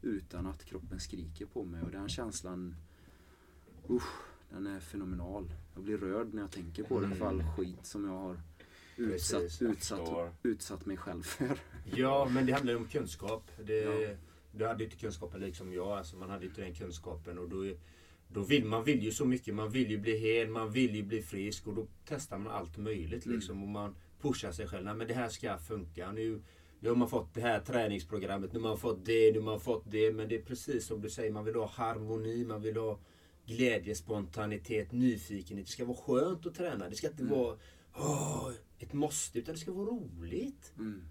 utan 0.02 0.48
att 0.48 0.66
kroppen 0.66 1.00
skriker 1.00 1.46
på 1.46 1.64
mig. 1.64 1.82
Och 1.82 1.92
den 1.92 2.10
känslan, 2.10 2.76
usch, 3.90 4.14
den 4.50 4.68
är 4.68 4.80
fenomenal. 4.80 5.54
Jag 5.74 5.84
blir 5.84 5.98
rörd 5.98 6.34
när 6.34 6.42
jag 6.42 6.52
tänker 6.52 6.84
på 6.84 7.00
det, 7.00 7.16
för 7.16 7.26
all 7.26 7.44
skit 7.44 7.86
som 7.86 8.06
jag 8.06 8.14
har 8.14 8.40
utsatt, 8.98 9.42
Precis, 9.42 9.62
utsatt, 9.62 10.34
utsatt 10.44 10.86
mig 10.86 10.98
själv 10.98 11.24
för. 11.24 11.60
Ja, 11.96 12.28
men 12.32 12.46
det 12.46 12.52
handlar 12.52 12.74
ju 12.74 12.80
om 12.80 12.88
kunskap. 12.88 13.52
Det, 13.66 13.74
ja. 13.74 14.16
Du 14.52 14.68
hade 14.68 14.84
inte 14.84 14.96
kunskapen 14.96 15.42
liksom 15.42 15.74
jag, 15.74 15.88
alltså 15.88 16.16
man 16.16 16.30
hade 16.30 16.46
inte 16.46 16.62
den 16.62 16.76
kunskapen. 16.76 17.38
Och 17.38 17.50
då, 17.50 17.74
då 18.34 18.42
vill 18.42 18.66
man 18.66 18.84
vill 18.84 19.04
ju 19.04 19.12
så 19.12 19.26
mycket. 19.26 19.56
Man 19.56 19.70
vill 19.70 19.92
ju 19.92 19.98
bli 19.98 20.18
hel, 20.18 20.50
man 20.50 20.72
vill 20.72 20.96
ju 20.96 21.04
bli 21.04 21.22
frisk 21.22 21.68
och 21.68 21.74
då 21.74 21.88
testar 22.06 22.38
man 22.38 22.54
allt 22.54 22.78
möjligt. 22.78 23.26
Mm. 23.26 23.38
Liksom, 23.38 23.64
och 23.64 23.70
man 23.70 23.96
pushar 24.22 24.52
sig 24.52 24.68
själv. 24.68 24.86
Nej, 24.86 24.96
men 24.96 25.08
det 25.08 25.14
här 25.14 25.30
ska 25.30 25.58
funka. 25.58 26.12
Nu, 26.12 26.42
nu 26.80 26.90
har 26.90 26.96
man 26.96 27.10
fått 27.10 27.34
det 27.34 27.42
här 27.42 27.60
träningsprogrammet, 27.60 28.54
nu 28.54 28.60
har 28.60 28.68
man 28.68 28.78
fått 28.78 29.06
det, 29.06 29.32
nu 29.32 29.40
har 29.40 29.46
man 29.46 29.60
fått 29.60 29.92
det. 29.92 30.14
Men 30.14 30.30
det 30.30 30.36
är 30.36 30.42
precis 30.42 30.86
som 30.86 31.02
du 31.02 31.10
säger, 31.10 31.32
man 31.32 31.46
vill 31.46 31.56
ha 31.56 31.68
harmoni, 31.68 32.46
man 32.46 32.62
vill 32.62 32.78
ha 32.78 33.00
glädje, 33.46 33.96
spontanitet, 33.96 34.92
nyfikenhet. 34.92 35.66
Det 35.66 35.72
ska 35.72 35.86
vara 35.86 35.98
skönt 35.98 36.46
att 36.46 36.56
träna. 36.56 36.90
Det 36.90 36.96
ska 36.96 37.08
inte 37.08 37.24
mm. 37.24 37.36
vara 37.36 37.58
åh, 37.96 38.52
ett 38.80 38.94
måste, 38.94 39.40
utan 39.40 39.56
det 39.56 39.62
ska 39.62 39.72
vara 39.72 39.86
roligt. 39.86 40.74
Mm. 40.78 41.02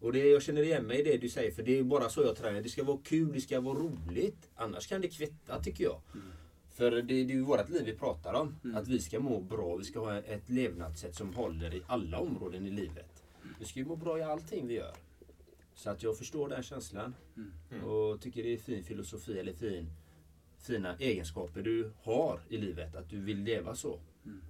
Och 0.00 0.12
det, 0.12 0.28
jag 0.28 0.42
känner 0.42 0.62
igen 0.62 0.86
mig 0.86 1.00
i 1.00 1.02
det 1.02 1.16
du 1.16 1.28
säger, 1.28 1.50
för 1.50 1.62
det 1.62 1.78
är 1.78 1.82
bara 1.82 2.08
så 2.08 2.22
jag 2.22 2.36
tränar. 2.36 2.62
Det 2.62 2.68
ska 2.68 2.84
vara 2.84 2.98
kul, 3.04 3.32
det 3.32 3.40
ska 3.40 3.60
vara 3.60 3.78
roligt. 3.78 4.50
Annars 4.54 4.86
kan 4.86 5.00
det 5.00 5.08
kvitta, 5.08 5.62
tycker 5.62 5.84
jag. 5.84 6.00
Mm. 6.14 6.26
För 6.80 6.90
det, 6.90 7.02
det 7.02 7.14
är 7.14 7.24
ju 7.24 7.42
vårt 7.42 7.68
liv 7.68 7.82
vi 7.84 7.92
pratar 7.92 8.34
om. 8.34 8.56
Mm. 8.64 8.76
Att 8.76 8.88
vi 8.88 9.00
ska 9.00 9.20
må 9.20 9.40
bra, 9.40 9.76
vi 9.76 9.84
ska 9.84 10.00
ha 10.00 10.18
ett 10.18 10.50
levnadssätt 10.50 11.14
som 11.14 11.34
håller 11.34 11.74
i 11.74 11.82
alla 11.86 12.18
områden 12.18 12.66
i 12.66 12.70
livet. 12.70 13.24
Vi 13.58 13.64
ska 13.64 13.78
ju 13.78 13.86
må 13.86 13.96
bra 13.96 14.18
i 14.18 14.22
allting 14.22 14.66
vi 14.66 14.74
gör. 14.74 14.94
Så 15.74 15.90
att 15.90 16.02
jag 16.02 16.18
förstår 16.18 16.48
den 16.48 16.62
känslan. 16.62 17.14
Mm. 17.36 17.84
Och 17.84 18.20
tycker 18.20 18.42
det 18.42 18.52
är 18.52 18.56
fin 18.56 18.84
filosofi, 18.84 19.38
eller 19.38 19.52
fin 19.52 19.90
fina 20.58 20.96
egenskaper 20.96 21.62
du 21.62 21.90
har 22.02 22.40
i 22.48 22.56
livet. 22.56 22.96
Att 22.96 23.10
du 23.10 23.20
vill 23.20 23.38
leva 23.38 23.74
så. 23.74 23.98
Mm. 24.24 24.40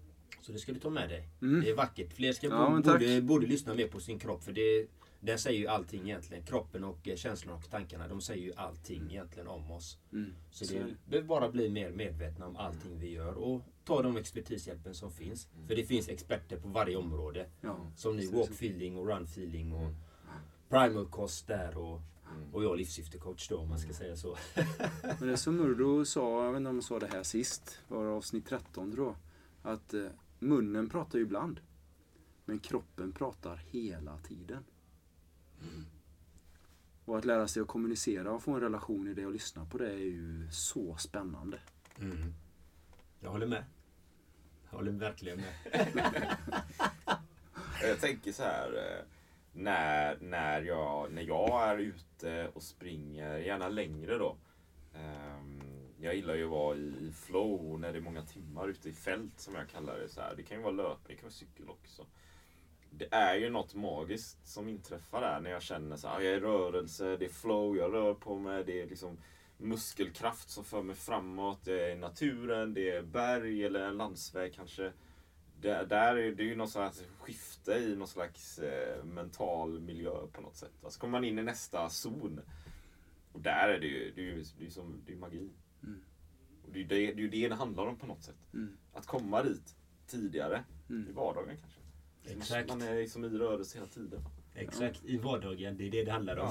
Så 0.41 0.53
det 0.53 0.59
ska 0.59 0.73
du 0.73 0.81
ta 0.81 0.91
med 0.91 1.09
dig. 1.09 1.29
Mm. 1.43 1.61
Det 1.61 1.71
är 1.71 1.75
vackert. 1.75 2.13
Fler 2.13 2.33
ska 2.33 2.47
ja, 2.47 2.81
borde, 2.85 3.23
borde 3.23 3.47
lyssna 3.47 3.75
mer 3.75 3.89
på 3.89 4.01
sin 4.01 4.19
kropp. 4.19 4.45
För 4.45 4.53
det, 4.53 4.87
den 5.21 5.39
säger 5.39 5.59
ju 5.59 5.67
allting 5.67 6.03
egentligen. 6.03 6.45
Kroppen 6.45 6.85
och 6.85 7.09
eh, 7.09 7.17
känslorna 7.17 7.59
och 7.59 7.71
tankarna. 7.71 8.09
De 8.09 8.21
säger 8.21 8.43
ju 8.43 8.53
allting 8.57 9.11
egentligen 9.11 9.49
om 9.49 9.71
oss. 9.71 9.99
Mm. 10.13 10.35
Så 10.51 10.65
det 10.65 10.95
behöver 11.07 11.29
bara 11.29 11.51
bli 11.51 11.69
mer 11.69 11.91
medvetna 11.91 12.47
om 12.47 12.57
allting 12.57 12.99
vi 12.99 13.11
gör. 13.11 13.35
Och 13.35 13.63
ta 13.85 14.03
de 14.03 14.17
expertishjälpen 14.17 14.95
som 14.95 15.13
finns. 15.13 15.49
Mm. 15.55 15.69
För 15.69 15.77
det 15.77 15.85
finns 15.85 16.09
experter 16.09 16.57
på 16.57 16.69
varje 16.69 16.97
område. 16.97 17.47
Ja, 17.61 17.91
som 17.97 18.17
nu 18.17 18.27
walk 18.27 18.51
feeling 18.51 18.97
och 18.97 19.07
run 19.07 19.25
feeling 19.25 19.73
och 19.73 19.81
mm. 19.81 19.95
primal 20.69 21.07
cost 21.07 21.47
där. 21.47 21.79
Och 21.79 22.01
Mm. 22.37 22.55
Och 22.55 22.65
jag 22.65 22.77
livssyftecoach 22.77 23.49
då 23.49 23.59
om 23.59 23.69
man 23.69 23.79
ska 23.79 23.93
säga 23.93 24.17
så. 24.17 24.37
Men 25.19 25.29
det 25.29 25.37
som 25.37 25.57
Murdo 25.57 26.05
sa, 26.05 26.45
jag 26.45 26.53
vet 26.53 26.57
inte 26.57 26.71
om 26.71 26.77
han 26.77 26.83
sa 26.83 26.99
det 26.99 27.07
här 27.07 27.23
sist, 27.23 27.81
var 27.89 28.07
avsnitt 28.07 28.47
13 28.47 28.93
tror 28.93 29.07
jag. 29.07 29.17
Att 29.73 29.95
eh, 29.95 30.07
munnen 30.39 30.89
pratar 30.89 31.19
ju 31.19 31.25
ibland. 31.25 31.61
Men 32.45 32.59
kroppen 32.59 33.13
pratar 33.13 33.57
hela 33.57 34.19
tiden. 34.19 34.65
Mm. 35.63 35.85
Och 37.05 37.19
att 37.19 37.25
lära 37.25 37.49
sig 37.49 37.63
att 37.63 37.69
kommunicera 37.69 38.33
och 38.33 38.43
få 38.43 38.53
en 38.53 38.61
relation 38.61 39.09
i 39.09 39.15
det 39.15 39.27
och 39.27 39.33
lyssna 39.33 39.67
på 39.67 39.79
det 39.79 39.93
är 39.93 39.97
ju 39.97 40.49
så 40.51 40.97
spännande. 40.97 41.59
Mm. 42.01 42.35
Jag 43.21 43.31
håller 43.31 43.47
med. 43.47 43.65
Jag 44.71 44.77
håller 44.77 44.93
verkligen 44.93 45.41
med. 45.41 45.55
jag 47.83 48.01
tänker 48.01 48.33
så 48.33 48.43
här 48.43 48.73
eh, 48.77 49.05
när, 49.53 50.19
när, 50.21 50.63
jag, 50.63 51.13
när 51.13 51.23
jag 51.23 51.69
är 51.69 51.79
ute 51.79 52.49
och 52.49 52.63
springer, 52.63 53.39
gärna 53.39 53.69
längre 53.69 54.19
då. 54.19 54.37
Um, 54.95 55.63
jag 56.01 56.15
gillar 56.15 56.35
ju 56.35 56.45
att 56.45 56.51
vara 56.51 56.77
i 56.77 57.13
flow 57.15 57.81
när 57.81 57.93
det 57.93 57.99
är 57.99 58.03
många 58.03 58.23
timmar 58.23 58.69
ute 58.69 58.89
i 58.89 58.93
fält 58.93 59.41
som 59.41 59.55
jag 59.55 59.69
kallar 59.69 59.99
det. 59.99 60.09
Så 60.09 60.21
här. 60.21 60.35
Det 60.37 60.43
kan 60.43 60.57
ju 60.57 60.63
vara 60.63 60.75
löpning, 60.75 61.07
det 61.07 61.15
kan 61.15 61.23
vara 61.23 61.33
cykel 61.33 61.69
också. 61.69 62.07
Det 62.91 63.09
är 63.11 63.35
ju 63.35 63.51
något 63.51 63.75
magiskt 63.75 64.47
som 64.47 64.69
inträffar 64.69 65.21
där 65.21 65.41
när 65.41 65.51
jag 65.51 65.63
känner 65.63 65.97
så 65.97 66.09
här, 66.09 66.21
jag 66.21 66.33
är 66.33 66.37
i 66.37 66.41
rörelse, 66.41 67.17
det 67.17 67.25
är 67.25 67.29
flow, 67.29 67.77
jag 67.77 67.93
rör 67.93 68.15
på 68.15 68.39
mig, 68.39 68.65
det 68.65 68.83
är 68.83 68.87
liksom 68.87 69.19
muskelkraft 69.61 70.51
som 70.51 70.65
för 70.65 70.83
mig 70.83 70.97
framåt. 70.97 71.65
Det 71.65 71.93
är 71.93 71.97
naturen, 71.97 72.75
det 72.75 72.91
är 72.91 73.03
berg 73.03 73.65
eller 73.65 73.81
en 73.81 73.97
landsväg 73.97 74.55
kanske. 74.55 74.93
Det, 75.61 75.87
där 75.89 76.17
är 76.17 76.33
det 76.33 76.43
ju 76.43 76.57
något 76.57 76.71
slags 76.71 77.03
skifte 77.19 77.73
i 77.73 77.97
någon 77.97 78.09
slags 78.09 78.59
eh, 78.59 79.05
mental 79.05 79.81
miljö 79.81 80.27
på 80.33 80.41
något 80.41 80.57
sätt. 80.57 80.73
Så 80.89 81.01
kommer 81.01 81.13
man 81.13 81.25
in 81.25 81.39
i 81.39 81.43
nästa 81.43 81.89
zon. 81.89 82.41
Och 83.33 83.41
där 83.41 83.69
är 83.69 83.81
det 83.81 83.87
ju, 83.87 84.13
det 84.15 84.21
är 84.21 84.25
ju, 84.25 84.45
det 84.59 84.67
är 84.67 84.71
som, 84.71 85.03
det 85.07 85.13
är 85.13 85.17
magi. 85.17 85.51
Mm. 85.83 86.01
Och 86.65 86.73
det 86.73 86.79
är 86.79 86.83
ju 86.83 86.89
det, 86.89 86.97
det 86.97 87.13
är 87.13 87.23
ju 87.23 87.29
det 87.29 87.49
det 87.49 87.55
handlar 87.55 87.87
om 87.87 87.97
på 87.97 88.07
något 88.07 88.23
sätt. 88.23 88.53
Mm. 88.55 88.77
Att 88.93 89.07
komma 89.07 89.43
dit 89.43 89.77
tidigare. 90.07 90.65
Mm. 90.91 91.09
I 91.09 91.13
vardagen 91.13 91.57
kanske. 91.57 91.80
Exakt. 92.25 92.69
Man 92.69 92.83
är 92.83 92.97
liksom 92.97 93.25
i 93.25 93.29
rörelse 93.29 93.79
hela 93.79 93.89
tiden. 93.89 94.21
Exakt, 94.55 95.05
i 95.05 95.17
vardagen. 95.17 95.77
Det 95.77 95.87
är 95.87 95.91
det 95.91 96.05
det 96.05 96.11
handlar 96.11 96.37
om. 96.37 96.51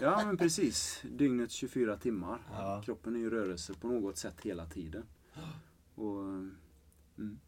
Ja 0.00 0.22
men 0.26 0.36
precis. 0.36 1.02
Dygnet 1.10 1.50
24 1.50 1.96
timmar. 1.96 2.38
Ja. 2.50 2.82
Kroppen 2.84 3.16
är 3.16 3.20
i 3.20 3.30
rörelse 3.30 3.74
på 3.74 3.88
något 3.88 4.16
sätt 4.16 4.40
hela 4.42 4.66
tiden. 4.66 5.04
Och, 5.94 6.22
mm. 6.22 7.38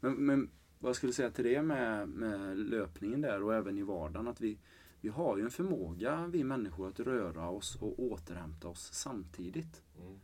men, 0.00 0.14
men 0.14 0.50
vad 0.78 0.88
jag 0.88 0.96
skulle 0.96 1.12
säga 1.12 1.30
till 1.30 1.44
det 1.44 1.62
med, 1.62 2.08
med 2.08 2.58
löpningen 2.58 3.20
där 3.20 3.42
och 3.42 3.54
även 3.54 3.78
i 3.78 3.82
vardagen. 3.82 4.28
Att 4.28 4.40
vi, 4.40 4.58
vi 5.00 5.08
har 5.08 5.36
ju 5.36 5.42
en 5.42 5.50
förmåga, 5.50 6.26
vi 6.26 6.44
människor, 6.44 6.88
att 6.88 7.00
röra 7.00 7.48
oss 7.48 7.76
och 7.76 8.00
återhämta 8.00 8.68
oss 8.68 8.92
samtidigt. 8.92 9.82
Mm. 10.00 10.18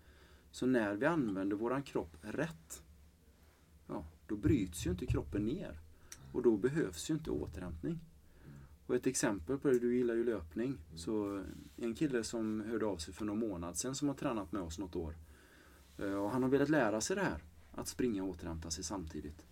Så 0.51 0.67
när 0.67 0.95
vi 0.95 1.07
använder 1.07 1.57
våran 1.57 1.83
kropp 1.83 2.17
rätt, 2.21 2.83
ja, 3.87 4.07
då 4.27 4.37
bryts 4.37 4.87
ju 4.87 4.91
inte 4.91 5.07
kroppen 5.07 5.47
ner. 5.47 5.81
Och 6.33 6.43
då 6.43 6.57
behövs 6.57 7.11
ju 7.11 7.15
inte 7.15 7.31
återhämtning. 7.31 8.01
Och 8.87 8.95
ett 8.95 9.07
exempel 9.07 9.59
på 9.59 9.69
det, 9.69 9.79
du 9.79 9.97
gillar 9.97 10.15
ju 10.15 10.25
löpning. 10.25 10.79
Så 10.95 11.45
en 11.77 11.95
kille 11.95 12.25
som 12.25 12.61
hörde 12.61 12.87
av 12.87 12.97
sig 12.97 13.15
för 13.15 13.25
någon 13.25 13.39
månad 13.39 13.77
sedan 13.77 13.95
som 13.95 14.09
har 14.09 14.15
tränat 14.15 14.53
med 14.53 14.63
oss 14.63 14.79
något 14.79 14.97
år. 14.97 15.15
Eh, 15.99 16.13
Och 16.15 16.31
han 16.31 16.43
har 16.43 16.51
velat 16.51 16.69
lära 16.69 17.01
sig 17.01 17.17
det 17.17 17.23
här. 17.23 17.43
Att 17.75 17.89
springa 17.89 18.23
och 18.23 18.29
återhämta 18.29 18.71
sig 18.71 18.85
samtidigt. 18.85 19.47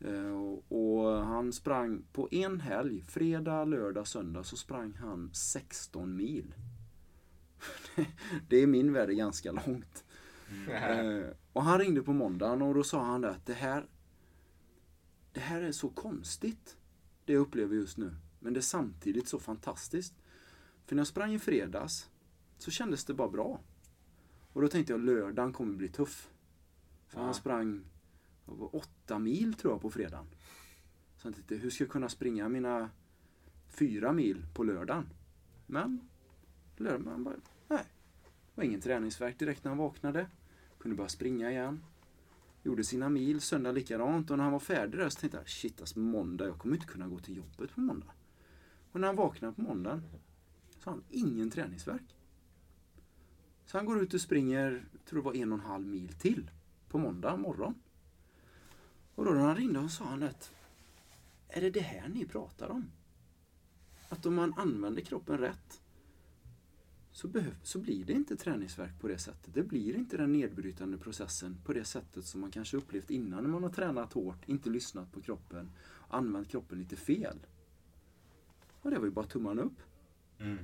Eh, 0.00 0.36
och- 0.68 1.24
han 1.24 1.52
sprang 1.52 2.02
på 2.12 2.28
en 2.30 2.60
helg, 2.60 3.02
fredag, 3.02 3.64
lördag, 3.64 4.06
söndag, 4.06 4.44
så 4.44 4.56
sprang 4.56 4.92
han 4.94 5.30
16 5.32 6.16
mil. 6.16 6.54
Det 8.48 8.56
är 8.56 8.66
min 8.66 8.92
värld 8.92 9.10
ganska 9.10 9.52
långt. 9.52 10.04
Eh, 10.70 11.24
och 11.52 11.62
han 11.62 11.78
ringde 11.78 12.02
på 12.02 12.12
måndagen 12.12 12.62
och 12.62 12.74
då 12.74 12.82
sa 12.84 13.04
han 13.04 13.24
att 13.24 13.46
det 13.46 13.52
här, 13.54 13.86
det 15.32 15.40
här 15.40 15.62
är 15.62 15.72
så 15.72 15.88
konstigt, 15.88 16.76
det 17.24 17.32
jag 17.32 17.40
upplever 17.40 17.74
just 17.74 17.96
nu. 17.98 18.14
Men 18.40 18.52
det 18.52 18.60
är 18.60 18.62
samtidigt 18.62 19.28
så 19.28 19.38
fantastiskt. 19.38 20.14
För 20.86 20.94
när 20.94 21.00
jag 21.00 21.06
sprang 21.06 21.34
i 21.34 21.38
fredags 21.38 22.10
så 22.58 22.70
kändes 22.70 23.04
det 23.04 23.14
bara 23.14 23.28
bra. 23.28 23.60
Och 24.52 24.62
då 24.62 24.68
tänkte 24.68 24.92
jag 24.92 25.00
lördagen 25.00 25.52
kommer 25.52 25.74
bli 25.76 25.88
tuff. 25.88 26.30
För 27.08 27.18
Ja. 27.18 27.24
han 27.24 27.34
sprang 27.34 27.84
åtta 28.72 29.18
mil 29.18 29.54
tror 29.54 29.72
jag 29.72 29.80
på 29.80 29.90
fredagen. 29.90 30.26
Så 31.16 31.28
jag 31.28 31.34
tänkte, 31.34 31.54
hur 31.54 31.70
ska 31.70 31.84
jag 31.84 31.90
kunna 31.90 32.08
springa 32.08 32.48
mina 32.48 32.90
fyra 33.68 34.12
mil 34.12 34.46
på 34.54 34.64
lördagen? 34.64 35.08
Men 35.66 36.00
lördagen 36.76 37.24
bara, 37.24 37.34
nej. 37.68 37.84
Det 38.22 38.60
var 38.60 38.64
ingen 38.64 38.80
träningsvärk 38.80 39.38
direkt 39.38 39.64
när 39.64 39.70
han 39.70 39.78
vaknade. 39.78 40.26
Kunde 40.78 40.96
börja 40.96 41.08
springa 41.08 41.50
igen. 41.50 41.84
Gjorde 42.62 42.84
sina 42.84 43.08
mil, 43.08 43.40
söndag 43.40 43.72
likadant. 43.72 44.30
Och 44.30 44.36
när 44.36 44.44
han 44.44 44.52
var 44.52 44.60
färdig 44.60 45.00
där 45.00 45.08
så 45.08 45.20
tänkte 45.20 45.38
jag, 45.38 45.48
shit 45.48 45.80
alltså 45.80 45.98
måndag, 45.98 46.46
jag 46.46 46.58
kommer 46.58 46.74
inte 46.74 46.86
kunna 46.86 47.08
gå 47.08 47.18
till 47.18 47.36
jobbet 47.36 47.74
på 47.74 47.80
måndag. 47.80 48.12
Och 48.92 49.00
när 49.00 49.06
han 49.06 49.16
vaknade 49.16 49.54
på 49.54 49.62
måndagen 49.62 50.02
så 50.78 50.90
har 50.90 50.92
han 50.92 51.04
ingen 51.10 51.50
träningsvärk. 51.50 52.16
Så 53.66 53.78
han 53.78 53.86
går 53.86 54.02
ut 54.02 54.14
och 54.14 54.20
springer, 54.20 54.84
tror 55.04 55.18
det 55.18 55.24
var 55.24 55.34
en 55.34 55.52
och 55.52 55.58
en 55.58 55.64
halv 55.64 55.86
mil 55.86 56.08
till 56.08 56.50
på 56.88 56.98
måndag 56.98 57.36
morgon. 57.36 57.74
Och 59.14 59.24
då 59.24 59.30
när 59.30 59.40
han 59.40 59.56
ringde 59.56 59.78
och 59.78 59.90
sa 59.90 60.04
han 60.04 60.22
att 60.22 60.52
är 61.48 61.60
det 61.60 61.70
det 61.70 61.80
här 61.80 62.08
ni 62.08 62.26
pratar 62.26 62.68
om? 62.68 62.90
Att 64.08 64.26
om 64.26 64.34
man 64.34 64.54
använder 64.56 65.02
kroppen 65.02 65.38
rätt 65.38 65.80
så, 67.12 67.28
så 67.62 67.78
blir 67.78 68.04
det 68.04 68.12
inte 68.12 68.36
träningsvärk 68.36 69.00
på 69.00 69.08
det 69.08 69.18
sättet. 69.18 69.54
Det 69.54 69.62
blir 69.62 69.94
inte 69.94 70.16
den 70.16 70.32
nedbrytande 70.32 70.98
processen 70.98 71.56
på 71.64 71.72
det 71.72 71.84
sättet 71.84 72.24
som 72.24 72.40
man 72.40 72.50
kanske 72.50 72.76
upplevt 72.76 73.10
innan 73.10 73.42
när 73.44 73.50
man 73.50 73.62
har 73.62 73.70
tränat 73.70 74.12
hårt, 74.12 74.48
inte 74.48 74.70
lyssnat 74.70 75.12
på 75.12 75.20
kroppen, 75.20 75.70
använt 76.08 76.48
kroppen 76.48 76.78
lite 76.78 76.96
fel. 76.96 77.38
Och 78.80 78.90
det 78.90 78.98
var 78.98 79.04
ju 79.04 79.10
bara 79.10 79.26
tummarna 79.26 79.62
upp. 79.62 79.82
Mm. 80.38 80.58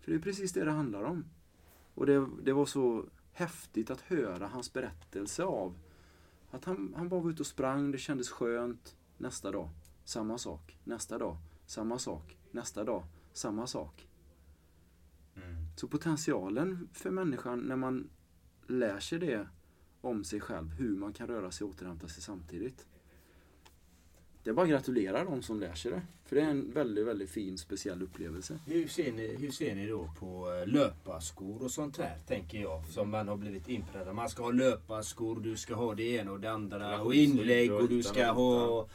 För 0.00 0.10
det 0.10 0.16
är 0.16 0.22
precis 0.22 0.52
det 0.52 0.64
det 0.64 0.70
handlar 0.70 1.02
om. 1.02 1.24
Och 1.94 2.06
det, 2.06 2.28
det 2.42 2.52
var 2.52 2.66
så 2.66 3.04
häftigt 3.32 3.90
att 3.90 4.00
höra 4.00 4.46
hans 4.46 4.72
berättelse 4.72 5.44
av 5.44 5.78
att 6.50 6.64
han, 6.64 6.94
han 6.96 7.08
bara 7.08 7.20
var 7.20 7.30
ute 7.30 7.42
och 7.42 7.46
sprang, 7.46 7.90
det 7.90 7.98
kändes 7.98 8.28
skönt. 8.28 8.96
Nästa 9.16 9.50
dag, 9.50 9.68
samma 10.04 10.38
sak. 10.38 10.78
Nästa 10.84 11.18
dag, 11.18 11.36
samma 11.66 11.98
sak. 11.98 12.36
Nästa 12.50 12.84
dag, 12.84 13.04
samma 13.32 13.66
sak. 13.66 14.07
Så 15.78 15.88
potentialen 15.88 16.88
för 16.92 17.10
människan 17.10 17.60
när 17.60 17.76
man 17.76 18.10
lär 18.66 19.00
sig 19.00 19.18
det 19.18 19.48
om 20.00 20.24
sig 20.24 20.40
själv, 20.40 20.68
hur 20.68 20.96
man 20.96 21.12
kan 21.12 21.26
röra 21.26 21.50
sig 21.50 21.64
och 21.64 21.70
återhämta 21.70 22.08
sig 22.08 22.22
samtidigt. 22.22 22.86
Det 24.42 24.50
är 24.50 24.54
bara 24.54 24.62
att 24.62 24.70
gratulera 24.70 25.24
de 25.24 25.42
som 25.42 25.60
lär 25.60 25.74
sig 25.74 25.90
det. 25.90 26.02
För 26.24 26.36
det 26.36 26.42
är 26.42 26.50
en 26.50 26.70
väldigt, 26.72 27.06
väldigt 27.06 27.30
fin, 27.30 27.58
speciell 27.58 28.02
upplevelse. 28.02 28.58
Hur 28.66 28.88
ser, 28.88 29.12
ni, 29.12 29.36
hur 29.36 29.50
ser 29.50 29.74
ni 29.74 29.86
då 29.86 30.10
på 30.18 30.52
eh, 30.52 30.66
löparskor 30.66 31.62
och 31.62 31.70
sånt 31.70 31.98
här, 31.98 32.18
tänker 32.26 32.58
jag, 32.58 32.86
som 32.86 33.10
man 33.10 33.28
har 33.28 33.36
blivit 33.36 33.68
inpräntad. 33.68 34.14
Man 34.14 34.28
ska 34.28 34.42
ha 34.42 34.50
löparskor, 34.50 35.40
du 35.40 35.56
ska 35.56 35.74
ha 35.74 35.94
det 35.94 36.02
ena 36.02 36.32
och 36.32 36.40
det 36.40 36.50
andra 36.50 37.02
och 37.02 37.14
inlägg 37.14 37.72
och 37.72 37.88
du 37.88 38.02
ska 38.02 38.30
ha... 38.30 38.88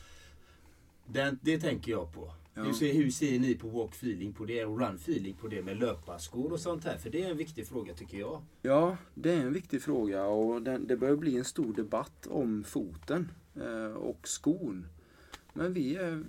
Den, 1.05 1.39
det 1.41 1.59
tänker 1.59 1.91
jag 1.91 2.13
på. 2.13 2.34
Ja. 2.53 2.63
Hur, 2.63 2.73
ser, 2.73 2.93
hur 2.93 3.09
ser 3.09 3.39
ni 3.39 3.55
på 3.55 3.67
walk 3.67 3.93
feeling 3.93 4.33
på 4.33 4.45
det 4.45 4.65
och 4.65 4.79
run 4.79 4.95
feeling 4.95 5.33
på 5.33 5.47
det 5.47 5.61
med 5.61 5.77
löparskor 5.77 6.51
och 6.51 6.59
sånt 6.59 6.83
här? 6.83 6.97
För 6.97 7.09
det 7.09 7.23
är 7.23 7.29
en 7.29 7.37
viktig 7.37 7.67
fråga 7.67 7.93
tycker 7.93 8.17
jag. 8.17 8.41
Ja, 8.61 8.97
det 9.13 9.31
är 9.31 9.39
en 9.39 9.53
viktig 9.53 9.81
fråga 9.81 10.25
och 10.25 10.61
den, 10.61 10.87
det 10.87 10.97
börjar 10.97 11.15
bli 11.15 11.37
en 11.37 11.45
stor 11.45 11.73
debatt 11.73 12.27
om 12.27 12.63
foten 12.63 13.31
eh, 13.55 13.93
och 13.93 14.27
skon. 14.27 14.87
Men 15.53 15.73
vi 15.73 15.95
är 15.95 16.23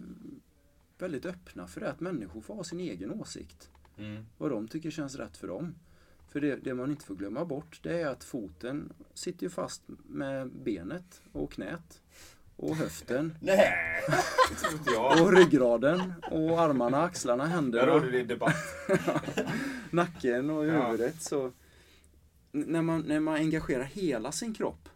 väldigt 0.98 1.26
öppna 1.26 1.66
för 1.66 1.80
det, 1.80 1.90
att 1.90 2.00
människor 2.00 2.40
får 2.40 2.54
ha 2.54 2.64
sin 2.64 2.80
egen 2.80 3.10
åsikt. 3.10 3.70
Vad 4.38 4.50
de 4.50 4.68
tycker 4.68 4.90
känns 4.90 5.16
rätt 5.16 5.36
för 5.36 5.48
dem. 5.48 5.74
För 6.28 6.40
det, 6.40 6.56
det 6.56 6.74
man 6.74 6.90
inte 6.90 7.04
får 7.04 7.14
glömma 7.14 7.44
bort 7.44 7.80
det 7.82 8.00
är 8.00 8.06
att 8.06 8.24
foten 8.24 8.92
sitter 9.14 9.42
ju 9.42 9.50
fast 9.50 9.82
med 10.06 10.50
benet 10.50 11.22
och 11.32 11.52
knät 11.52 12.02
och 12.56 12.76
höften 12.76 13.34
Nej. 13.40 13.72
Det 14.50 14.54
tror 14.54 14.72
inte 14.72 14.90
jag. 14.90 15.22
och 15.22 15.32
ryggraden 15.32 16.12
och 16.30 16.60
armarna, 16.60 17.02
axlarna, 17.02 17.44
Där 17.44 17.50
händerna. 17.50 17.86
råder 17.86 18.10
det 18.12 18.24
debatt. 18.24 18.56
nacken 19.90 20.50
och 20.50 20.66
Ja. 20.66 20.86
huvudet. 20.86 21.22
Så 21.22 21.52
när 22.52 22.82
man, 22.82 23.00
när 23.00 23.20
man 23.20 23.34
engagerar 23.34 23.84
hela 23.84 24.32
sin 24.32 24.54
kropp 24.54 24.88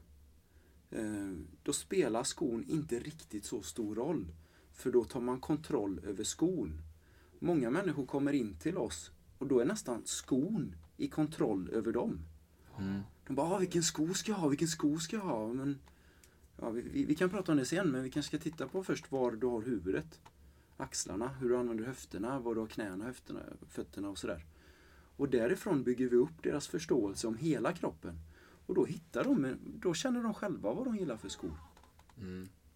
eh, 0.90 1.32
då 1.62 1.72
spelar 1.72 2.22
skon 2.24 2.64
inte 2.68 2.98
riktigt 2.98 3.44
så 3.44 3.62
stor 3.62 3.94
roll. 3.94 4.26
För 4.72 4.90
då 4.92 5.04
tar 5.04 5.20
man 5.20 5.40
kontroll 5.40 6.00
över 6.06 6.24
skon. 6.24 6.82
Många 7.38 7.70
människor 7.70 8.06
kommer 8.06 8.32
in 8.32 8.56
till 8.58 8.78
oss 8.78 9.10
och 9.38 9.46
då 9.46 9.60
är 9.60 9.64
nästan 9.64 10.02
skon 10.04 10.74
i 10.96 11.08
kontroll 11.08 11.70
över 11.72 11.92
dem. 11.92 12.20
De 13.26 13.34
bara, 13.34 13.46
ah, 13.54 13.58
vilken 13.58 13.82
sko 13.82 14.14
ska 14.14 14.32
jag 14.32 14.38
ha, 14.38 14.48
vilken 14.48 14.68
sko 14.68 14.98
ska 14.98 15.16
jag 15.16 15.22
ha? 15.22 15.46
Men, 15.52 15.78
ja, 16.60 16.70
vi, 16.70 16.82
vi, 16.82 17.04
vi 17.04 17.14
kan 17.14 17.30
prata 17.30 17.52
om 17.52 17.58
det 17.58 17.64
sen, 17.64 17.90
men 17.90 18.02
vi 18.02 18.10
kanske 18.10 18.36
ska 18.36 18.44
titta 18.44 18.68
på 18.68 18.84
först 18.84 19.12
var 19.12 19.32
du 19.32 19.46
har 19.46 19.62
huvudet. 19.62 20.20
Axlarna, 20.76 21.28
hur 21.28 21.48
du 21.48 21.56
använder 21.56 21.84
höfterna, 21.84 22.38
var 22.40 22.54
du 22.54 22.60
har 22.60 22.66
knäna, 22.66 23.04
höfterna, 23.04 23.40
fötterna 23.68 24.08
och 24.08 24.18
sådär. 24.18 24.44
Och 25.16 25.28
därifrån 25.28 25.82
bygger 25.82 26.08
vi 26.08 26.16
upp 26.16 26.42
deras 26.42 26.68
förståelse 26.68 27.26
om 27.26 27.36
hela 27.36 27.72
kroppen. 27.72 28.18
Och 28.66 28.74
då 28.74 28.84
hittar 28.84 29.24
de, 29.24 29.56
då 29.64 29.94
känner 29.94 30.22
de 30.22 30.34
själva 30.34 30.72
vad 30.72 30.84
de 30.84 30.96
gillar 30.96 31.16
för 31.16 31.28
skor. 31.28 31.58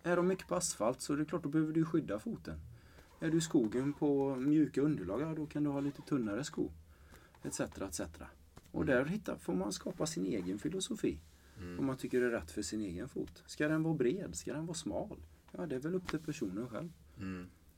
Är 0.03 0.17
de 0.17 0.27
mycket 0.27 0.49
på 0.49 0.55
asfalt 0.55 1.01
så 1.01 1.13
är 1.13 1.17
det 1.17 1.25
klart, 1.25 1.43
då 1.43 1.49
behöver 1.49 1.73
du 1.73 1.85
skydda 1.85 2.19
foten. 2.19 2.61
Är 3.21 3.31
du 3.31 3.39
i 3.39 3.41
skogen 3.41 3.93
på 3.93 4.37
mjuka 4.37 4.81
underlag, 4.81 5.21
ja, 5.21 5.35
då 5.35 5.47
kan 5.47 5.65
du 5.65 5.71
ha 5.71 5.81
lite 5.81 6.03
tunnare 6.03 6.45
sko. 6.45 6.71
Etc, 7.43 7.61
etc. 7.61 8.01
Och 8.71 8.87
där 8.87 9.05
hittar, 9.05 9.37
får 9.37 9.55
man 9.55 9.73
skapa 9.73 10.07
sin 10.07 10.27
egen 10.27 10.59
filosofi. 10.59 11.19
Om 11.79 11.87
man 11.87 11.97
tycker 11.97 12.21
det 12.21 12.27
är 12.27 12.31
rätt 12.31 12.51
för 12.51 12.63
sin 12.63 12.81
egen 12.81 13.09
fot. 13.09 13.43
Ska 13.47 13.69
den 13.69 13.83
vara 13.83 13.95
bred? 13.95 14.35
Ska 14.35 14.53
den 14.53 14.67
vara 14.67 14.75
smal? 14.75 15.17
Ja, 15.53 15.67
det 15.67 15.75
är 15.75 15.81
väl 15.81 15.95
upp 15.95 16.09
till 16.09 16.19
personen 16.19 16.69
själv. 16.69 16.93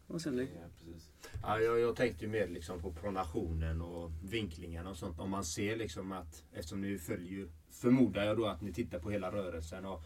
Och 0.06 0.20
sen, 0.20 0.38
Ja, 0.38 0.44
precis. 0.78 1.12
Ja, 1.42 1.60
jag, 1.60 1.80
jag 1.80 1.96
tänkte 1.96 2.24
ju 2.24 2.30
mer 2.30 2.48
liksom 2.48 2.80
på 2.80 2.92
pronationen 2.92 3.80
och 3.80 4.10
vinklingarna 4.22 4.90
och 4.90 4.96
sånt. 4.96 5.18
Om 5.20 5.30
man 5.30 5.44
ser 5.44 5.76
liksom 5.76 6.12
att, 6.12 6.44
eftersom 6.52 6.80
ni 6.80 6.98
följer, 6.98 7.48
förmodar 7.70 8.24
jag 8.24 8.36
då 8.36 8.46
att 8.46 8.60
ni 8.62 8.72
tittar 8.72 8.98
på 8.98 9.10
hela 9.10 9.32
rörelsen. 9.32 9.84
Och 9.86 10.02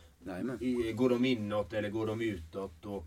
i, 0.61 0.93
går 0.93 1.11
de 1.11 1.25
inåt 1.25 1.73
eller 1.73 1.91
går 1.91 2.07
de 2.07 2.21
utåt? 2.21 2.87
Och 2.87 3.05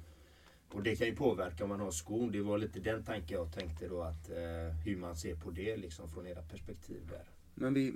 Och 0.73 0.83
det 0.83 0.95
kan 0.95 1.07
ju 1.07 1.15
påverka 1.15 1.63
om 1.63 1.69
man 1.69 1.79
har 1.79 1.91
skon. 1.91 2.31
Det 2.31 2.41
var 2.41 2.57
lite 2.57 2.79
den 2.79 3.03
tanken 3.03 3.37
jag 3.37 3.53
tänkte 3.53 3.87
då 3.87 4.01
att 4.01 4.29
eh, 4.29 4.75
hur 4.85 4.97
man 4.97 5.15
ser 5.15 5.35
på 5.35 5.51
det 5.51 5.77
liksom 5.77 6.09
från 6.09 6.27
era 6.27 6.41
perspektiv 6.41 7.07
där. 7.09 7.29
Men 7.55 7.73
vi, 7.73 7.93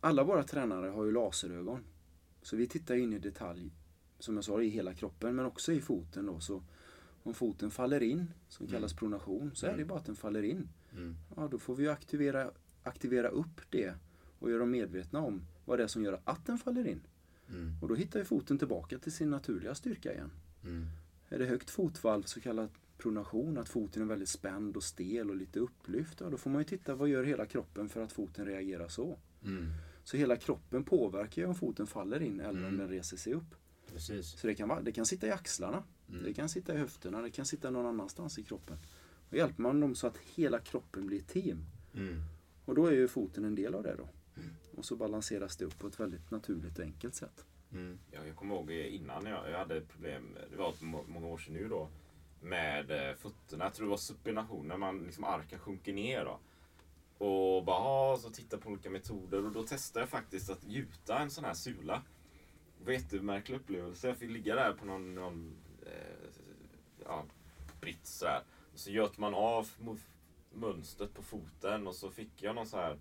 alla 0.00 0.24
våra 0.24 0.42
tränare 0.42 0.86
har 0.90 1.04
ju 1.04 1.12
laserögon. 1.12 1.84
Så 2.44 2.56
vi 2.56 2.66
tittar 2.66 2.94
in 2.94 3.12
i 3.12 3.18
detalj, 3.18 3.70
som 4.18 4.34
jag 4.34 4.44
sa, 4.44 4.62
i 4.62 4.68
hela 4.68 4.94
kroppen 4.94 5.36
men 5.36 5.46
också 5.46 5.72
i 5.72 5.80
foten 5.80 6.26
då. 6.26 6.40
Så 6.40 6.62
om 7.22 7.34
foten 7.34 7.70
faller 7.70 8.02
in, 8.02 8.30
som 8.48 8.66
kallas 8.66 8.92
Mm. 8.92 8.98
pronation, 8.98 9.50
så 9.54 9.66
är 9.66 9.76
det 9.76 9.84
bara 9.84 9.98
att 9.98 10.06
den 10.06 10.16
faller 10.16 10.42
in. 10.42 10.68
Mm. 10.92 11.16
Ja, 11.36 11.48
då 11.50 11.58
får 11.58 11.74
vi 11.74 11.88
aktivera, 11.88 12.50
aktivera 12.82 13.28
upp 13.28 13.60
det 13.70 13.94
och 14.38 14.50
göra 14.50 14.58
dem 14.60 14.70
medvetna 14.70 15.20
om 15.20 15.42
vad 15.64 15.78
det 15.78 15.82
är 15.82 15.88
som 15.88 16.04
gör 16.04 16.20
att 16.24 16.46
den 16.46 16.58
faller 16.58 16.86
in. 16.86 17.00
Mm. 17.48 17.72
Och 17.82 17.88
då 17.88 17.94
hittar 17.94 18.18
ju 18.18 18.24
foten 18.24 18.58
tillbaka 18.58 18.98
till 18.98 19.12
sin 19.12 19.30
naturliga 19.30 19.74
styrka 19.74 20.12
igen. 20.12 20.30
Mm. 20.64 20.86
Är 21.28 21.38
det 21.38 21.46
högt 21.46 21.70
fotvalv, 21.70 22.22
så 22.22 22.40
kallad 22.40 22.68
pronation, 22.98 23.58
att 23.58 23.68
foten 23.68 24.02
är 24.02 24.06
väldigt 24.06 24.28
spänd 24.28 24.76
och 24.76 24.82
stel 24.82 25.30
och 25.30 25.36
lite 25.36 25.60
upplyft, 25.60 26.20
ja, 26.20 26.30
då 26.30 26.36
får 26.36 26.50
man 26.50 26.60
ju 26.60 26.64
titta 26.64 26.94
vad 26.94 27.08
gör 27.08 27.24
hela 27.24 27.46
kroppen 27.46 27.88
för 27.88 28.02
att 28.02 28.12
foten 28.12 28.46
reagerar 28.46 28.88
så. 28.88 29.18
Mm. 30.04 30.06
Så 30.06 30.16
hela 30.16 30.36
kroppen 30.36 30.84
påverkar 30.84 31.42
ju 31.42 31.48
om 31.48 31.54
foten 31.54 31.86
faller 31.86 32.22
in 32.22 32.40
eller 32.40 32.50
om 32.50 32.56
Mm. 32.64 32.78
den 32.78 32.88
reser 32.88 33.16
sig 33.16 33.32
upp. 33.34 33.54
Precis. 33.92 34.26
Så 34.40 34.46
det 34.46 34.54
kan, 34.54 34.68
vara, 34.68 34.80
det 34.82 34.92
kan 34.92 35.06
sitta 35.06 35.26
i 35.26 35.30
axlarna, 35.30 35.82
Mm. 36.08 36.24
det 36.24 36.34
kan 36.34 36.48
sitta 36.48 36.74
i 36.74 36.76
höfterna, 36.78 37.22
det 37.22 37.30
kan 37.30 37.44
sitta 37.46 37.70
någon 37.70 37.86
annanstans 37.86 38.38
i 38.38 38.42
kroppen. 38.42 38.76
Och 39.30 39.36
hjälper 39.36 39.62
man 39.62 39.80
dem 39.80 39.94
så 39.94 40.06
att 40.06 40.18
hela 40.18 40.58
kroppen 40.58 41.06
blir 41.06 41.20
team. 41.20 41.64
Mm. 41.94 42.22
Och 42.64 42.74
då 42.74 42.86
är 42.86 42.92
ju 42.92 43.08
foten 43.08 43.44
en 43.44 43.54
del 43.54 43.74
av 43.74 43.82
det 43.82 43.94
då. 43.98 44.08
Och 44.76 44.84
så 44.84 44.96
balanseras 44.96 45.56
det 45.56 45.64
upp 45.64 45.78
på 45.78 45.86
ett 45.86 46.00
väldigt 46.00 46.30
naturligt 46.30 46.78
och 46.78 46.84
enkelt 46.84 47.14
sätt. 47.14 47.44
Mm. 47.72 47.98
Ja, 48.10 48.24
jag 48.26 48.36
kommer 48.36 48.54
ihåg 48.54 48.70
innan 48.70 49.26
jag, 49.26 49.50
jag 49.50 49.58
hade 49.58 49.80
problem, 49.80 50.36
det 50.50 50.56
var 50.56 50.74
många 51.08 51.26
år 51.26 51.38
sedan 51.38 51.54
nu 51.54 51.68
då, 51.68 51.88
med 52.40 52.90
eh, 52.90 53.14
fötterna. 53.16 53.64
Jag 53.64 53.74
tror 53.74 53.86
det 53.86 53.90
var 53.90 53.96
supination, 53.96 54.68
när 54.68 54.76
man 54.76 54.98
liksom 54.98 55.24
arken 55.24 55.58
sjunker 55.58 55.92
ner 55.92 56.24
då. 56.24 56.38
Och 57.18 57.64
bara, 57.64 57.76
ah, 57.76 58.16
så 58.16 58.30
titta 58.30 58.58
på 58.58 58.68
olika 58.68 58.90
metoder 58.90 59.44
och 59.44 59.52
då 59.52 59.62
testade 59.62 60.02
jag 60.02 60.08
faktiskt 60.08 60.50
att 60.50 60.64
gjuta 60.64 61.18
en 61.18 61.30
sån 61.30 61.44
här 61.44 61.54
sula. 61.54 62.02
Det 62.78 62.84
var 62.84 62.92
en 62.92 63.00
jättemärklig 63.00 63.56
upplevelse. 63.56 64.08
Jag 64.08 64.16
fick 64.16 64.30
ligga 64.30 64.54
där 64.54 64.72
på 64.72 64.84
någon, 64.84 65.14
någon 65.14 65.56
eh, 65.86 66.30
ja, 67.04 67.24
brits 67.80 68.18
sådär. 68.18 68.42
Och 68.72 68.78
så 68.78 68.90
göt 68.90 69.18
man 69.18 69.34
av 69.34 69.68
mönstret 70.52 71.14
på 71.14 71.22
foten 71.22 71.86
och 71.86 71.94
så 71.94 72.10
fick 72.10 72.42
jag 72.42 72.54
någon 72.54 72.66
så 72.66 72.76
här 72.76 72.98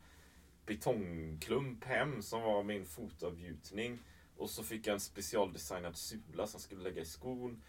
betongklump 0.66 1.84
hem 1.84 2.22
som 2.22 2.42
var 2.42 2.64
min 2.64 2.86
fotavgjutning. 2.86 4.00
Och 4.38 4.50
så 4.50 4.64
fick 4.64 4.88
jag 4.88 4.94
en 4.94 5.00
specialdesignad 5.00 5.98
sula 5.98 6.48
som 6.48 6.60
skulle 6.60 6.84
lägga 6.84 7.02
i 7.02 7.06
skon. 7.06 7.62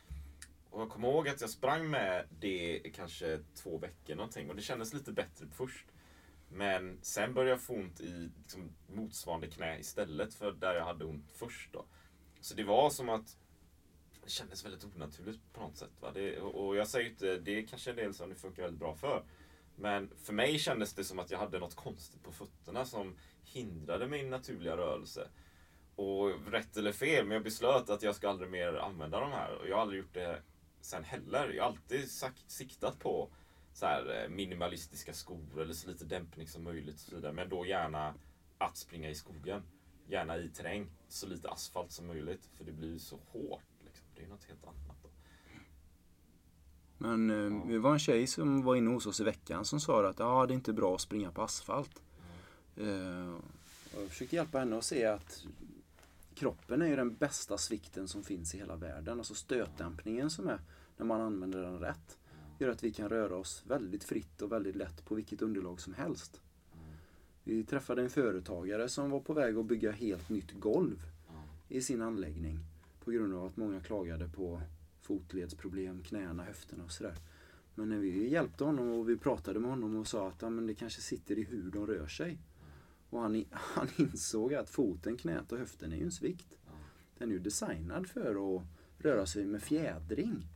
Och 0.71 0.81
jag 0.81 0.91
kommer 0.91 1.09
ihåg 1.09 1.29
att 1.29 1.41
jag 1.41 1.51
sprang 1.51 1.91
med 1.91 2.27
det 2.41 2.81
i 2.87 2.93
kanske 2.95 3.39
två 3.55 3.79
veckor 3.79 4.15
någonting 4.15 4.51
och 4.51 4.57
det 4.57 4.63
kändes 4.63 4.95
lite 4.95 5.13
bättre 5.13 5.47
först. 5.53 5.87
Men 6.49 6.99
sen 7.03 7.35
började 7.35 7.51
jag 7.51 7.61
få 7.61 7.75
ont 7.75 8.01
i 8.01 8.31
liksom, 8.39 8.73
motsvarande 8.87 9.47
knä 9.47 9.79
istället 9.79 10.35
för 10.35 10.53
där 10.53 10.75
jag 10.75 10.85
hade 10.85 11.05
ont 11.05 11.31
först. 11.33 11.73
Då. 11.73 11.85
Så 12.41 12.55
det 12.55 12.65
var 12.65 12.91
som 12.91 13.09
att 13.09 13.37
det 14.25 14.31
kändes 14.31 14.65
väldigt 14.65 14.85
onaturligt 14.85 15.53
på 15.53 15.61
något 15.61 15.77
sätt. 15.77 16.01
Va? 16.01 16.11
Det, 16.15 16.41
och 16.41 16.77
jag 16.77 16.89
säger 16.89 17.11
inte, 17.11 17.37
det 17.37 17.59
är 17.59 17.67
kanske 17.67 17.91
en 17.91 17.97
del 17.97 18.15
som 18.15 18.29
det 18.29 18.35
funkar 18.35 18.63
väldigt 18.63 18.81
bra 18.81 18.95
för. 18.95 19.25
Men 19.77 20.11
för 20.23 20.33
mig 20.33 20.59
kändes 20.59 20.95
det 20.95 21.05
som 21.05 21.19
att 21.19 21.31
jag 21.31 21.39
hade 21.39 21.59
något 21.59 21.75
konstigt 21.75 22.23
på 22.23 22.33
fötterna 22.33 22.85
som 22.85 23.17
hindrade 23.45 24.07
min 24.07 24.31
naturliga 24.31 24.77
rörelse. 24.77 25.29
Och 25.97 26.53
rätt 26.53 26.77
eller 26.77 26.93
fel, 26.93 27.27
men 27.27 27.35
jag 27.35 27.45
beslöt 27.45 27.91
att 27.91 28.03
jag 28.03 28.15
ska 28.15 28.29
aldrig 28.29 28.51
mer 28.51 28.75
använda 28.75 29.21
de 29.21 29.33
här. 29.33 29.55
Och 29.55 29.69
jag 29.69 29.77
har 29.77 29.83
aldrig 29.83 30.01
gjort 30.01 30.15
det 30.15 30.43
sen 30.81 31.05
heller. 31.05 31.49
Jag 31.49 31.65
har 31.65 31.71
alltid 31.71 32.11
sagt, 32.11 32.51
siktat 32.51 32.99
på 32.99 33.31
så 33.75 33.87
här 33.87 34.23
eh, 34.23 34.29
minimalistiska 34.29 35.13
skor 35.13 35.61
eller 35.61 35.75
så 35.75 35.89
lite 35.89 36.05
dämpning 36.05 36.49
som 36.49 36.65
möjligt. 36.65 36.95
Och 36.95 37.01
så 37.01 37.15
vidare. 37.15 37.33
Men 37.33 37.49
då 37.49 37.67
gärna 37.67 38.15
att 38.59 38.77
springa 38.77 39.11
i 39.11 39.15
skogen. 39.15 39.63
Gärna 40.09 40.37
i 40.37 40.49
terräng. 40.49 40.91
Så 41.09 41.27
lite 41.27 41.51
asfalt 41.51 41.93
som 41.93 42.07
möjligt. 42.07 42.49
För 42.57 42.65
det 42.65 42.73
blir 42.73 42.99
så 42.99 43.17
hårt. 43.17 43.63
Liksom. 43.85 44.07
Det 44.17 44.23
är 44.23 44.29
något 44.29 44.45
helt 44.45 44.65
annat. 44.65 44.97
Då. 45.03 45.09
Men 46.99 47.31
eh, 47.31 47.69
det 47.69 47.79
var 47.79 47.93
en 47.93 47.99
tjej 47.99 48.27
som 48.27 48.63
var 48.63 48.77
inne 48.77 48.91
hos 48.91 49.07
oss 49.07 49.21
i 49.21 49.25
veckan 49.25 49.65
som 49.65 49.81
sa 49.81 50.09
att 50.09 50.21
ah, 50.21 50.47
det 50.47 50.53
är 50.53 50.55
inte 50.55 50.73
bra 50.73 50.95
att 50.95 51.01
springa 51.01 51.33
på 51.33 51.43
asfalt. 51.43 52.03
Eh, 52.77 53.35
och 53.95 54.03
jag 54.03 54.09
försökte 54.09 54.37
hjälpa 54.37 54.59
henne 54.59 54.79
att 54.79 54.85
se 54.85 55.07
att 55.07 55.45
kroppen 56.35 56.83
är 56.83 56.87
ju 56.87 56.97
den 56.97 57.15
bästa 57.15 57.59
svikten 57.59 58.09
som 58.09 58.25
finns 58.25 58.55
i 58.55 58.59
hela 58.59 58.77
världen. 58.77 59.19
Alltså 59.19 59.35
stötdämpningen 59.35 60.31
som 60.31 60.49
är 60.49 60.61
när 60.97 61.07
man 61.07 61.21
använder 61.21 61.63
den 61.63 61.79
rätt. 61.79 62.19
Gör 62.59 62.69
att 62.69 62.85
vi 62.85 62.93
kan 62.93 63.09
röra 63.09 63.37
oss 63.37 63.65
väldigt 63.67 64.05
fritt 64.05 64.43
och 64.43 64.53
väldigt 64.53 64.77
lätt 64.77 65.05
på 65.05 65.15
vilket 65.15 65.43
underlag 65.43 65.81
som 65.81 65.95
helst. 65.95 66.41
Vi 67.45 67.65
träffade 67.65 68.03
en 68.03 68.11
företagare 68.11 68.89
som 68.89 69.11
var 69.11 69.21
på 69.21 69.33
väg 69.33 69.57
att 69.57 69.67
bygga 69.67 69.93
helt 69.93 70.29
nytt 70.29 70.53
golv 70.53 71.03
i 71.69 71.81
sin 71.81 72.03
anläggning. 72.03 72.59
På 73.05 73.11
grund 73.11 73.35
av 73.35 73.45
att 73.45 73.57
många 73.57 73.81
klagade 73.81 74.29
på 74.29 74.61
fotledsproblem, 75.01 76.03
knäna, 76.03 76.45
höfterna 76.45 76.85
och 76.85 76.91
sådär. 76.91 77.15
Men 77.75 77.89
när 77.89 77.99
vi 77.99 78.29
hjälpte 78.29 78.65
honom 78.65 78.89
och 78.89 79.09
vi 79.09 79.17
pratade 79.17 79.61
med 79.61 79.71
honom 79.71 79.97
och 79.97 80.07
sa 80.07 80.29
att 80.29 80.43
ja, 80.43 80.51
men 80.51 80.67
det 80.67 80.75
kanske 80.75 81.01
sitter 81.01 81.39
i 81.39 81.43
hur 81.43 81.71
de 81.71 81.87
rör 81.87 82.07
sig. 82.07 82.39
Och 83.11 83.21
han, 83.21 83.45
han 83.51 83.89
insåg 83.97 84.55
att 84.55 84.71
foten, 84.71 85.17
knät 85.17 85.53
och 85.53 85.59
höften 85.59 85.93
är 85.93 85.97
ju 85.97 86.05
en 86.05 86.13
svikt. 86.13 86.59
Den 87.19 87.29
är 87.29 87.33
ju 87.33 87.39
designad 87.39 88.07
för 88.07 88.57
att 88.57 88.63
röra 88.99 89.27
sig 89.27 89.47
med 89.47 89.63
fjädring. 89.63 90.47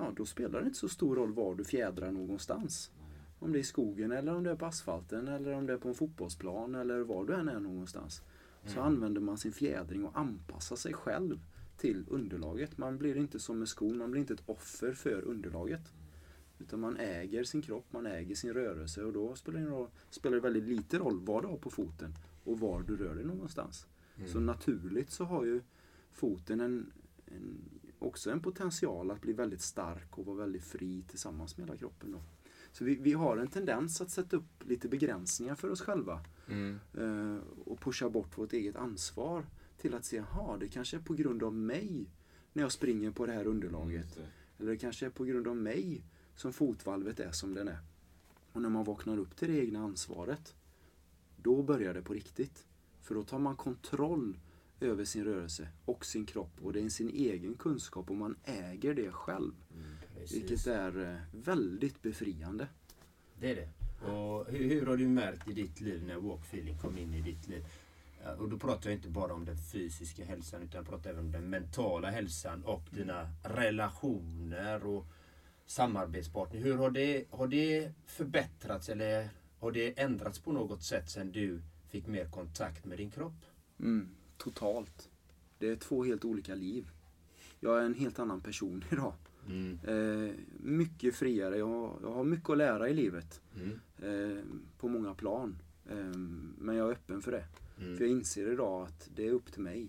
Ja, 0.00 0.12
då 0.16 0.26
spelar 0.26 0.60
det 0.60 0.66
inte 0.66 0.78
så 0.78 0.88
stor 0.88 1.16
roll 1.16 1.32
var 1.32 1.54
du 1.54 1.64
fjädrar 1.64 2.12
någonstans. 2.12 2.90
Om 3.38 3.52
det 3.52 3.58
är 3.58 3.60
i 3.60 3.64
skogen 3.64 4.12
eller 4.12 4.34
om 4.34 4.42
det 4.44 4.50
är 4.50 4.56
på 4.56 4.66
asfalten 4.66 5.28
eller 5.28 5.52
om 5.52 5.66
det 5.66 5.72
är 5.72 5.78
på 5.78 5.88
en 5.88 5.94
fotbollsplan 5.94 6.74
eller 6.74 7.00
var 7.00 7.24
du 7.24 7.34
än 7.34 7.48
är 7.48 7.60
någonstans. 7.60 8.22
Så 8.64 8.80
använder 8.80 9.20
man 9.20 9.38
sin 9.38 9.52
fjädring 9.52 10.04
och 10.04 10.18
anpassar 10.18 10.76
sig 10.76 10.92
själv 10.92 11.40
till 11.76 12.04
underlaget. 12.08 12.78
Man 12.78 12.98
blir 12.98 13.16
inte 13.16 13.38
som 13.38 13.58
med 13.58 13.68
skon, 13.68 13.98
man 13.98 14.10
blir 14.10 14.20
inte 14.20 14.34
ett 14.34 14.42
offer 14.46 14.92
för 14.92 15.22
underlaget. 15.22 15.92
Utan 16.58 16.80
man 16.80 16.96
äger 16.96 17.44
sin 17.44 17.62
kropp, 17.62 17.86
man 17.90 18.06
äger 18.06 18.34
sin 18.34 18.52
rörelse 18.52 19.04
och 19.04 19.12
då 19.12 19.34
spelar 19.34 19.60
det, 19.60 19.66
roll, 19.66 19.88
spelar 20.10 20.36
det 20.36 20.42
väldigt 20.42 20.64
lite 20.64 20.98
roll 20.98 21.20
vad 21.20 21.44
du 21.44 21.48
har 21.48 21.56
på 21.56 21.70
foten 21.70 22.14
och 22.44 22.60
var 22.60 22.82
du 22.82 22.96
rör 22.96 23.14
dig 23.14 23.24
någonstans. 23.24 23.86
Så 24.26 24.40
naturligt 24.40 25.10
så 25.10 25.24
har 25.24 25.44
ju 25.44 25.60
foten 26.12 26.60
en, 26.60 26.92
en, 27.26 27.79
också 28.02 28.30
en 28.30 28.40
potential 28.40 29.10
att 29.10 29.20
bli 29.20 29.32
väldigt 29.32 29.60
stark 29.62 30.18
och 30.18 30.26
vara 30.26 30.36
väldigt 30.36 30.64
fri 30.64 31.04
tillsammans 31.08 31.56
med 31.56 31.66
hela 31.66 31.78
kroppen. 31.78 32.12
Då. 32.12 32.22
Så 32.72 32.84
vi, 32.84 32.94
vi 32.94 33.12
har 33.12 33.36
en 33.36 33.48
tendens 33.48 34.00
att 34.00 34.10
sätta 34.10 34.36
upp 34.36 34.64
lite 34.64 34.88
begränsningar 34.88 35.54
för 35.54 35.70
oss 35.70 35.80
själva 35.80 36.24
eh, 36.94 37.36
och 37.64 37.80
pusha 37.80 38.10
bort 38.10 38.38
vårt 38.38 38.52
eget 38.52 38.76
ansvar 38.76 39.46
till 39.76 39.94
att 39.94 40.04
se, 40.04 40.16
jaha, 40.16 40.56
det 40.56 40.68
kanske 40.68 40.96
är 40.96 41.00
på 41.00 41.14
grund 41.14 41.42
av 41.42 41.54
mig 41.54 42.10
när 42.52 42.62
jag 42.62 42.72
springer 42.72 43.10
på 43.10 43.26
det 43.26 43.32
här 43.32 43.46
underlaget. 43.46 44.18
Eller 44.58 44.70
det 44.70 44.76
kanske 44.76 45.06
är 45.06 45.10
på 45.10 45.24
grund 45.24 45.48
av 45.48 45.56
mig 45.56 46.04
som 46.34 46.52
fotvalvet 46.52 47.20
är 47.20 47.32
som 47.32 47.54
den 47.54 47.68
är. 47.68 47.78
Och 48.52 48.62
när 48.62 48.68
man 48.68 48.84
vaknar 48.84 49.18
upp 49.18 49.36
till 49.36 49.48
det 49.48 49.58
egna 49.58 49.80
ansvaret, 49.80 50.54
då 51.36 51.62
börjar 51.62 51.94
det 51.94 52.02
på 52.02 52.12
riktigt. 52.12 52.66
För 53.02 53.14
då 53.14 53.22
tar 53.22 53.38
man 53.38 53.56
kontroll 53.56 54.38
över 54.82 55.04
sin 55.04 55.24
rörelse 55.24 55.68
och 55.84 56.06
sin 56.06 56.26
kropp 56.26 56.52
och 56.62 56.72
det 56.72 56.80
är 56.80 56.88
sin 56.88 57.10
egen 57.10 57.54
kunskap 57.54 58.10
och 58.10 58.16
man 58.16 58.36
äger 58.44 58.94
det 58.94 59.10
själv. 59.10 59.52
Vilket 60.32 60.66
är 60.66 61.12
eh, 61.12 61.40
väldigt 61.44 62.02
befriande. 62.02 62.68
Det 63.40 63.50
är 63.50 63.56
det. 63.56 63.68
Och 64.12 64.46
hur, 64.46 64.68
hur 64.68 64.86
har 64.86 64.96
du 64.96 65.08
märkt 65.08 65.48
i 65.48 65.52
ditt 65.52 65.80
liv 65.80 66.04
när 66.06 66.16
walkfeeling 66.16 66.78
kom 66.78 66.98
in 66.98 67.14
i 67.14 67.20
ditt 67.20 67.48
liv? 67.48 67.64
Och 68.38 68.48
då 68.48 68.58
pratar 68.58 68.90
jag 68.90 68.98
inte 68.98 69.08
bara 69.08 69.34
om 69.34 69.44
den 69.44 69.56
fysiska 69.56 70.24
hälsan 70.24 70.62
utan 70.62 70.78
jag 70.78 70.88
pratar 70.88 71.10
även 71.10 71.24
om 71.24 71.32
den 71.32 71.50
mentala 71.50 72.10
hälsan 72.10 72.64
och 72.64 72.82
dina 72.90 73.28
relationer 73.42 74.86
och 74.86 75.06
samarbetspartner. 75.66 76.60
Hur 76.60 76.76
har 76.76 76.90
det, 76.90 77.24
har 77.30 77.46
det 77.46 77.92
förbättrats 78.06 78.88
eller 78.88 79.28
har 79.58 79.72
det 79.72 80.00
ändrats 80.00 80.38
på 80.38 80.52
något 80.52 80.82
sätt 80.82 81.10
sedan 81.10 81.32
du 81.32 81.62
fick 81.88 82.06
mer 82.06 82.30
kontakt 82.30 82.84
med 82.84 82.98
din 82.98 83.10
kropp? 83.10 83.44
Mm, 83.80 84.08
totalt. 84.40 85.08
Det 85.58 85.68
är 85.68 85.76
två 85.76 86.04
helt 86.04 86.24
olika 86.24 86.54
liv. 86.54 86.90
Jag 87.60 87.78
är 87.80 87.84
en 87.84 87.94
helt 87.94 88.18
annan 88.18 88.40
person 88.40 88.84
idag. 88.90 89.12
Eh, 89.84 90.34
mycket 90.60 91.14
friare. 91.14 91.56
Jag, 91.58 91.66
har- 91.68 91.98
jag 92.02 92.12
har 92.12 92.24
mycket 92.24 92.50
att 92.50 92.58
lära 92.58 92.88
i 92.88 92.94
livet. 92.94 93.40
Eh, 93.98 94.42
på 94.78 94.88
många 94.88 95.14
plan. 95.14 95.56
Eh, 95.90 96.16
men 96.58 96.76
jag 96.76 96.88
är 96.88 96.92
öppen 96.92 97.22
för 97.22 97.32
det. 97.32 97.44
För 97.96 98.04
jag 98.04 98.10
inser 98.10 98.52
idag 98.52 98.82
att 98.86 99.10
det 99.14 99.26
är 99.26 99.32
upp 99.32 99.52
till 99.52 99.62
mig. 99.62 99.88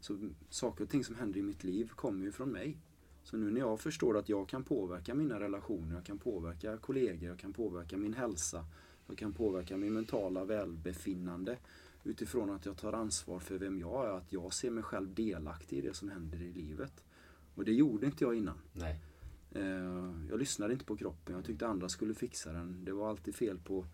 Så 0.00 0.18
saker 0.48 0.84
och 0.84 0.90
ting 0.90 1.04
som 1.04 1.14
händer 1.14 1.38
i 1.38 1.42
mitt 1.42 1.64
liv 1.64 1.90
kommer 1.96 2.24
ju 2.24 2.32
från 2.32 2.48
mig. 2.50 2.76
Så 3.22 3.36
nu 3.36 3.50
när 3.50 3.60
jag 3.60 3.80
förstår 3.80 4.18
att 4.18 4.28
jag 4.28 4.48
kan 4.48 4.64
påverka 4.64 5.14
mina 5.14 5.40
relationer, 5.40 5.94
jag 5.94 6.04
kan 6.04 6.18
påverka 6.18 6.76
kollegor, 6.76 7.28
jag 7.28 7.38
kan 7.38 7.52
påverka 7.52 7.96
min 7.96 8.14
hälsa, 8.14 8.64
jag 9.06 9.18
kan 9.18 9.32
påverka 9.32 9.76
min 9.76 9.92
mentala 9.92 10.44
välbefinnande 10.44 11.58
utifrån 12.04 12.50
att 12.50 12.66
jag 12.66 12.76
tar 12.76 12.92
ansvar 12.92 13.38
för 13.38 13.58
vem 13.58 13.78
jag 13.78 14.06
är, 14.06 14.10
att 14.10 14.32
jag 14.32 14.52
ser 14.52 14.70
mig 14.70 14.82
själv 14.82 15.14
delaktig 15.14 15.78
i 15.78 15.80
det 15.80 15.94
som 15.94 16.08
händer 16.08 16.42
i 16.42 16.52
livet. 16.52 17.04
Och 17.54 17.64
det 17.64 17.72
gjorde 17.72 18.06
inte 18.06 18.24
jag 18.24 18.34
innan. 18.34 18.58
Nej. 18.72 19.00
Eh, 19.50 20.14
jag 20.30 20.38
lyssnade 20.38 20.72
inte 20.72 20.84
på 20.84 20.96
kroppen. 20.96 21.34
Jag 21.34 21.44
tyckte 21.44 21.66
andra 21.66 21.88
skulle 21.88 22.14
fixa 22.14 22.52
den. 22.52 22.84
Det 22.84 22.92
var 22.92 23.10
alltid 23.10 23.34
fel 23.34 23.58
på 23.58 23.86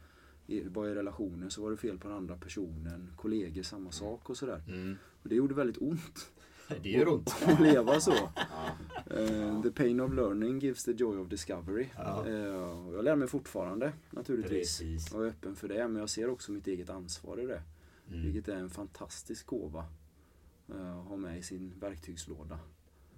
var 0.65 0.87
i 0.87 0.95
relationen 0.95 1.51
så 1.51 1.63
var 1.63 1.71
det 1.71 1.77
fel 1.77 1.99
på 1.99 2.09
den 2.09 2.17
andra 2.17 2.37
personen. 2.37 3.13
Kollegor 3.17 3.63
samma 3.63 3.91
sak 3.91 4.31
och 4.31 4.37
sådär. 4.37 4.63
Mm. 4.69 4.97
Och 5.23 5.29
det 5.29 5.35
gjorde 5.35 5.55
väldigt 5.55 5.83
ont. 5.83 6.33
Det 6.83 6.89
gör 6.89 7.09
ont. 7.09 7.37
Att 7.47 7.61
leva 7.61 8.01
så. 8.01 8.13
Uh, 8.13 9.63
the 9.63 9.71
pain 9.71 10.01
of 10.01 10.13
learning 10.13 10.59
gives 10.59 10.85
the 10.85 10.93
joy 10.93 11.19
of 11.19 11.29
discovery. 11.29 11.87
Ja. 11.97 12.25
Uh, 12.27 12.35
jag 12.95 13.05
lär 13.05 13.17
mig 13.17 13.29
fortfarande 13.29 13.93
naturligtvis. 14.11 14.79
Precis. 14.79 15.13
Jag 15.13 15.25
är 15.25 15.29
öppen 15.29 15.57
för 15.57 15.69
det. 15.69 15.89
Men 15.89 16.01
jag 16.01 16.11
ser 16.11 16.29
också 16.29 16.53
mitt 16.53 16.67
eget 16.67 16.91
ansvar 16.91 17.41
i 17.41 17.47
det. 17.47 17.63
Mm. 18.09 18.23
Vilket 18.25 18.49
är 18.49 18.57
en 18.57 18.71
fantastisk 18.71 19.47
gåva. 19.47 19.85
Uh, 20.71 20.99
att 20.99 21.07
ha 21.07 21.17
med 21.17 21.39
i 21.39 21.43
sin 21.43 21.79
verktygslåda. 21.81 22.59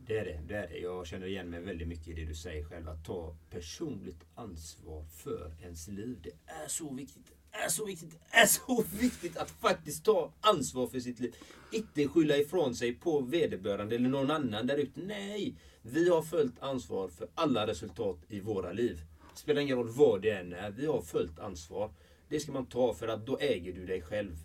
Det 0.06 0.18
är 0.18 0.24
det, 0.24 0.40
det 0.48 0.54
är 0.54 0.68
det. 0.68 0.78
Jag 0.78 1.06
känner 1.06 1.26
igen 1.26 1.50
mig 1.50 1.60
väldigt 1.60 1.88
mycket 1.88 2.08
i 2.08 2.12
det 2.12 2.24
du 2.24 2.34
säger 2.34 2.64
själv. 2.64 2.88
Att 2.88 3.04
ta 3.04 3.36
personligt 3.50 4.24
ansvar 4.34 5.04
för 5.04 5.52
ens 5.62 5.88
liv. 5.88 6.18
Det 6.22 6.30
är 6.46 6.68
så 6.68 6.94
viktigt. 6.94 7.32
Det 7.50 7.58
är 7.58 7.68
så 7.68 7.84
viktigt. 7.84 8.10
Det 8.10 8.36
är 8.36 8.46
så 8.46 8.84
viktigt 9.00 9.36
att 9.36 9.50
faktiskt 9.50 10.04
ta 10.04 10.32
ansvar 10.40 10.86
för 10.86 11.00
sitt 11.00 11.20
liv. 11.20 11.34
Inte 11.72 12.08
skylla 12.08 12.36
ifrån 12.36 12.74
sig 12.74 12.94
på 12.94 13.20
vederbörande 13.20 13.96
eller 13.96 14.08
någon 14.08 14.30
annan 14.30 14.66
där 14.66 14.76
ute. 14.76 15.00
Nej! 15.00 15.54
Vi 15.82 16.08
har 16.08 16.22
följt 16.22 16.60
ansvar 16.60 17.08
för 17.08 17.28
alla 17.34 17.66
resultat 17.66 18.18
i 18.28 18.40
våra 18.40 18.72
liv. 18.72 19.00
Det 19.34 19.40
spelar 19.40 19.62
ingen 19.62 19.76
roll 19.76 19.88
vad 19.88 20.22
det 20.22 20.30
än 20.30 20.52
är. 20.52 20.70
Vi 20.70 20.86
har 20.86 21.02
följt 21.02 21.38
ansvar. 21.38 21.90
Det 22.28 22.40
ska 22.40 22.52
man 22.52 22.66
ta 22.66 22.94
för 22.94 23.08
att 23.08 23.26
då 23.26 23.38
äger 23.38 23.72
du 23.72 23.86
dig 23.86 24.02
själv. 24.02 24.36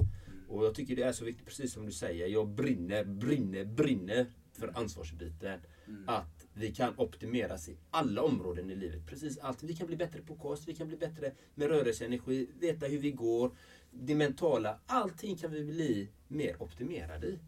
Och 0.53 0.65
jag 0.65 0.75
tycker 0.75 0.95
det 0.95 1.03
är 1.03 1.11
så 1.11 1.25
viktigt, 1.25 1.45
precis 1.45 1.73
som 1.73 1.85
du 1.85 1.91
säger. 1.91 2.27
Jag 2.27 2.47
brinner, 2.47 3.03
brinner, 3.03 3.65
brinner 3.65 4.25
för 4.51 4.77
ansvarsbiten. 4.77 5.59
Att 6.07 6.47
vi 6.53 6.73
kan 6.73 6.93
optimeras 6.97 7.69
i 7.69 7.77
alla 7.91 8.21
områden 8.21 8.69
i 8.69 8.75
livet. 8.75 9.07
Precis 9.07 9.37
allt. 9.37 9.63
Vi 9.63 9.75
kan 9.75 9.87
bli 9.87 9.95
bättre 9.95 10.21
på 10.21 10.35
kost, 10.35 10.67
vi 10.67 10.75
kan 10.75 10.87
bli 10.87 10.97
bättre 10.97 11.31
med 11.55 11.67
rörelseenergi, 11.67 12.49
veta 12.59 12.85
hur 12.85 12.99
vi 12.99 13.11
går. 13.11 13.55
Det 13.91 14.15
mentala. 14.15 14.79
Allting 14.85 15.35
kan 15.35 15.51
vi 15.51 15.63
bli 15.63 16.09
mer 16.27 16.61
optimerade 16.61 17.27
i. 17.27 17.39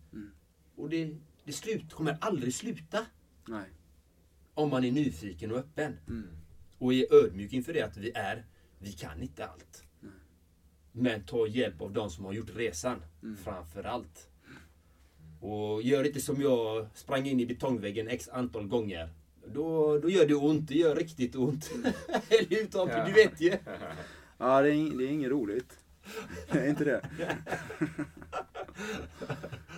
Och 0.76 0.90
det, 0.90 1.16
det 1.44 1.54
slut, 1.54 1.94
kommer 1.94 2.18
aldrig 2.22 2.54
sluta. 2.54 3.06
Nej. 3.48 3.70
Om 4.54 4.70
man 4.70 4.84
är 4.84 4.92
nyfiken 4.92 5.52
och 5.52 5.58
öppen. 5.58 5.98
Mm. 6.08 6.30
Och 6.78 6.94
är 6.94 7.14
ödmjuk 7.14 7.54
inför 7.54 7.74
det 7.74 7.82
att 7.82 7.98
vi 7.98 8.12
är, 8.16 8.46
vi 8.80 8.92
kan 8.92 9.22
inte 9.22 9.46
allt. 9.46 9.85
Men 10.98 11.24
ta 11.24 11.48
hjälp 11.48 11.82
av 11.82 11.94
de 11.94 12.10
som 12.10 12.26
har 12.26 12.34
gjort 12.34 12.56
resan. 12.56 13.02
Framför 13.44 13.84
allt. 13.84 14.30
Och 15.40 15.82
gör 15.82 16.04
inte 16.04 16.22
som 16.22 16.42
jag, 16.42 16.88
sprang 16.94 17.26
in 17.26 17.40
i 17.40 17.46
betongväggen 17.46 18.08
x 18.08 18.30
antal 18.30 18.68
gånger. 18.68 19.10
Då, 19.48 20.00
då 20.00 20.10
gör 20.10 20.26
det 20.28 20.36
ont, 20.36 20.68
det 20.68 20.76
gör 20.76 20.96
riktigt 20.96 21.36
ont. 21.36 21.72
Eller 22.30 22.62
hur 22.62 22.66
Tommy? 22.66 22.94
Du 23.06 23.12
vet 23.12 23.42
ju. 23.42 23.52
Ja, 24.38 24.62
det 24.62 24.70
är, 24.70 24.98
det 24.98 25.04
är 25.04 25.12
inget 25.12 25.32
roligt. 25.32 25.80
Det 26.52 26.60
är 26.60 26.70
inte 26.70 26.84
det. 26.84 27.02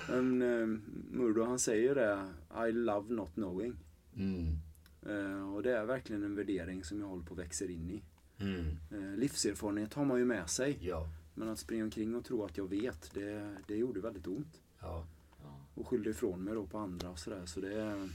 Men 0.09 0.41
eh, 0.41 0.68
Murdo 1.11 1.43
han 1.43 1.59
säger 1.59 1.95
det, 1.95 2.34
I 2.68 2.72
love 2.72 3.13
not 3.13 3.34
knowing. 3.34 3.76
Mm. 4.15 4.59
Eh, 5.05 5.53
och 5.53 5.63
det 5.63 5.78
är 5.78 5.86
verkligen 5.86 6.24
en 6.24 6.36
värdering 6.36 6.84
som 6.84 6.99
jag 6.99 7.07
håller 7.07 7.24
på 7.24 7.34
att 7.34 7.39
växa 7.39 7.65
in 7.65 7.91
i. 7.91 8.03
Mm. 8.40 8.78
Eh, 8.92 9.18
livserfarenhet 9.18 9.94
har 9.94 10.06
man 10.06 10.20
ju 10.20 10.26
med 10.26 10.50
sig. 10.50 10.78
Ja. 10.82 11.08
Men 11.34 11.50
att 11.50 11.60
springa 11.60 11.84
omkring 11.84 12.16
och 12.16 12.26
tro 12.26 12.46
att 12.46 12.58
jag 12.58 12.70
vet, 12.70 13.14
det, 13.14 13.56
det 13.68 13.76
gjorde 13.76 14.00
väldigt 14.00 14.28
ont. 14.28 14.62
Ja. 14.80 15.06
Och 15.76 15.88
skyllde 15.88 16.10
ifrån 16.10 16.44
mig 16.44 16.54
då 16.54 16.66
på 16.66 16.78
andra 16.78 17.10
och 17.10 17.20
sådär. 17.20 17.46
Så 17.46 17.60
det 17.60 17.74
är, 17.74 18.10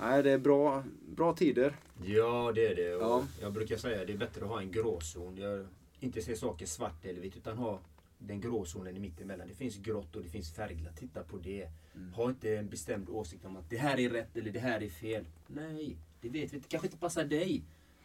nej, 0.00 0.22
det 0.22 0.30
är 0.30 0.38
bra, 0.38 0.84
bra 1.08 1.34
tider. 1.36 1.76
Ja, 2.04 2.52
det 2.54 2.66
är 2.66 2.76
det. 2.76 2.94
Och 2.94 3.02
Ja. 3.02 3.26
Jag 3.40 3.52
brukar 3.52 3.76
säga 3.76 4.00
att 4.00 4.06
det 4.06 4.12
är 4.12 4.18
bättre 4.18 4.44
att 4.44 4.50
ha 4.50 4.60
en 4.60 4.72
gråzon. 4.72 5.36
Jag 5.36 5.66
inte 6.00 6.22
se 6.22 6.36
saker 6.36 6.66
svart 6.66 7.04
eller 7.04 7.20
vitt 7.20 7.36
utan 7.36 7.58
ha 7.58 7.80
den 8.18 8.40
gråzonen 8.40 8.96
i 8.96 9.00
mittemellan. 9.00 9.48
Det 9.48 9.54
finns 9.54 9.76
grått 9.76 10.16
och 10.16 10.22
det 10.22 10.28
finns 10.28 10.52
färgglatt. 10.52 10.96
Titta 10.96 11.22
på 11.22 11.36
det. 11.36 11.68
Ha 12.14 12.28
inte 12.28 12.56
en 12.56 12.68
bestämd 12.68 13.08
åsikt 13.08 13.44
om 13.44 13.56
att 13.56 13.70
det 13.70 13.76
här 13.76 14.00
är 14.00 14.10
rätt 14.10 14.36
eller 14.36 14.50
det 14.50 14.58
här 14.58 14.82
är 14.82 14.88
fel. 14.88 15.24
Nej, 15.46 15.96
det 16.20 16.28
vet 16.28 16.52
vi. 16.52 16.58
Det 16.58 16.68
kanske 16.68 16.86
inte 16.86 16.98
passar 16.98 17.24
dig. 17.24 17.62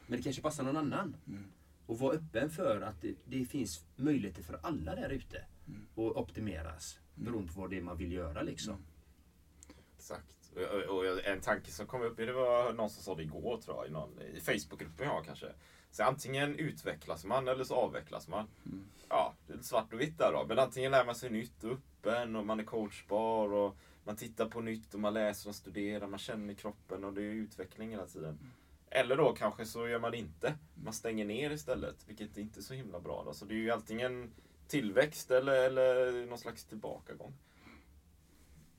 Men 0.08 0.18
det 0.18 0.24
kanske 0.24 0.42
passar 0.42 0.64
någon 0.64 0.78
annan. 0.78 1.16
Och 1.86 2.00
var 2.00 2.14
öppen 2.14 2.50
för 2.50 2.82
att 2.82 3.02
det, 3.02 3.16
det 3.26 3.46
finns 3.46 3.86
möjligheter 3.96 4.44
för 4.44 4.60
alla 4.64 4.96
där 4.96 5.10
ute. 5.10 5.46
Och 5.96 6.18
optimeras. 6.18 7.00
Beroende 7.16 7.54
på 7.54 7.62
vad 7.62 7.70
det 7.70 7.78
är 7.78 7.82
man 7.82 7.98
vill 7.98 8.12
göra 8.12 8.42
liksom. 8.42 8.86
Exakt. 9.98 10.52
Och, 10.56 10.96
och, 10.96 11.06
och 11.06 11.26
en 11.26 11.42
tanke 11.42 11.72
som 11.72 11.88
kom 11.88 12.02
upp, 12.02 12.18
det 12.18 12.34
var 12.34 12.74
någon 12.74 12.90
som 12.90 13.04
sa 13.04 13.16
det 13.16 13.24
igår 13.24 13.58
tror 13.58 13.78
jag, 13.78 13.88
i, 13.88 13.92
någon, 13.92 14.22
i 14.22 14.40
Facebookgruppen 14.40 15.08
jag 15.08 15.26
kanske. 15.26 15.48
Så 15.92 16.04
antingen 16.04 16.56
utvecklas 16.56 17.26
man 17.26 17.48
eller 17.48 17.64
så 17.64 17.76
avvecklas 17.76 18.28
man. 18.28 18.48
Ja, 19.10 19.34
det 19.48 19.54
är 19.54 19.58
lite 19.58 19.68
svart 19.68 19.94
och 19.94 20.02
vitt 20.02 20.18
där 20.18 20.32
då. 20.32 20.46
Men 20.48 20.60
antingen 20.60 20.92
lär 20.92 21.06
man 21.06 21.16
sig 21.16 21.30
nytt 21.30 21.64
och 21.64 21.72
öppen 21.72 22.36
och 22.36 22.46
man 22.46 22.60
är 22.60 22.64
coachbar 22.64 23.54
och 23.54 23.78
man 24.04 24.16
tittar 24.16 24.46
på 24.50 24.62
nytt 24.62 24.94
och 24.94 25.00
man 25.00 25.14
läser 25.14 25.50
och 25.50 25.56
studerar, 25.56 26.08
man 26.08 26.20
känner 26.20 26.54
kroppen 26.54 27.04
och 27.04 27.14
det 27.14 27.22
är 27.22 27.26
utveckling 27.26 27.90
hela 27.90 28.06
tiden. 28.06 28.40
Eller 28.96 29.18
då 29.18 29.34
kanske 29.34 29.66
så 29.66 29.88
gör 29.88 30.00
man 30.00 30.14
inte. 30.14 30.54
Man 30.74 30.94
stänger 30.94 31.26
ner 31.26 31.52
istället, 31.52 31.96
vilket 32.08 32.38
är 32.38 32.42
inte 32.42 32.60
är 32.60 32.62
så 32.62 32.74
himla 32.74 33.00
bra. 33.00 33.24
Då. 33.26 33.34
Så 33.34 33.46
det 33.46 33.54
är 33.54 33.58
ju 33.58 33.72
antingen 33.72 34.32
tillväxt 34.68 35.32
eller, 35.32 35.54
eller 35.54 36.26
någon 36.26 36.38
slags 36.38 36.66
tillbakagång. 36.66 37.34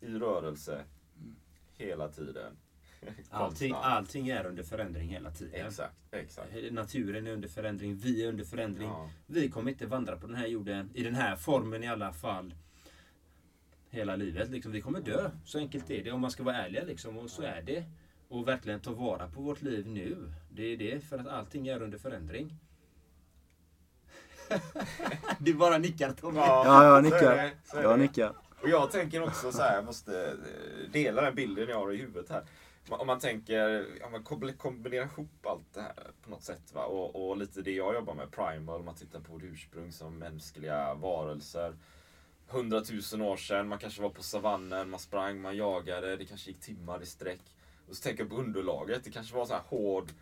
I 0.01 0.07
rörelse. 0.07 0.85
Hela 1.77 2.09
tiden. 2.09 2.57
Allting, 3.31 3.75
allting 3.77 4.29
är 4.29 4.47
under 4.47 4.63
förändring 4.63 5.09
hela 5.09 5.31
tiden. 5.31 5.67
Exakt, 5.67 5.97
exakt. 6.11 6.53
Naturen 6.71 7.27
är 7.27 7.33
under 7.33 7.49
förändring, 7.49 7.97
vi 7.97 8.25
är 8.25 8.29
under 8.29 8.45
förändring. 8.45 8.89
Ja. 8.89 9.11
Vi 9.27 9.49
kommer 9.51 9.71
inte 9.71 9.87
vandra 9.87 10.17
på 10.17 10.27
den 10.27 10.37
här 10.37 10.47
jorden, 10.47 10.91
i 10.95 11.03
den 11.03 11.15
här 11.15 11.37
formen 11.37 11.85
i 11.85 11.89
alla 11.89 12.13
fall, 12.13 12.55
hela 13.91 14.17
livet. 14.17 14.51
Liksom, 14.51 14.73
vi 14.73 14.81
kommer 14.81 15.01
dö, 15.01 15.31
så 15.45 15.59
enkelt 15.59 15.91
är 15.91 16.05
det. 16.05 16.13
Om 16.13 16.21
man 16.21 16.31
ska 16.31 16.43
vara 16.43 16.57
ärlig 16.57 16.87
liksom, 16.87 17.19
och 17.19 17.31
så 17.31 17.43
är 17.43 17.63
det. 17.63 17.85
Och 18.35 18.49
verkligen 18.49 18.81
ta 18.81 18.91
vara 18.93 19.29
på 19.29 19.41
vårt 19.43 19.63
liv 19.63 19.87
nu. 19.87 20.33
Det 20.51 20.63
är 20.63 20.77
det, 20.77 21.01
för 21.05 21.19
att 21.19 21.27
allting 21.27 21.69
är 21.69 21.83
under 21.83 21.99
förändring. 21.99 22.55
du 25.39 25.55
bara 25.55 25.79
nickar 25.79 26.13
Tommy. 26.13 26.39
Ja, 26.39 26.85
jag 26.85 26.93
så 26.93 26.97
är 26.97 27.03
nickar. 27.21 27.37
det, 27.37 27.53
så 27.65 27.77
är 27.77 27.83
Jag 27.83 27.99
det. 27.99 28.03
nickar. 28.03 28.33
Och 28.63 28.69
jag 28.69 28.91
tänker 28.91 29.23
också 29.23 29.53
så 29.53 29.63
här, 29.63 29.75
jag 29.75 29.85
måste 29.85 30.27
eh, 30.27 30.91
dela 30.93 31.23
den 31.23 31.35
bilden 31.35 31.69
jag 31.69 31.77
har 31.79 31.93
i 31.93 31.97
huvudet 31.97 32.31
här. 32.31 32.45
Om 32.89 33.07
man 33.07 33.19
tänker, 33.21 33.87
om 34.05 34.13
man 34.13 34.25
kombin- 34.25 34.57
kombinerar 34.57 35.05
ihop 35.05 35.47
allt 35.47 35.75
det 35.75 35.81
här 35.81 35.95
på 36.23 36.31
något 36.31 36.43
sätt. 36.43 36.73
Va? 36.75 36.85
Och, 36.85 37.29
och 37.29 37.37
lite 37.37 37.63
det 37.63 37.73
jag 37.73 37.95
jobbar 37.95 38.15
med, 38.15 38.31
primal, 38.31 38.83
man 38.83 38.95
tittar 38.95 39.21
på 39.21 39.33
vårt 39.33 39.43
ursprung 39.43 39.93
som 39.93 40.19
mänskliga 40.19 40.95
varelser. 40.95 41.75
Hundratusen 42.49 43.23
år 43.23 43.37
sedan, 43.37 43.69
man 43.69 43.79
kanske 43.79 44.03
var 44.03 44.11
på 44.11 44.23
savannen, 44.23 44.91
man 44.91 45.01
sprang, 45.01 45.41
man 45.41 45.57
jagade, 45.57 46.17
det 46.17 46.25
kanske 46.25 46.51
gick 46.51 46.61
timmar 46.61 47.03
i 47.03 47.07
sträck. 47.07 47.41
Och 47.89 47.97
så 47.97 48.03
tänker 48.03 48.23
jag 48.23 48.31
på 48.31 48.37
underlaget, 48.37 49.05
det 49.05 49.11
kanske 49.11 49.35
var 49.35 49.47
så 49.47 49.53
här 49.53 49.63
hård 49.67 50.13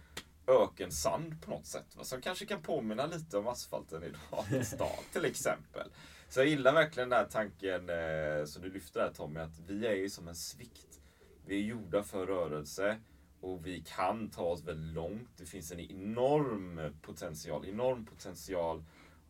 ökensand 0.47 1.43
på 1.43 1.51
något 1.51 1.67
sätt. 1.67 1.97
Va? 1.97 2.05
Som 2.05 2.21
kanske 2.21 2.47
kan 2.47 2.63
påminna 2.63 3.07
lite 3.07 3.39
om 3.39 3.49
asfalten 3.49 4.03
idag 4.03 4.45
på 4.59 4.65
stan 4.65 5.05
till 5.13 5.25
exempel. 5.25 5.89
Så 6.29 6.41
jag 6.41 6.47
gillar 6.47 6.73
verkligen 6.73 7.09
den 7.09 7.19
här 7.19 7.27
tanken 7.27 7.89
eh, 7.89 8.45
som 8.45 8.63
du 8.63 8.71
lyfter 8.71 9.01
här 9.01 9.13
Tommy, 9.13 9.41
att 9.41 9.59
vi 9.67 9.87
är 9.87 9.95
ju 9.95 10.11
som 10.11 10.29
en 10.29 10.35
svikt. 10.35 11.01
Vi 11.47 11.57
är 11.57 11.63
gjorda 11.63 12.03
för 12.03 12.27
rörelse 12.27 12.99
och 13.41 13.67
vi 13.67 13.85
kan 13.87 14.31
ta 14.31 14.43
oss 14.43 14.65
väldigt 14.65 14.95
långt. 14.95 15.29
Det 15.37 15.47
finns 15.47 15.73
en 15.73 15.81
enorm 15.81 16.95
potential, 17.03 17.69
enorm 17.69 18.07
potential. 18.07 18.85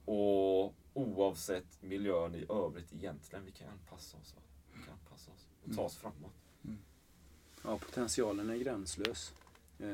Och 0.04 0.74
oavsett 0.94 1.82
miljön 1.82 2.34
i 2.34 2.46
övrigt 2.48 2.92
egentligen, 2.92 3.44
vi 3.44 3.52
kan 3.52 3.68
anpassa 3.68 4.16
oss. 4.16 4.34
va? 4.34 4.42
Vi 4.72 4.84
kan 4.84 4.94
anpassa 4.94 5.30
oss 5.30 5.46
och 5.64 5.76
ta 5.76 5.82
oss 5.82 5.96
framåt. 5.96 6.41
Ja, 7.64 7.78
potentialen 7.78 8.50
är 8.50 8.56
gränslös. 8.56 9.34
Eh, 9.78 9.86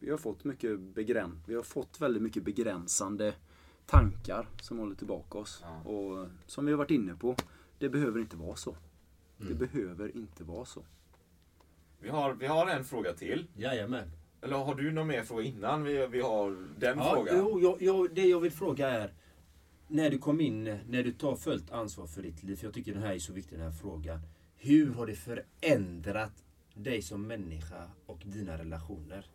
vi, 0.00 0.10
har 0.10 0.18
fått 0.18 0.44
mycket 0.44 0.80
begräns 0.80 1.34
vi 1.46 1.54
har 1.54 1.62
fått 1.62 2.00
väldigt 2.00 2.22
mycket 2.22 2.42
begränsande 2.42 3.34
tankar 3.86 4.48
som 4.60 4.78
håller 4.78 4.94
tillbaka 4.94 5.38
oss. 5.38 5.62
Ja. 5.62 5.90
Och 5.90 6.28
som 6.46 6.66
vi 6.66 6.72
har 6.72 6.78
varit 6.78 6.90
inne 6.90 7.14
på, 7.14 7.36
det 7.78 7.88
behöver 7.88 8.20
inte 8.20 8.36
vara 8.36 8.56
så. 8.56 8.76
Mm. 9.40 9.52
Det 9.52 9.66
behöver 9.68 10.16
inte 10.16 10.44
vara 10.44 10.64
så. 10.64 10.82
Vi 12.00 12.08
har, 12.08 12.32
vi 12.34 12.46
har 12.46 12.66
en 12.66 12.84
fråga 12.84 13.12
till. 13.12 13.46
Jajamän. 13.56 14.10
Eller 14.42 14.56
har 14.56 14.74
du 14.74 14.92
någon 14.92 15.06
mer 15.06 15.22
fråga 15.22 15.42
innan 15.42 15.84
vi, 15.84 16.06
vi 16.06 16.20
har 16.20 16.50
den 16.78 16.98
Ja, 16.98 17.14
frågan? 17.14 17.38
jo, 17.38 17.60
jag, 17.60 17.82
jag, 17.82 18.14
det 18.14 18.26
jag 18.26 18.40
vill 18.40 18.52
fråga 18.52 18.88
är, 18.88 19.12
när 19.88 20.10
du 20.10 20.18
kom 20.18 20.40
in, 20.40 20.64
när 20.88 21.02
du 21.02 21.12
tar 21.12 21.36
fullt 21.36 21.70
ansvar 21.70 22.06
för 22.06 22.22
ditt 22.22 22.42
liv, 22.42 22.56
för 22.56 22.66
jag 22.66 22.74
tycker 22.74 22.92
den 22.92 23.02
här 23.02 23.14
är 23.14 23.18
så 23.18 23.32
viktig 23.32 23.58
den 23.58 23.66
här 23.66 23.78
frågan. 23.78 24.20
Hur 24.56 24.94
har 24.94 25.06
det 25.06 25.14
förändrat 25.14 26.44
dig 26.74 27.02
som 27.02 27.26
människa 27.26 27.90
och 28.06 28.22
dina 28.24 28.58
relationer? 28.58 29.26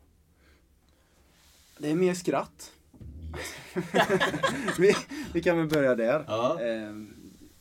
Det 1.78 1.92
är 1.92 1.96
mer 1.96 2.14
skratt. 2.14 2.74
vi, 4.80 4.96
vi 5.34 5.42
kan 5.42 5.58
väl 5.58 5.68
börja 5.68 5.96
där. 5.96 6.26
Ja. 6.28 6.62
Eh, 6.62 6.94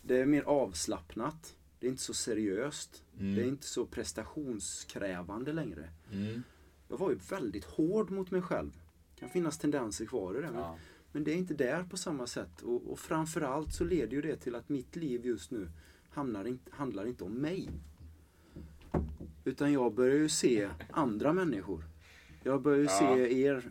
det 0.02 0.16
är 0.20 0.26
mer 0.26 0.42
avslappnat. 0.42 1.54
Det 1.80 1.86
är 1.86 1.90
inte 1.90 2.02
så 2.02 2.14
seriöst. 2.14 3.02
Mm. 3.18 3.34
Det 3.34 3.42
är 3.42 3.46
inte 3.46 3.66
så 3.66 3.86
prestationskrävande 3.86 5.52
längre. 5.52 5.88
Mm. 6.12 6.42
jag 6.88 6.98
var 6.98 7.10
ju 7.10 7.16
väldigt 7.30 7.64
hård 7.64 8.10
mot 8.10 8.30
mig 8.30 8.42
själv. 8.42 8.70
Det 9.14 9.20
kan 9.20 9.28
finnas 9.28 9.58
tendenser 9.58 10.06
kvar 10.06 10.38
i 10.38 10.42
det. 10.42 10.50
Men, 10.50 10.60
Ja. 10.60 10.76
men 11.12 11.24
det 11.24 11.30
är 11.32 11.36
inte 11.36 11.54
där 11.54 11.82
på 11.84 11.96
samma 11.96 12.26
sätt. 12.26 12.62
Och, 12.62 12.92
och 12.92 12.98
framförallt 12.98 13.74
så 13.74 13.84
leder 13.84 14.12
ju 14.12 14.22
det 14.22 14.36
till 14.36 14.54
att 14.54 14.68
mitt 14.68 14.96
liv 14.96 15.26
just 15.26 15.50
nu 15.50 15.70
hamnar 16.10 16.44
inte, 16.44 16.70
handlar 16.74 17.06
inte 17.06 17.24
om 17.24 17.32
mig. 17.32 17.68
Utan 19.44 19.72
jag 19.72 19.94
börjar 19.94 20.16
ju 20.16 20.28
se 20.28 20.68
andra 20.90 21.32
människor. 21.32 21.84
Jag 22.42 22.62
börjar 22.62 22.78
ju 22.78 22.84
Ja. 22.84 22.98
se 22.98 23.40
er 23.42 23.70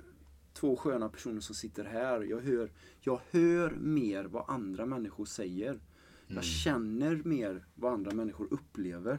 två 0.53 0.75
sköna 0.77 1.09
personer 1.09 1.41
som 1.41 1.55
sitter 1.55 1.83
här. 1.85 2.21
Jag 2.21 2.41
hör, 2.41 2.71
jag 3.01 3.21
hör 3.31 3.69
mer 3.71 4.23
vad 4.23 4.49
andra 4.49 4.85
människor 4.85 5.25
säger. 5.25 5.79
Jag 6.27 6.43
känner 6.43 7.21
mer 7.25 7.65
vad 7.75 7.93
andra 7.93 8.11
människor 8.11 8.47
upplever 8.51 9.17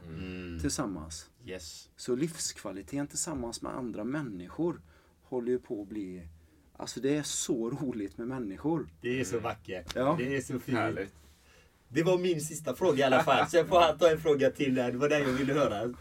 tillsammans. 0.61 1.29
Yes. 1.45 1.89
Så 1.95 2.15
livskvaliteten 2.15 3.07
tillsammans 3.07 3.61
med 3.61 3.71
andra 3.75 4.03
människor 4.03 4.81
håller 5.23 5.51
ju 5.51 5.59
på 5.59 5.81
att 5.81 5.87
bli... 5.87 6.27
Alltså 6.77 6.99
det 6.99 7.15
är 7.15 7.23
så 7.23 7.69
roligt 7.69 8.17
med 8.17 8.27
människor. 8.27 8.89
Det 9.01 9.19
är 9.19 9.23
så 9.23 9.39
vackert. 9.39 9.91
Ja. 9.95 10.15
Det 10.19 10.35
är 10.37 10.41
så 10.41 10.59
fint. 10.59 10.77
Härligt. 10.77 11.13
Det 11.87 12.03
var 12.03 12.17
min 12.17 12.41
sista 12.41 12.75
fråga 12.75 12.97
i 12.97 13.03
alla 13.03 13.23
fall. 13.23 13.47
Sen 13.49 13.67
får 13.67 13.79
han 13.79 13.97
ta 13.97 14.11
en 14.11 14.19
fråga 14.19 14.51
till 14.51 14.75
där. 14.75 14.91
Det 14.91 14.97
var 14.97 15.09
den 15.09 15.21
jag 15.21 15.29
ville 15.33 15.53
höra. 15.53 15.93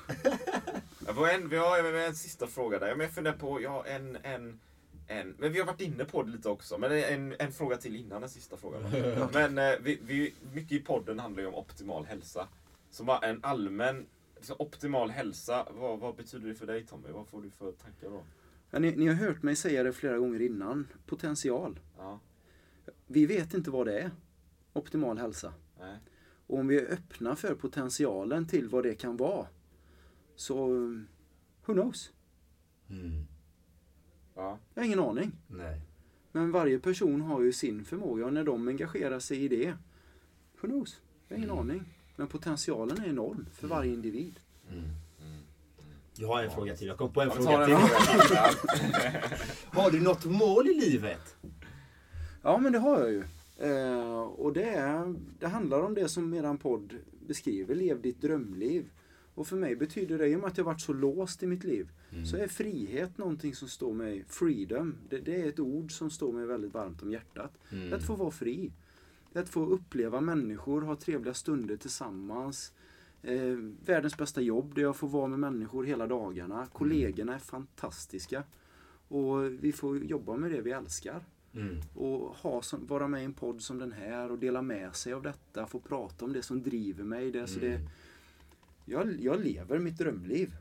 Jag 1.08 1.16
får 1.16 1.28
en, 1.28 1.48
vi 1.48 1.56
har 1.56 1.82
har 1.82 1.92
en 1.92 2.14
sista 2.14 2.46
fråga 2.46 2.78
där. 2.78 2.90
Men 2.94 3.00
jag 3.00 3.10
funderar 3.10 3.36
på, 3.36 3.60
jag 3.62 3.70
har 3.70 3.84
en, 3.84 4.16
en, 4.22 4.60
en, 5.06 5.34
men 5.38 5.52
vi 5.52 5.58
har 5.58 5.66
varit 5.66 5.80
inne 5.80 6.04
på 6.04 6.22
det 6.22 6.30
lite 6.30 6.48
också. 6.48 6.78
Men 6.78 6.92
en, 6.92 7.34
en 7.38 7.52
fråga 7.52 7.76
till 7.76 7.96
innan 7.96 8.20
den 8.20 8.30
sista 8.30 8.56
frågan. 8.56 8.82
Men 9.32 9.58
eh, 9.58 9.74
vi, 9.80 9.98
vi, 10.02 10.34
mycket 10.52 10.72
i 10.72 10.78
podden 10.78 11.18
handlar 11.18 11.42
ju 11.42 11.48
om 11.48 11.54
optimal 11.54 12.04
hälsa. 12.04 12.48
Bara 13.00 13.18
en 13.18 13.44
allmän, 13.44 14.06
liksom, 14.36 14.56
optimal 14.58 15.10
hälsa, 15.10 15.66
vad, 15.70 15.98
vad 15.98 16.16
betyder 16.16 16.48
det 16.48 16.54
för 16.54 16.66
dig 16.66 16.86
Tommy? 16.86 17.08
Vad 17.10 17.28
får 17.28 17.42
du 17.42 17.50
för 17.50 17.72
tankar 17.72 18.10
då? 18.10 18.22
Ja, 18.70 18.78
ni, 18.78 18.96
ni 18.96 19.06
har 19.06 19.14
hört 19.14 19.42
mig 19.42 19.56
säga 19.56 19.82
det 19.82 19.92
flera 19.92 20.18
gånger 20.18 20.40
innan. 20.42 20.86
Potential. 21.06 21.80
Ja, 21.98 22.20
Vi 23.06 23.26
vet 23.26 23.54
inte 23.54 23.70
vad 23.70 23.86
det 23.86 23.98
är. 23.98 24.10
Optimal 24.72 25.18
hälsa. 25.18 25.52
nej. 25.78 25.96
Och 26.46 26.58
om 26.58 26.68
vi 26.68 26.78
är 26.78 26.92
öppna 26.92 27.36
för 27.36 27.54
potentialen 27.54 28.46
till 28.46 28.68
vad 28.68 28.82
det 28.82 28.94
kan 28.94 29.16
vara. 29.16 29.46
Så, 30.38 30.66
who 31.64 31.72
knows? 31.72 32.12
Ja. 34.34 34.58
Jag 34.74 34.82
har 34.82 34.86
ingen 34.86 35.00
aning. 35.00 35.32
Nej. 35.46 35.80
Men 36.32 36.52
varje 36.52 36.78
person 36.78 37.20
har 37.20 37.42
ju 37.42 37.52
sin 37.52 37.84
förmåga 37.84 38.26
och 38.26 38.32
när 38.32 38.44
de 38.44 38.68
engagerar 38.68 39.18
sig 39.20 39.44
i 39.44 39.48
det, 39.48 39.70
who 40.60 40.68
knows? 40.68 41.00
Jag 41.28 41.36
har 41.36 41.44
ingen 41.44 41.58
aning. 41.58 41.84
Men 42.16 42.26
potentialen 42.28 43.00
är 43.00 43.08
enorm 43.08 43.46
för 43.52 43.68
varje 43.68 43.92
individ. 43.92 44.40
Jag 46.16 46.28
har 46.28 46.42
en 46.42 46.50
fråga 46.50 46.76
till. 46.76 46.86
Jag 46.86 46.96
kom 46.98 47.12
på 47.12 47.20
en 47.22 47.28
Jag 47.28 47.36
fråga 47.36 47.56
tar 47.56 47.64
till. 47.64 47.74
en 47.74 47.80
fråga 47.80 48.48
till. 48.76 49.48
Har 49.66 49.90
du 49.90 50.00
något 50.00 50.24
mål 50.24 50.68
i 50.68 50.74
livet? 50.74 51.36
Ja, 52.42 52.58
men 52.58 52.72
det 52.72 52.78
har 52.78 53.00
jag 53.00 53.10
ju. 53.12 53.24
Eh, 53.58 54.20
och 54.20 54.52
det, 54.52 54.64
är, 54.70 55.14
det 55.38 55.48
handlar 55.48 55.80
om 55.80 55.94
det 55.94 56.08
som 56.08 56.34
eran 56.34 56.58
podd 56.58 56.94
beskriver, 57.26 57.74
lev 57.74 58.02
ditt 58.02 58.20
drömliv. 58.20 58.90
Och 59.38 59.46
för 59.46 59.56
mig 59.56 59.76
betyder 59.76 60.18
det, 60.18 60.28
i 60.28 60.36
och 60.36 60.40
med 60.40 60.48
att 60.48 60.58
jag 60.58 60.64
varit 60.64 60.80
så 60.80 60.92
låst 60.92 61.42
i 61.42 61.46
mitt 61.46 61.64
liv, 61.64 61.88
så 62.24 62.36
är 62.36 62.48
frihet 62.48 63.18
någonting 63.18 63.54
som 63.54 63.68
står 63.68 63.92
mig, 63.92 64.24
freedom, 64.28 64.94
det, 65.08 65.18
det 65.18 65.42
är 65.42 65.48
ett 65.48 65.60
ord 65.60 65.92
som 65.92 66.10
står 66.10 66.32
mig 66.32 66.46
väldigt 66.46 66.74
varmt 66.74 67.02
om 67.02 67.10
hjärtat. 67.10 67.58
Är 67.90 67.94
att 67.94 68.06
få 68.06 68.16
vara 68.16 68.30
fri. 68.30 68.72
Att 69.32 69.48
få 69.48 69.66
uppleva 69.66 70.20
människor, 70.20 70.82
ha 70.82 70.96
trevliga 70.96 71.34
stunder 71.34 71.76
tillsammans. 71.76 72.72
Eh, 73.22 73.56
världens 73.84 74.16
bästa 74.16 74.40
jobb 74.40 74.74
där 74.74 74.82
jag 74.82 74.96
får 74.96 75.08
vara 75.08 75.26
med 75.26 75.38
människor 75.38 75.84
hela 75.84 76.06
dagarna. 76.06 76.66
Kollegorna 76.72 77.34
är 77.34 77.38
fantastiska. 77.38 78.42
Och 79.08 79.44
vi 79.44 79.72
får 79.72 79.98
jobba 79.98 80.36
med 80.36 80.50
det 80.50 80.60
vi 80.60 80.70
älskar. 80.70 81.24
Och 81.94 82.36
ha 82.36 82.62
som, 82.62 82.86
vara 82.86 83.08
med 83.08 83.22
i 83.22 83.24
en 83.24 83.32
podd 83.32 83.62
som 83.62 83.78
den 83.78 83.92
här 83.92 84.30
och 84.30 84.38
dela 84.38 84.62
med 84.62 84.94
sig 84.96 85.12
av 85.12 85.22
detta. 85.22 85.66
Få 85.66 85.80
prata 85.80 86.24
om 86.24 86.32
det 86.32 86.42
som 86.42 86.62
driver 86.62 87.04
mig. 87.04 87.30
Det, 87.30 87.46
så 87.46 87.60
det, 87.60 87.80
jag, 88.90 89.20
jag 89.20 89.40
lever 89.44 89.78
mitt 89.78 89.98
drömliv. 89.98 90.54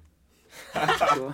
så, 1.15 1.31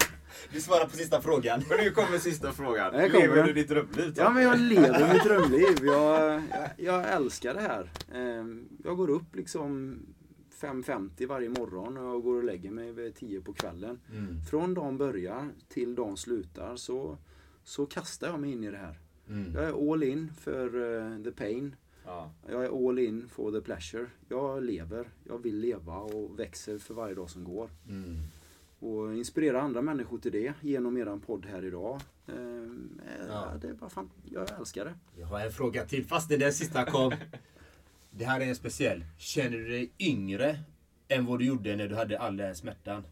Du 0.53 0.61
svarar 0.61 0.85
på 0.85 0.97
sista 0.97 1.21
frågan. 1.21 1.63
Men 1.69 1.77
nu 1.77 1.91
kommer 1.91 2.17
sista 2.17 2.51
frågan. 2.51 2.91
Kommer 2.91 3.09
Lever 3.09 3.43
du 3.43 3.53
ditt 3.53 3.67
drömliv 3.69 4.13
ja, 4.17 4.29
men 4.29 4.43
jag 4.43 4.59
lever 4.59 5.13
mitt 5.13 5.23
drömliv. 5.23 5.85
Jag, 5.85 6.41
jag, 6.51 6.69
jag 6.77 7.13
älskar 7.13 7.53
det 7.53 7.61
här. 7.61 7.89
Eh, 8.13 8.45
Jag 8.83 8.97
går 8.97 9.09
upp 9.09 9.35
liksom 9.35 9.99
5.50 10.61 11.27
varje 11.27 11.49
morgon 11.49 11.97
och 11.97 12.05
jag 12.15 12.23
går 12.23 12.37
och 12.37 12.43
lägger 12.43 12.71
mig 12.71 12.91
vid 12.91 13.15
10 13.15 13.41
på 13.41 13.53
kvällen. 13.53 13.99
Från 14.49 14.73
dagen 14.73 14.97
börjar 14.97 15.49
till 15.69 15.95
dagen 15.95 16.17
slutar 16.17 16.75
så, 16.75 17.17
så 17.63 17.85
kastar 17.85 18.27
jag 18.27 18.39
mig 18.39 18.51
in 18.51 18.63
i 18.63 18.71
det 18.71 18.77
här. 18.77 18.99
Jag 19.53 19.63
är 19.63 19.91
all 19.93 20.03
in 20.03 20.31
för 20.41 20.65
eh, 21.15 21.23
the 21.23 21.31
pain. 21.31 21.75
Ja. 22.05 22.31
Jag 22.49 22.65
är 22.65 22.89
all 22.89 22.99
in 22.99 23.27
for 23.29 23.51
the 23.51 23.61
pleasure. 23.61 24.05
Jag 24.29 24.63
lever, 24.63 25.07
jag 25.23 25.37
vill 25.43 25.57
leva 25.59 25.97
och 25.97 26.39
växer 26.39 26.77
för 26.77 26.93
varje 26.93 27.15
dag 27.15 27.29
som 27.29 27.43
går. 27.43 27.69
Och 28.79 29.13
inspirera 29.15 29.61
andra 29.61 29.81
människor 29.81 30.17
till 30.17 30.31
det 30.31 30.53
genom 30.61 30.97
eran 30.97 31.19
podd 31.19 31.45
här 31.45 31.65
idag. 31.65 32.01
Ehm, 32.27 33.01
eh, 33.07 33.25
Ja. 33.27 33.53
Det 33.61 33.67
är 33.67 33.73
bara 33.73 33.89
fan, 33.89 34.09
jag 34.31 34.59
älskar 34.59 34.85
det. 34.85 34.93
Jag 35.19 35.27
har 35.27 35.39
en 35.39 35.51
fråga 35.51 35.85
till 35.85 36.05
fast 36.05 36.29
det 36.29 36.37
den 36.37 36.53
sista 36.53 36.85
kom. 36.85 37.13
Det 38.11 38.25
här 38.25 38.41
är 38.41 38.45
en 38.45 38.55
speciell. 38.55 39.05
Känner 39.17 39.57
du 39.57 39.67
dig 39.67 39.91
yngre 39.99 40.59
än 41.07 41.25
vad 41.25 41.39
du 41.39 41.45
gjorde 41.45 41.75
när 41.75 41.87
du 41.87 41.95
hade 41.95 42.19
all 42.19 42.37
den 42.37 42.47
här 42.47 42.53
smärtan? 42.53 43.03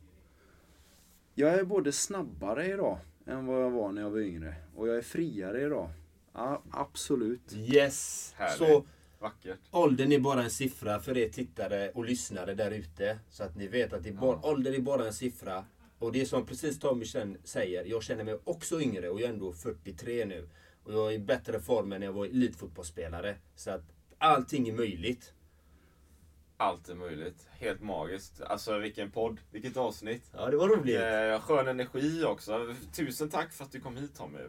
Jag 1.36 1.54
är 1.54 1.64
både 1.64 1.92
snabbare 1.92 2.68
idag 2.74 2.98
än 3.26 3.46
vad 3.46 3.62
jag 3.62 3.72
var 3.72 3.92
när 3.92 4.02
jag 4.02 4.10
var 4.10 4.20
yngre. 4.20 4.56
Och 4.76 4.88
jag 4.88 4.98
är 4.98 5.02
friare 5.02 5.62
idag. 5.62 5.89
Ja, 6.34 6.61
absolut. 6.71 7.53
Yes! 7.53 8.34
Härligt. 8.38 8.57
Så 8.57 8.86
Vackert. 9.19 9.59
åldern 9.71 10.11
är 10.11 10.19
bara 10.19 10.43
en 10.43 10.49
siffra 10.49 10.99
för 10.99 11.17
er 11.17 11.29
tittare 11.29 11.91
och 11.91 12.05
lyssnare 12.05 12.53
där 12.55 12.71
ute. 12.71 13.19
Så 13.29 13.43
att 13.43 13.55
ni 13.55 13.67
vet 13.67 13.93
att 13.93 14.03
det 14.03 14.09
är 14.09 14.13
bara, 14.13 14.45
åldern 14.45 14.73
är 14.73 14.79
bara 14.79 15.05
en 15.07 15.13
siffra. 15.13 15.65
Och 15.99 16.11
det 16.11 16.21
är 16.21 16.25
som 16.25 16.45
precis 16.45 16.79
Tommy 16.79 17.05
säger, 17.43 17.86
jag 17.86 18.03
känner 18.03 18.23
mig 18.23 18.38
också 18.43 18.82
yngre 18.82 19.09
och 19.09 19.21
jag 19.21 19.29
är 19.29 19.34
ändå 19.34 19.53
43 19.53 20.25
nu. 20.25 20.49
Och 20.84 20.93
jag 20.93 21.07
är 21.07 21.11
i 21.11 21.19
bättre 21.19 21.59
form 21.59 21.91
än 21.91 21.99
när 21.99 22.07
jag 22.07 22.13
var 22.13 22.25
elitfotbollsspelare. 22.25 23.36
Så 23.55 23.71
att 23.71 23.84
allting 24.17 24.69
är 24.69 24.73
möjligt. 24.73 25.34
Allt 26.57 26.89
är 26.89 26.95
möjligt. 26.95 27.47
Helt 27.51 27.82
magiskt. 27.82 28.41
Alltså 28.41 28.77
vilken 28.77 29.11
podd, 29.11 29.38
vilket 29.51 29.77
avsnitt. 29.77 30.23
Ja, 30.34 30.49
det 30.49 30.57
var 30.57 30.67
roligt. 30.67 30.95
Eh, 31.01 31.41
skön 31.41 31.67
energi 31.67 32.23
också. 32.23 32.75
Tusen 32.93 33.29
tack 33.29 33.53
för 33.53 33.63
att 33.63 33.71
du 33.71 33.79
kom 33.79 33.97
hit 33.97 34.15
Tommy. 34.15 34.39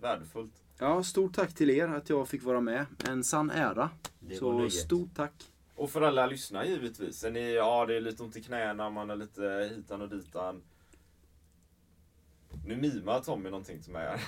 Värdefullt. 0.00 0.61
Ja, 0.78 1.02
stort 1.02 1.34
tack 1.34 1.54
till 1.54 1.70
er 1.70 1.88
att 1.88 2.08
jag 2.10 2.28
fick 2.28 2.42
vara 2.42 2.60
med. 2.60 2.86
En 3.08 3.24
sann 3.24 3.50
ära. 3.50 3.90
Det 4.20 4.36
Så 4.36 4.52
nöjet. 4.52 4.72
stort 4.72 5.14
tack. 5.16 5.32
Och 5.74 5.90
för 5.90 6.02
alla 6.02 6.26
lyssnare 6.26 6.66
givetvis. 6.68 7.24
Är 7.24 7.30
ni, 7.30 7.54
ja, 7.54 7.86
det 7.86 7.96
är 7.96 8.00
lite 8.00 8.22
ont 8.22 8.36
i 8.36 8.42
knäna, 8.42 8.90
man 8.90 9.10
är 9.10 9.16
lite 9.16 9.70
hitan 9.76 10.02
och 10.02 10.08
ditan. 10.08 10.62
Nu 12.66 12.76
mimar 12.76 13.20
Tommy 13.20 13.50
någonting 13.50 13.82
till 13.82 13.92
mig 13.92 14.08
här. 14.08 14.20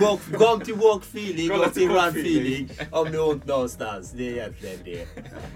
Walk, 0.38 0.64
till 0.64 0.74
walk 0.74 1.02
feeling, 1.02 1.48
till 1.72 1.88
walk 1.88 2.14
run 2.14 2.22
feeling. 2.22 2.70
Om 2.90 3.10
du 3.12 3.18
har 3.18 3.28
ont 3.30 3.46
någonstans. 3.46 4.12
Det 4.12 4.28
är 4.28 4.32
egentligen 4.32 4.78
det. 4.84 5.08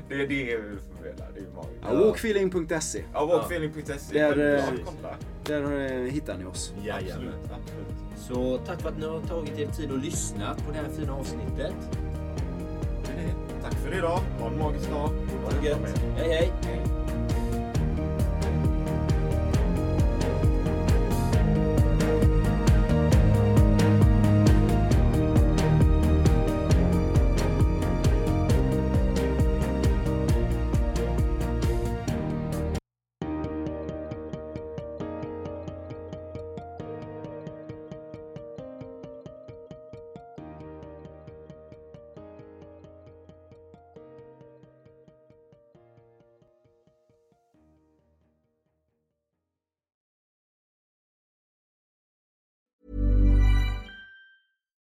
Det 0.08 0.14
är 0.14 0.18
det 0.18 0.26
vi 0.26 0.44
vill 0.44 0.78
förmedla. 0.96 1.24
Det 1.34 1.40
är 1.40 1.54
magiskt. 1.54 1.80
Ja, 1.82 1.94
walkfeeling.se. 1.94 3.04
Ja, 3.12 3.26
walkfeeling.se. 3.26 4.18
Där, 4.18 4.64
kolla. 4.84 5.16
Där 5.50 6.02
eh, 6.04 6.12
hittar 6.12 6.38
ni 6.38 6.44
oss. 6.44 6.72
Jajamän. 6.84 7.10
Absolut, 7.10 7.34
absolut. 7.44 7.96
Så 8.16 8.58
tack 8.66 8.80
för 8.80 8.88
att 8.88 8.98
ni 8.98 9.06
har 9.06 9.20
tagit 9.20 9.58
er 9.58 9.66
tid 9.66 9.90
och 9.90 9.98
lyssnat 9.98 10.66
på 10.66 10.72
det 10.72 10.78
här 10.78 10.88
fina 10.98 11.12
avsnittet. 11.12 11.74
Tack 13.62 13.74
för 13.74 13.98
idag. 13.98 14.20
Ha 14.40 14.46
en 14.46 14.58
magisk 14.58 14.90
dag. 14.90 15.08
Ha 15.44 15.60
det 15.60 15.68
gött. 15.68 16.00
Hej 16.16 16.28
hej. 16.28 16.99